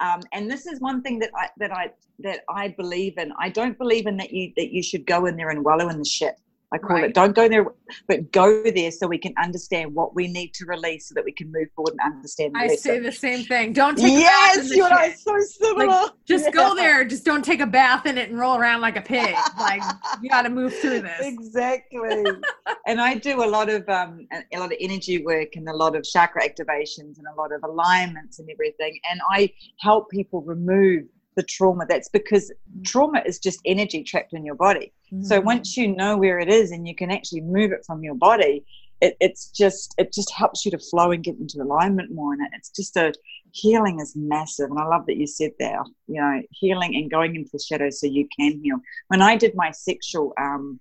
Um, 0.00 0.20
and 0.32 0.50
this 0.50 0.66
is 0.66 0.80
one 0.80 1.02
thing 1.02 1.18
that 1.20 1.30
I 1.36 1.48
that 1.58 1.72
I 1.72 1.90
that 2.20 2.40
I 2.48 2.68
believe 2.68 3.18
in. 3.18 3.32
I 3.38 3.48
don't 3.48 3.78
believe 3.78 4.06
in 4.06 4.16
that 4.18 4.32
you 4.32 4.52
that 4.56 4.72
you 4.72 4.82
should 4.82 5.06
go 5.06 5.26
in 5.26 5.36
there 5.36 5.50
and 5.50 5.64
wallow 5.64 5.88
in 5.88 5.98
the 5.98 6.04
shit. 6.04 6.36
I 6.74 6.78
call 6.78 6.96
Right. 6.96 7.04
it 7.10 7.14
don't 7.14 7.34
go 7.34 7.48
there, 7.48 7.64
but 8.08 8.32
go 8.32 8.62
there 8.64 8.90
so 8.90 9.06
we 9.06 9.18
can 9.18 9.32
understand 9.40 9.94
what 9.94 10.16
we 10.16 10.26
need 10.26 10.52
to 10.54 10.64
release 10.66 11.08
so 11.08 11.14
that 11.14 11.24
we 11.24 11.30
can 11.32 11.50
move 11.52 11.68
forward 11.76 11.94
and 12.00 12.14
understand. 12.14 12.54
The 12.56 12.58
i 12.58 12.68
say 12.74 12.98
the 12.98 13.12
same 13.12 13.44
thing 13.44 13.72
don't 13.72 13.96
take 13.96 14.12
Yes, 14.12 14.74
you 14.74 14.82
are 14.82 15.10
so 15.14 15.38
similar. 15.40 16.10
just 16.26 16.46
Yeah. 16.46 16.50
go 16.50 16.74
there 16.74 17.04
just 17.04 17.24
don't 17.24 17.44
take 17.44 17.60
a 17.60 17.66
bath 17.66 18.04
in 18.06 18.18
it 18.18 18.30
and 18.30 18.38
roll 18.38 18.56
around 18.56 18.80
like 18.80 18.96
a 18.96 19.00
pig 19.02 19.36
like 19.60 19.80
you 20.20 20.28
got 20.28 20.42
to 20.42 20.50
move 20.50 20.74
through 20.74 21.00
this 21.08 21.20
exactly 21.20 22.24
and 22.86 23.00
i 23.00 23.14
do 23.14 23.44
a 23.44 23.46
lot 23.56 23.68
of 23.70 23.88
um 23.88 24.26
a 24.52 24.58
lot 24.58 24.72
of 24.72 24.78
energy 24.80 25.24
work 25.24 25.50
and 25.54 25.68
a 25.68 25.72
lot 25.76 25.94
of 25.94 26.02
chakra 26.02 26.42
activations 26.42 27.18
and 27.18 27.26
a 27.32 27.40
lot 27.40 27.52
of 27.52 27.62
alignments 27.62 28.38
and 28.40 28.48
everything 28.50 28.98
and 29.10 29.20
i 29.30 29.48
help 29.80 30.10
people 30.10 30.42
remove 30.42 31.04
the 31.36 31.42
trauma 31.42 31.84
that's 31.88 32.08
because 32.08 32.52
trauma 32.84 33.22
is 33.26 33.38
just 33.38 33.60
energy 33.64 34.02
trapped 34.02 34.32
in 34.32 34.44
your 34.44 34.54
body 34.56 34.92
so 35.22 35.36
Mm-hmm. 35.36 35.46
once 35.46 35.76
you 35.76 35.86
know 35.88 36.16
where 36.16 36.38
it 36.40 36.48
is 36.48 36.72
and 36.72 36.86
you 36.88 36.94
can 36.94 37.10
actually 37.12 37.40
move 37.42 37.70
it 37.72 37.84
from 37.86 38.02
your 38.02 38.14
body 38.16 38.64
it, 39.00 39.16
it's 39.20 39.50
just 39.50 39.94
it 39.98 40.12
just 40.12 40.32
helps 40.32 40.64
you 40.64 40.70
to 40.72 40.78
flow 40.78 41.12
and 41.12 41.22
get 41.22 41.36
into 41.38 41.60
alignment 41.62 42.10
more 42.12 42.32
and 42.32 42.42
it's 42.54 42.70
just 42.70 42.96
a 42.96 43.12
healing 43.52 44.00
is 44.00 44.14
massive 44.16 44.68
and 44.70 44.78
i 44.80 44.84
love 44.84 45.04
that 45.06 45.16
you 45.16 45.26
said 45.26 45.52
that 45.60 45.78
you 46.08 46.20
know 46.20 46.42
healing 46.50 46.96
and 46.96 47.10
going 47.10 47.36
into 47.36 47.50
the 47.52 47.58
shadows 47.58 48.00
so 48.00 48.06
you 48.06 48.26
can 48.38 48.60
heal 48.62 48.78
when 49.08 49.22
i 49.22 49.36
did 49.36 49.54
my 49.54 49.70
sexual 49.70 50.32
um 50.40 50.80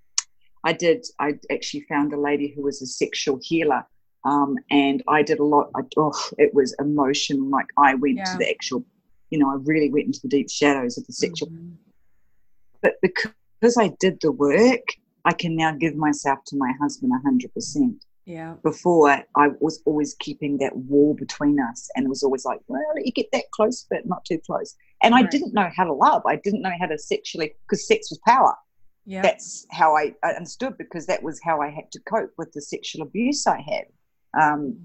i 0.63 0.71
did 0.73 1.05
i 1.19 1.33
actually 1.51 1.81
found 1.87 2.13
a 2.13 2.19
lady 2.19 2.51
who 2.55 2.63
was 2.63 2.81
a 2.81 2.87
sexual 2.87 3.37
healer 3.43 3.85
um 4.25 4.55
and 4.71 5.03
i 5.07 5.21
did 5.21 5.39
a 5.39 5.43
lot 5.43 5.69
I, 5.75 5.81
oh, 5.97 6.19
it 6.37 6.51
was 6.53 6.73
emotional 6.79 7.47
like 7.49 7.67
i 7.77 7.93
went 7.95 8.17
Yeah. 8.17 8.23
to 8.31 8.37
the 8.39 8.49
actual 8.49 8.83
you 9.30 9.38
know 9.39 9.49
i 9.49 9.55
really 9.63 9.89
went 9.91 10.05
into 10.05 10.19
the 10.23 10.28
deep 10.28 10.49
shadows 10.49 10.97
of 10.97 11.05
the 11.07 11.13
sexual 11.13 11.49
Mhm. 11.49 11.73
but 12.82 12.93
because 13.01 13.78
I 13.78 13.88
did 13.99 14.19
the 14.21 14.32
work, 14.32 14.86
I 15.23 15.34
can 15.34 15.55
now 15.55 15.71
give 15.71 15.95
myself 15.95 16.39
to 16.47 16.55
my 16.55 16.71
husband 16.80 17.11
100%. 17.11 18.05
Yeah. 18.26 18.55
Before, 18.63 19.09
I 19.36 19.47
was 19.59 19.82
always 19.86 20.13
keeping 20.19 20.57
that 20.59 20.76
wall 20.76 21.15
between 21.15 21.59
us, 21.59 21.89
and 21.95 22.05
it 22.05 22.09
was 22.09 22.21
always 22.21 22.45
like, 22.45 22.59
well, 22.67 22.82
you 23.03 23.11
get 23.11 23.30
that 23.34 23.49
close, 23.51 23.88
but 23.89 24.05
not 24.05 24.23
too 24.26 24.39
close. 24.45 24.76
And 25.01 25.15
I 25.15 25.23
didn't 25.23 25.53
know 25.53 25.69
how 25.76 25.86
to 25.86 25.93
love. 25.93 26.21
I 26.28 26.36
didn't 26.36 26.61
know 26.61 26.73
how 26.80 26.88
to 26.88 26.97
sexually, 26.97 27.55
because 27.63 27.88
sex 27.88 28.11
was 28.11 28.19
power. 28.28 28.55
Yeah. 29.05 29.23
That's 29.23 29.65
how 29.71 29.95
I, 29.95 30.13
I 30.23 30.32
understood, 30.34 30.78
because 30.78 31.05
that 31.07 31.23
was 31.23 31.39
how 31.43 31.61
I 31.61 31.69
had 31.69 31.91
to 31.93 31.99
cope 32.01 32.34
with 32.38 32.51
the 32.53 32.61
sexual 32.61 33.01
abuse 33.01 33.47
I 33.47 33.61
had. 33.61 33.86
Um, 34.39 34.78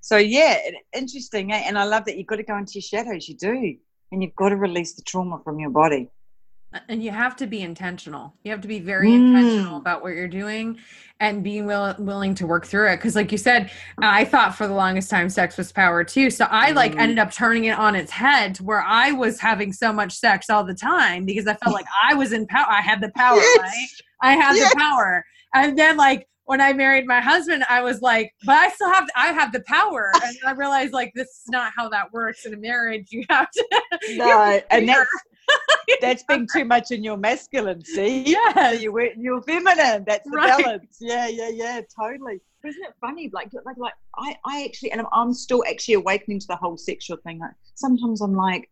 so 0.00 0.16
yeah, 0.16 0.56
interesting. 0.94 1.52
Eh? 1.52 1.62
And 1.66 1.78
I 1.78 1.84
love 1.84 2.04
that 2.06 2.16
you've 2.16 2.26
got 2.26 2.36
to 2.36 2.42
go 2.42 2.56
into 2.56 2.72
your 2.74 2.82
shadows. 2.82 3.28
You 3.28 3.36
do, 3.36 3.76
and 4.12 4.22
you've 4.22 4.34
got 4.36 4.50
to 4.50 4.56
release 4.56 4.94
the 4.94 5.02
trauma 5.02 5.40
from 5.44 5.58
your 5.58 5.70
body. 5.70 6.08
and 6.88 7.02
you 7.02 7.10
have 7.10 7.34
to 7.34 7.48
be 7.48 7.62
intentional 7.62 8.32
you 8.44 8.50
have 8.52 8.60
to 8.60 8.68
be 8.68 8.78
very 8.78 9.08
Mm. 9.10 9.16
intentional 9.16 9.76
about 9.76 10.02
what 10.02 10.10
you're 10.14 10.28
doing 10.28 10.78
and 11.18 11.42
being 11.42 11.66
will, 11.66 11.96
willing 11.98 12.32
to 12.36 12.46
work 12.46 12.64
through 12.64 12.88
it 12.92 12.96
because 12.98 13.16
like 13.16 13.32
you 13.32 13.38
said 13.38 13.72
i 13.98 14.24
thought 14.24 14.54
for 14.54 14.68
the 14.68 14.72
longest 14.74 15.10
time 15.10 15.28
sex 15.28 15.56
was 15.56 15.72
power 15.72 16.04
too 16.04 16.30
so 16.30 16.44
i 16.48 16.70
like 16.70 16.92
Mm. 16.94 17.00
ended 17.00 17.18
up 17.18 17.32
turning 17.32 17.64
it 17.64 17.76
on 17.76 17.96
its 17.96 18.12
head 18.12 18.54
to 18.54 18.62
where 18.62 18.82
i 18.82 19.10
was 19.10 19.40
having 19.40 19.72
so 19.72 19.92
much 19.92 20.12
sex 20.12 20.48
all 20.48 20.62
the 20.62 20.72
time 20.92 21.24
because 21.24 21.48
i 21.48 21.54
felt 21.54 21.74
like 21.74 21.86
i 22.08 22.14
was 22.14 22.32
in 22.32 22.46
power 22.46 22.70
i 22.70 22.80
had 22.80 23.00
the 23.00 23.10
power 23.16 23.38
right 23.58 23.88
i 24.22 24.34
had 24.36 24.54
Yes. 24.54 24.72
the 24.72 24.78
power 24.78 25.24
and 25.54 25.76
then 25.76 25.96
like 25.96 26.28
when 26.50 26.60
i 26.60 26.72
married 26.72 27.06
my 27.06 27.20
husband 27.20 27.62
i 27.70 27.80
was 27.80 28.02
like 28.02 28.34
but 28.44 28.56
i 28.56 28.68
still 28.70 28.92
have 28.92 29.08
i 29.14 29.28
have 29.28 29.52
the 29.52 29.60
power 29.68 30.10
and 30.24 30.36
i 30.44 30.50
realized 30.50 30.92
like 30.92 31.12
this 31.14 31.28
is 31.28 31.44
not 31.48 31.72
how 31.76 31.88
that 31.88 32.12
works 32.12 32.44
in 32.44 32.52
a 32.52 32.56
marriage 32.56 33.06
you 33.12 33.24
have 33.30 33.48
to 33.52 33.64
you 34.08 34.18
have 34.18 34.18
No, 34.18 34.58
to 34.58 34.74
and 34.74 34.86
fear. 34.86 34.96
that's 34.96 35.10
that's 36.00 36.22
being 36.24 36.48
too 36.52 36.64
much 36.64 36.90
in 36.90 37.02
your 37.02 37.16
masculine. 37.16 37.84
See, 37.84 38.22
Yes. 38.22 38.80
you 38.80 38.92
were 38.92 39.08
you're 39.16 39.42
feminine. 39.42 40.04
That's 40.06 40.24
the 40.24 40.36
Right. 40.36 40.64
balance. 40.64 40.96
Yeah, 41.00 41.26
yeah, 41.26 41.48
yeah, 41.48 41.80
totally. 41.98 42.40
But 42.62 42.70
isn't 42.70 42.84
it 42.84 42.94
funny? 43.00 43.30
Like, 43.32 43.50
like, 43.64 43.76
like, 43.76 43.94
I, 44.16 44.36
I 44.44 44.64
actually, 44.64 44.92
and 44.92 45.00
I'm, 45.00 45.08
I'm 45.12 45.32
still 45.34 45.64
actually 45.68 45.94
awakening 45.94 46.38
to 46.40 46.46
the 46.46 46.56
whole 46.56 46.76
sexual 46.76 47.16
thing. 47.24 47.40
Like, 47.40 47.50
sometimes 47.74 48.20
I'm 48.20 48.34
like, 48.34 48.70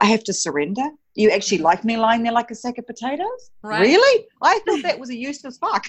I 0.00 0.06
have 0.06 0.22
to 0.24 0.32
surrender. 0.32 0.88
You 1.14 1.30
actually 1.30 1.58
mm. 1.58 1.62
like 1.62 1.84
me 1.84 1.96
lying 1.96 2.22
there 2.22 2.32
like 2.32 2.50
a 2.50 2.54
sack 2.54 2.78
of 2.78 2.86
potatoes? 2.86 3.50
Right. 3.62 3.80
Really? 3.80 4.26
I 4.42 4.58
thought 4.66 4.82
that 4.82 4.98
was 4.98 5.10
a 5.10 5.16
useless 5.16 5.58
fuck. 5.58 5.86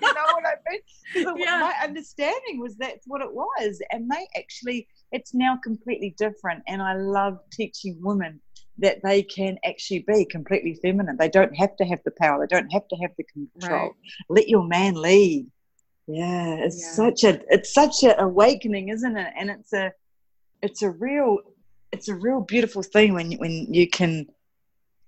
You 0.00 0.14
know 0.14 0.26
what 0.32 0.44
I 0.46 0.54
mean? 0.70 0.80
Yeah. 1.38 1.60
My 1.60 1.74
understanding 1.82 2.58
was 2.60 2.76
that's 2.76 3.06
what 3.06 3.20
it 3.20 3.32
was, 3.32 3.80
and 3.90 4.10
they 4.10 4.26
actually, 4.36 4.88
it's 5.12 5.34
now 5.34 5.58
completely 5.62 6.14
different. 6.18 6.62
And 6.68 6.80
I 6.80 6.94
love 6.94 7.38
teaching 7.52 7.98
women 8.00 8.40
that 8.78 9.02
they 9.04 9.22
can 9.22 9.58
actually 9.64 10.00
be 10.08 10.24
completely 10.24 10.78
feminine. 10.82 11.16
They 11.18 11.28
don't 11.28 11.54
have 11.56 11.76
to 11.76 11.84
have 11.84 12.00
the 12.04 12.12
power. 12.18 12.46
They 12.46 12.54
don't 12.54 12.72
have 12.72 12.88
to 12.88 12.96
have 12.96 13.10
the 13.18 13.24
control. 13.24 13.80
Right. 13.88 13.92
Let 14.30 14.48
your 14.48 14.64
man 14.66 14.94
lead. 14.94 15.46
Yeah, 16.06 16.54
it's 16.54 16.80
Yeah. 16.80 16.92
such 16.92 17.24
a 17.24 17.40
it's 17.54 17.72
such 17.72 18.02
an 18.02 18.14
awakening, 18.18 18.88
isn't 18.88 19.16
it? 19.16 19.32
And 19.38 19.50
it's 19.50 19.72
a 19.72 19.92
it's 20.62 20.82
a 20.82 20.90
real 20.90 21.38
it's 21.92 22.08
a 22.08 22.14
real 22.14 22.40
beautiful 22.40 22.82
thing 22.82 23.12
when 23.12 23.30
you- 23.30 23.38
when 23.38 23.72
you 23.72 23.86
can 23.88 24.26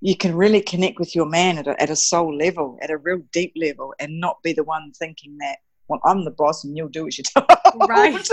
you 0.04 0.14
can 0.14 0.36
really 0.36 0.60
connect 0.60 0.98
with 0.98 1.16
your 1.16 1.24
man 1.24 1.56
at 1.56 1.66
a, 1.66 1.82
at 1.82 1.88
a 1.88 1.96
soul 1.96 2.36
level, 2.36 2.78
at 2.82 2.90
a 2.90 2.98
real 2.98 3.22
deep 3.32 3.54
level, 3.56 3.94
and 3.98 4.20
not 4.20 4.36
be 4.42 4.52
the 4.52 4.62
one 4.62 4.92
thinking 4.98 5.38
that 5.38 5.56
well 5.88 5.98
I'm 6.04 6.24
the 6.26 6.30
boss 6.30 6.62
and 6.62 6.76
you'll 6.76 6.88
do 6.90 7.04
what 7.04 7.16
you're 7.16 7.24
told. 7.24 7.88
Right. 7.88 8.28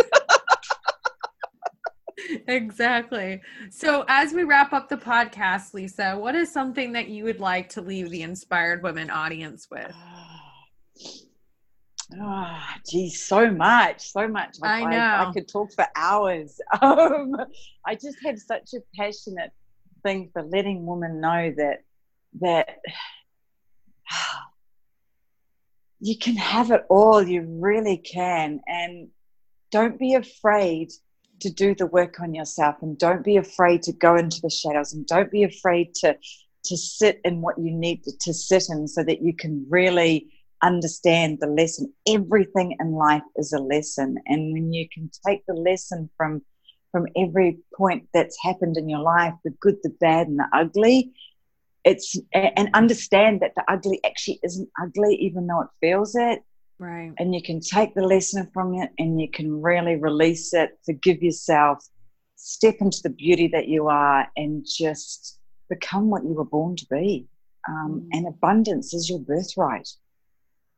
exactly. 2.48 3.42
So, 3.70 4.04
as 4.10 4.34
we 4.34 4.44
wrap 4.44 4.74
up 4.74 4.90
the 4.90 4.98
podcast, 4.98 5.74
Leisa, 5.74 6.20
what 6.20 6.36
is 6.36 6.52
something 6.52 6.92
that 6.92 7.08
you 7.08 7.24
would 7.24 7.40
like 7.40 7.70
to 7.70 7.82
leave 7.82 8.10
the 8.10 8.24
inspired 8.24 8.84
women 8.84 9.10
audience 9.10 9.68
with? 9.72 9.96
Ah, 12.22 12.76
geez, 12.90 13.24
so 13.24 13.50
much, 13.50 14.02
so 14.12 14.28
much. 14.28 14.58
I 14.62 14.82
I, 14.82 14.92
know. 14.92 15.30
I 15.30 15.32
could 15.32 15.48
talk 15.48 15.72
for 15.72 15.88
hours. 15.96 16.60
Um, 16.82 17.38
I 17.86 17.96
just 17.96 18.18
have 18.26 18.38
such 18.38 18.74
a 18.74 18.80
passionate 18.98 19.54
thing 20.04 20.30
for 20.34 20.44
letting 20.44 20.86
women 20.86 21.22
know 21.22 21.54
that 21.58 21.84
that 22.40 22.78
you 26.00 26.18
can 26.18 26.36
have 26.36 26.72
it 26.72 26.86
all. 26.90 27.22
You 27.22 27.42
really 27.42 27.98
can, 27.98 28.62
and 28.68 29.10
don't 29.72 30.00
be 30.00 30.16
afraid 30.16 30.92
to 31.42 31.50
do 31.50 31.74
the 31.74 31.88
work 31.88 32.20
on 32.20 32.34
yourself, 32.34 32.76
and 32.82 32.98
don't 32.98 33.24
be 33.24 33.38
afraid 33.38 33.84
to 33.84 33.94
go 33.94 34.16
into 34.16 34.42
the 34.42 34.50
shadows, 34.50 34.94
and 34.94 35.06
don't 35.06 35.32
be 35.32 35.44
afraid 35.44 35.94
to 35.96 36.18
to 36.64 36.78
sit 36.78 37.20
in 37.26 37.42
what 37.42 37.58
you 37.58 37.72
need 37.72 38.04
to, 38.04 38.12
to 38.22 38.34
sit 38.34 38.70
in, 38.70 38.88
so 38.88 39.04
that 39.04 39.22
you 39.22 39.36
can 39.36 39.66
really 39.70 40.32
understand 40.62 41.40
the 41.42 41.48
lesson. 41.48 41.92
Everything 42.08 42.78
in 42.80 42.92
life 42.92 43.24
is 43.36 43.52
a 43.54 43.60
lesson, 43.60 44.18
and 44.28 44.54
when 44.54 44.72
you 44.74 44.88
can 44.94 45.10
take 45.26 45.46
the 45.48 45.54
lesson 45.54 46.10
from 46.18 46.42
from 46.92 47.08
every 47.16 47.60
point 47.76 48.08
that's 48.14 48.38
happened 48.42 48.78
in 48.78 48.90
your 48.90 49.00
life, 49.00 49.34
the 49.44 49.52
good, 49.62 49.78
the 49.84 49.90
bad, 50.02 50.28
and 50.28 50.40
the 50.40 50.48
ugly, 50.54 51.14
it's 51.84 52.18
and 52.34 52.70
understand 52.74 53.42
that 53.42 53.56
the 53.56 53.64
ugly 53.68 54.00
actually 54.06 54.40
isn't 54.44 54.70
ugly, 54.82 55.16
even 55.16 55.48
though 55.48 55.62
it 55.62 55.70
feels 55.80 56.16
it. 56.16 56.44
Right. 56.80 57.14
And 57.18 57.34
you 57.34 57.42
can 57.42 57.60
take 57.60 57.94
the 57.94 58.06
lesson 58.06 58.50
from 58.54 58.76
it, 58.76 58.90
and 58.98 59.20
you 59.22 59.30
can 59.30 59.62
really 59.62 59.96
release 59.96 60.54
it, 60.54 60.78
forgive 60.86 61.22
yourself, 61.22 61.84
step 62.36 62.76
into 62.82 63.02
the 63.04 63.10
beauty 63.10 63.48
that 63.50 63.68
you 63.68 63.88
are, 63.88 64.28
and 64.36 64.66
just 64.66 65.40
become 65.70 66.10
what 66.10 66.24
you 66.24 66.34
were 66.34 66.46
born 66.46 66.76
to 66.76 66.86
be. 66.90 67.28
Um, 67.68 68.02
Mm. 68.02 68.08
And 68.14 68.28
abundance 68.28 68.94
is 68.94 69.10
your 69.10 69.20
birthright. 69.20 69.88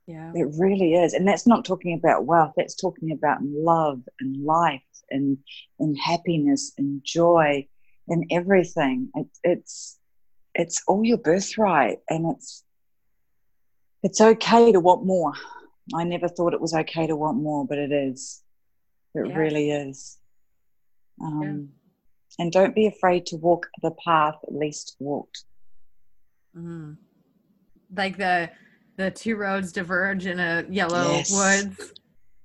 Yeah. 0.08 0.32
It 0.36 0.48
really 0.58 0.96
is. 0.96 1.14
And 1.14 1.28
that's 1.28 1.48
not 1.48 1.64
talking 1.66 1.94
about 1.98 2.26
wealth, 2.26 2.54
that's 2.58 2.76
talking 2.76 3.12
about 3.12 3.38
love 3.42 4.02
and 4.20 4.44
life 4.44 4.82
and, 5.10 5.38
and 5.80 5.98
happiness 5.98 6.74
and 6.78 7.02
joy 7.04 7.68
and 8.08 8.26
everything. 8.32 9.10
It, 9.16 9.28
it's 9.44 9.98
it's 10.56 10.84
all 10.88 11.04
your 11.04 11.18
birthright 11.18 11.98
and 12.10 12.36
it's 12.36 12.64
it's 14.04 14.20
okay 14.22 14.72
to 14.72 14.80
want 14.80 15.06
more. 15.06 15.34
I 15.96 16.04
never 16.04 16.28
thought 16.28 16.54
it 16.54 16.62
was 16.62 16.74
okay 16.74 17.08
to 17.08 17.16
want 17.16 17.38
more, 17.42 17.66
but 17.66 17.78
it 17.78 17.92
is. 17.92 18.42
It 19.16 19.28
Yeah. 19.28 19.38
really 19.38 19.72
is. 19.72 20.18
Um, 21.22 21.70
And 22.40 22.52
don't 22.52 22.76
be 22.76 22.88
afraid 22.88 23.26
to 23.28 23.38
walk 23.38 23.68
the 23.82 23.92
path 23.92 24.36
least 24.48 24.96
walked. 25.00 25.46
Mhm. 26.56 26.98
Like 27.96 28.18
the 28.18 28.50
the 28.98 29.12
two 29.12 29.36
roads 29.36 29.72
diverge 29.72 30.26
in 30.26 30.40
a 30.40 30.66
yellow 30.70 31.12
Yes. 31.12 31.32
woods. 31.32 31.94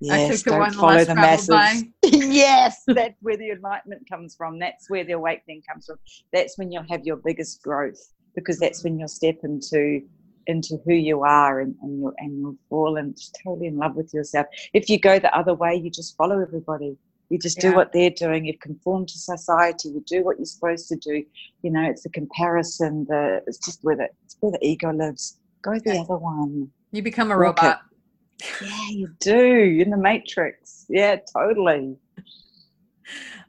Yes, 0.00 0.42
the 0.42 0.50
don't 0.50 0.60
one 0.60 0.72
follow 0.72 0.92
less 0.94 1.06
the 1.08 1.14
traveled 1.14 1.48
masses. 1.48 1.84
by. 2.02 2.08
yes, 2.08 2.82
that's 2.86 3.20
where 3.20 3.36
the 3.36 3.50
enlightenment 3.50 4.08
comes 4.08 4.34
from. 4.36 4.58
That's 4.58 4.88
where 4.88 5.04
the 5.04 5.12
awakening 5.12 5.62
comes 5.68 5.86
from. 5.86 5.98
That's 6.32 6.56
when 6.56 6.70
you'll 6.70 6.86
have 6.88 7.04
your 7.04 7.16
biggest 7.16 7.62
growth 7.62 7.98
because 8.36 8.58
that's 8.60 8.84
when 8.84 8.98
you'll 8.98 9.08
step 9.08 9.36
into 9.42 10.02
into 10.46 10.78
who 10.86 10.94
you 10.94 11.24
are 11.24 11.60
and, 11.60 11.74
and 11.82 11.98
you'll 12.00 12.12
and 12.18 12.38
you'll 12.38 12.56
fall 12.70 12.96
and 12.96 13.14
just 13.16 13.38
totally 13.44 13.66
in 13.66 13.76
love 13.76 13.96
with 13.96 14.14
yourself. 14.14 14.46
If 14.72 14.88
you 14.88 14.98
go 15.00 15.18
the 15.18 15.36
other 15.36 15.52
way, 15.54 15.74
you 15.74 15.90
just 15.90 16.16
follow 16.16 16.40
everybody. 16.40 16.96
You 17.28 17.38
just 17.38 17.58
do 17.58 17.74
what 17.74 17.92
they're 17.92 18.08
doing. 18.08 18.46
You 18.46 18.56
conform 18.56 19.04
to 19.04 19.18
society. 19.18 19.90
You 19.90 20.02
do 20.06 20.24
what 20.24 20.38
you're 20.38 20.46
supposed 20.46 20.88
to 20.88 20.96
do. 20.96 21.22
You 21.62 21.70
know, 21.70 21.82
it's 21.82 22.04
the 22.04 22.08
comparison. 22.08 23.04
The 23.08 23.42
it's 23.46 23.58
just 23.58 23.80
where 23.82 23.96
the 23.96 24.08
it's 24.24 24.36
where 24.40 24.52
the 24.52 24.64
ego 24.66 24.92
lives. 24.92 25.37
Go 25.62 25.78
the 25.78 25.98
other 25.98 26.16
one. 26.16 26.70
You 26.92 27.02
become 27.02 27.30
a 27.30 27.36
Walk 27.38 27.62
it. 27.62 27.66
robot. 27.66 27.80
Yeah, 28.62 28.88
you 28.90 29.08
do 29.20 29.78
in 29.82 29.90
the 29.90 29.96
Matrix. 29.96 30.86
Yeah, 30.88 31.16
totally. 31.36 31.96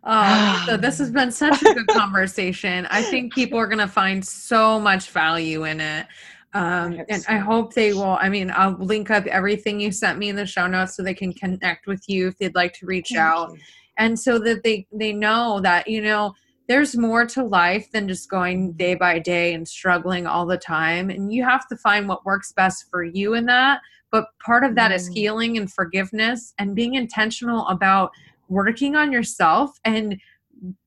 Oh, 0.02 0.66
Leisa, 0.66 0.80
this 0.80 0.98
has 1.00 1.12
been 1.12 1.30
such 1.30 1.62
a 1.62 1.74
good 1.74 1.88
conversation. 1.90 2.88
I 2.90 3.02
think 3.02 3.34
people 3.34 3.60
are 3.60 3.68
going 3.68 3.80
to 3.80 3.88
find 3.88 4.26
so 4.26 4.80
much 4.80 5.10
value 5.12 5.66
in 5.66 5.82
it. 5.82 6.08
Um, 6.54 7.02
and 7.10 7.22
so. 7.22 7.34
I 7.34 7.36
hope 7.38 7.74
they 7.74 7.92
will. 7.92 8.18
I 8.22 8.30
mean, 8.30 8.50
I'll 8.56 8.78
link 8.80 9.12
up 9.12 9.26
everything 9.28 9.78
you 9.78 9.92
sent 9.92 10.18
me 10.18 10.30
in 10.30 10.38
the 10.38 10.46
show 10.46 10.68
notes 10.68 10.96
so 10.96 11.04
they 11.04 11.14
can 11.14 11.34
connect 11.34 11.86
with 11.86 12.02
you 12.08 12.30
if 12.30 12.38
they'd 12.38 12.56
like 12.56 12.72
to 12.76 12.86
reach 12.86 13.10
Thank 13.10 13.20
out. 13.20 13.52
you. 13.52 13.60
and 13.98 14.18
so 14.18 14.40
that 14.40 14.64
they 14.64 14.88
they 14.94 15.12
know 15.12 15.60
that 15.62 15.86
you 15.88 16.02
know 16.02 16.34
there's 16.70 16.96
more 16.96 17.26
to 17.26 17.44
life 17.44 17.92
than 17.92 18.08
just 18.08 18.30
going 18.30 18.74
day 18.74 18.94
by 18.94 19.18
day 19.18 19.56
and 19.56 19.68
struggling 19.68 20.28
all 20.28 20.46
the 20.46 20.58
time. 20.58 21.10
And 21.10 21.34
you 21.34 21.44
have 21.44 21.68
to 21.70 21.76
find 21.76 22.08
what 22.08 22.24
works 22.26 22.52
best 22.52 22.86
for 22.92 23.04
you 23.04 23.34
in 23.34 23.48
that. 23.48 23.82
But 24.12 24.26
part 24.40 24.64
of 24.64 24.76
that 24.76 24.92
is 24.92 25.10
Mm. 25.10 25.14
healing 25.16 25.58
and 25.58 25.74
forgiveness 25.74 26.54
and 26.60 26.76
being 26.76 26.94
intentional 26.94 27.68
about 27.70 28.12
working 28.50 28.96
on 28.96 29.12
yourself 29.12 29.80
and 29.84 30.20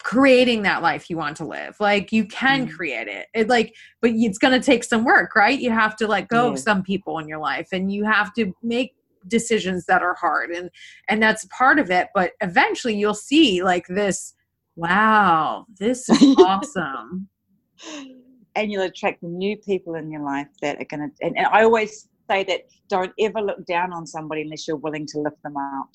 creating 0.05 0.62
that 0.62 0.83
life 0.83 1.11
you 1.11 1.16
want 1.16 1.37
to 1.39 1.45
live. 1.45 1.74
Like 1.80 2.12
you 2.12 2.26
can 2.26 2.68
Mm. 2.68 2.76
create 2.76 3.09
it. 3.09 3.26
It 3.35 3.49
like 3.49 3.74
but 4.01 4.12
it's 4.14 4.39
going 4.39 4.59
to 4.59 4.64
take 4.64 4.85
some 4.85 5.05
work 5.05 5.35
right? 5.35 5.59
You 5.59 5.70
have 5.72 5.97
to 5.97 6.07
let 6.07 6.28
go 6.28 6.51
of 6.53 6.61
some 6.61 6.85
people 6.85 7.18
in 7.18 7.26
your 7.26 7.39
life 7.39 7.68
and 7.72 7.93
you 7.93 8.05
have 8.05 8.33
to 8.35 8.53
make 8.62 8.95
decisions 9.26 9.87
that 9.87 10.03
are 10.03 10.14
hard. 10.14 10.51
And 10.51 10.70
and 11.09 11.20
that's 11.20 11.45
part 11.47 11.80
of 11.80 11.91
it 11.91 12.09
but 12.14 12.35
eventually 12.41 12.95
you'll 12.95 13.14
see 13.14 13.64
like 13.64 13.87
this 13.89 14.35
wow 14.77 15.66
this 15.79 16.09
is 16.09 16.37
awesome 16.39 17.29
and 18.55 18.70
you'll 18.70 18.83
attract 18.83 19.23
new 19.23 19.57
people 19.57 19.95
in 19.95 20.11
your 20.11 20.23
life 20.23 20.49
that 20.61 20.77
are 20.81 20.85
going 20.85 21.11
to 21.11 21.27
and, 21.27 21.37
and 21.37 21.47
i 21.49 21.62
always 21.62 22.09
say 22.33 22.45
that 22.45 22.62
don't 22.89 23.12
ever 23.18 23.41
look 23.41 23.64
down 23.66 23.93
on 23.93 24.07
somebody 24.07 24.43
unless 24.43 24.66
you're 24.66 24.77
willing 24.77 25.07
to 25.07 25.18
lift 25.18 25.43
them 25.43 25.57
up. 25.57 25.89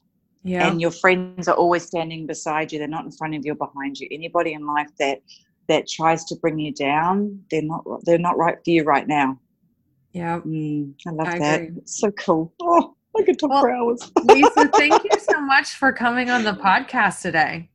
Yeah. 0.43 0.67
And 0.67 0.79
your 0.79 0.91
friends 0.91 1.47
are 1.47 1.55
always 1.55 1.83
standing 1.83 2.25
beside 2.25 2.71
you. 2.71 2.79
They're 2.79 2.87
not 2.87 3.05
in 3.05 3.11
front 3.11 3.35
of 3.35 3.45
you 3.45 3.51
or 3.51 3.55
behind 3.55 3.99
you. 3.99 4.07
Anybody 4.11 4.53
in 4.53 4.65
life 4.65 4.89
that 4.99 5.19
that 5.67 5.87
tries 5.87 6.23
to 6.25 6.35
bring 6.37 6.57
you 6.57 6.73
down, 6.73 7.41
they're 7.51 7.61
not 7.61 7.83
they're 8.05 8.17
not 8.17 8.37
right 8.37 8.55
for 8.63 8.69
you 8.69 8.83
right 8.83 9.07
now. 9.07 9.39
Yeah. 10.13 10.39
Mm, 10.39 10.93
I 11.05 11.11
love 11.11 11.27
I 11.27 11.39
that. 11.39 11.61
agree. 11.61 11.77
It's 11.79 11.99
so 11.99 12.11
cool. 12.11 12.53
Oh, 12.61 12.95
I 13.17 13.23
could 13.23 13.37
talk 13.37 13.49
Well- 13.49 13.61
for 13.61 13.71
hours. 13.71 13.99
Leisa, 14.19 14.71
thank 14.73 15.03
you 15.03 15.19
so 15.19 15.41
much 15.41 15.71
for 15.71 15.91
coming 15.91 16.29
on 16.29 16.43
the 16.43 16.53
podcast 16.53 17.21
today. 17.21 17.69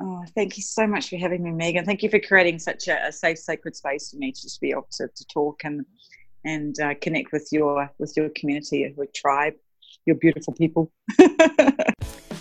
Oh, 0.00 0.24
thank 0.34 0.56
you 0.56 0.62
so 0.62 0.86
much 0.86 1.08
for 1.08 1.16
having 1.16 1.42
me, 1.42 1.52
Megan. 1.52 1.84
Thank 1.84 2.02
you 2.02 2.10
for 2.10 2.18
creating 2.18 2.58
such 2.58 2.88
a, 2.88 3.06
a 3.06 3.12
safe, 3.12 3.38
sacred 3.38 3.76
space 3.76 4.10
for 4.10 4.16
me 4.16 4.32
to 4.32 4.42
just 4.42 4.60
be 4.60 4.70
able 4.70 4.88
to, 4.92 5.08
to 5.08 5.24
talk 5.26 5.60
and 5.64 5.84
and 6.44 6.78
uh, 6.80 6.94
connect 7.00 7.32
with 7.32 7.48
your 7.52 7.90
with 7.98 8.12
your 8.16 8.28
community, 8.30 8.92
your 8.96 9.06
tribe, 9.14 9.54
your 10.04 10.16
beautiful 10.16 10.52
people. 10.54 10.92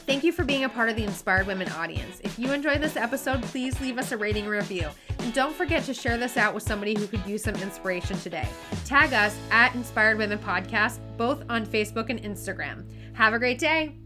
Thank 0.05 0.25
you 0.25 0.33
for 0.33 0.43
being 0.43 0.65
a 0.65 0.69
part 0.69 0.89
of 0.89 0.97
the 0.97 1.03
Inspired 1.03 1.47
Women 1.47 1.69
audience. 1.69 2.19
If 2.25 2.37
you 2.37 2.51
enjoyed 2.51 2.81
this 2.81 2.97
episode, 2.97 3.41
please 3.43 3.79
leave 3.79 3.97
us 3.97 4.11
a 4.11 4.17
rating 4.17 4.47
review. 4.47 4.89
And 5.19 5.33
don't 5.33 5.55
forget 5.55 5.85
to 5.85 5.93
share 5.93 6.17
this 6.17 6.35
out 6.35 6.53
with 6.53 6.63
somebody 6.63 6.93
who 6.93 7.07
could 7.07 7.25
use 7.25 7.43
some 7.43 7.55
inspiration 7.55 8.19
today. 8.19 8.47
Tag 8.83 9.13
us 9.13 9.37
at 9.49 9.73
Inspired 9.75 10.17
Women 10.17 10.39
Podcast, 10.39 10.99
both 11.15 11.43
on 11.49 11.65
Facebook 11.65 12.09
and 12.09 12.21
Instagram. 12.21 12.83
Have 13.13 13.33
a 13.33 13.39
great 13.39 13.59
day. 13.59 14.02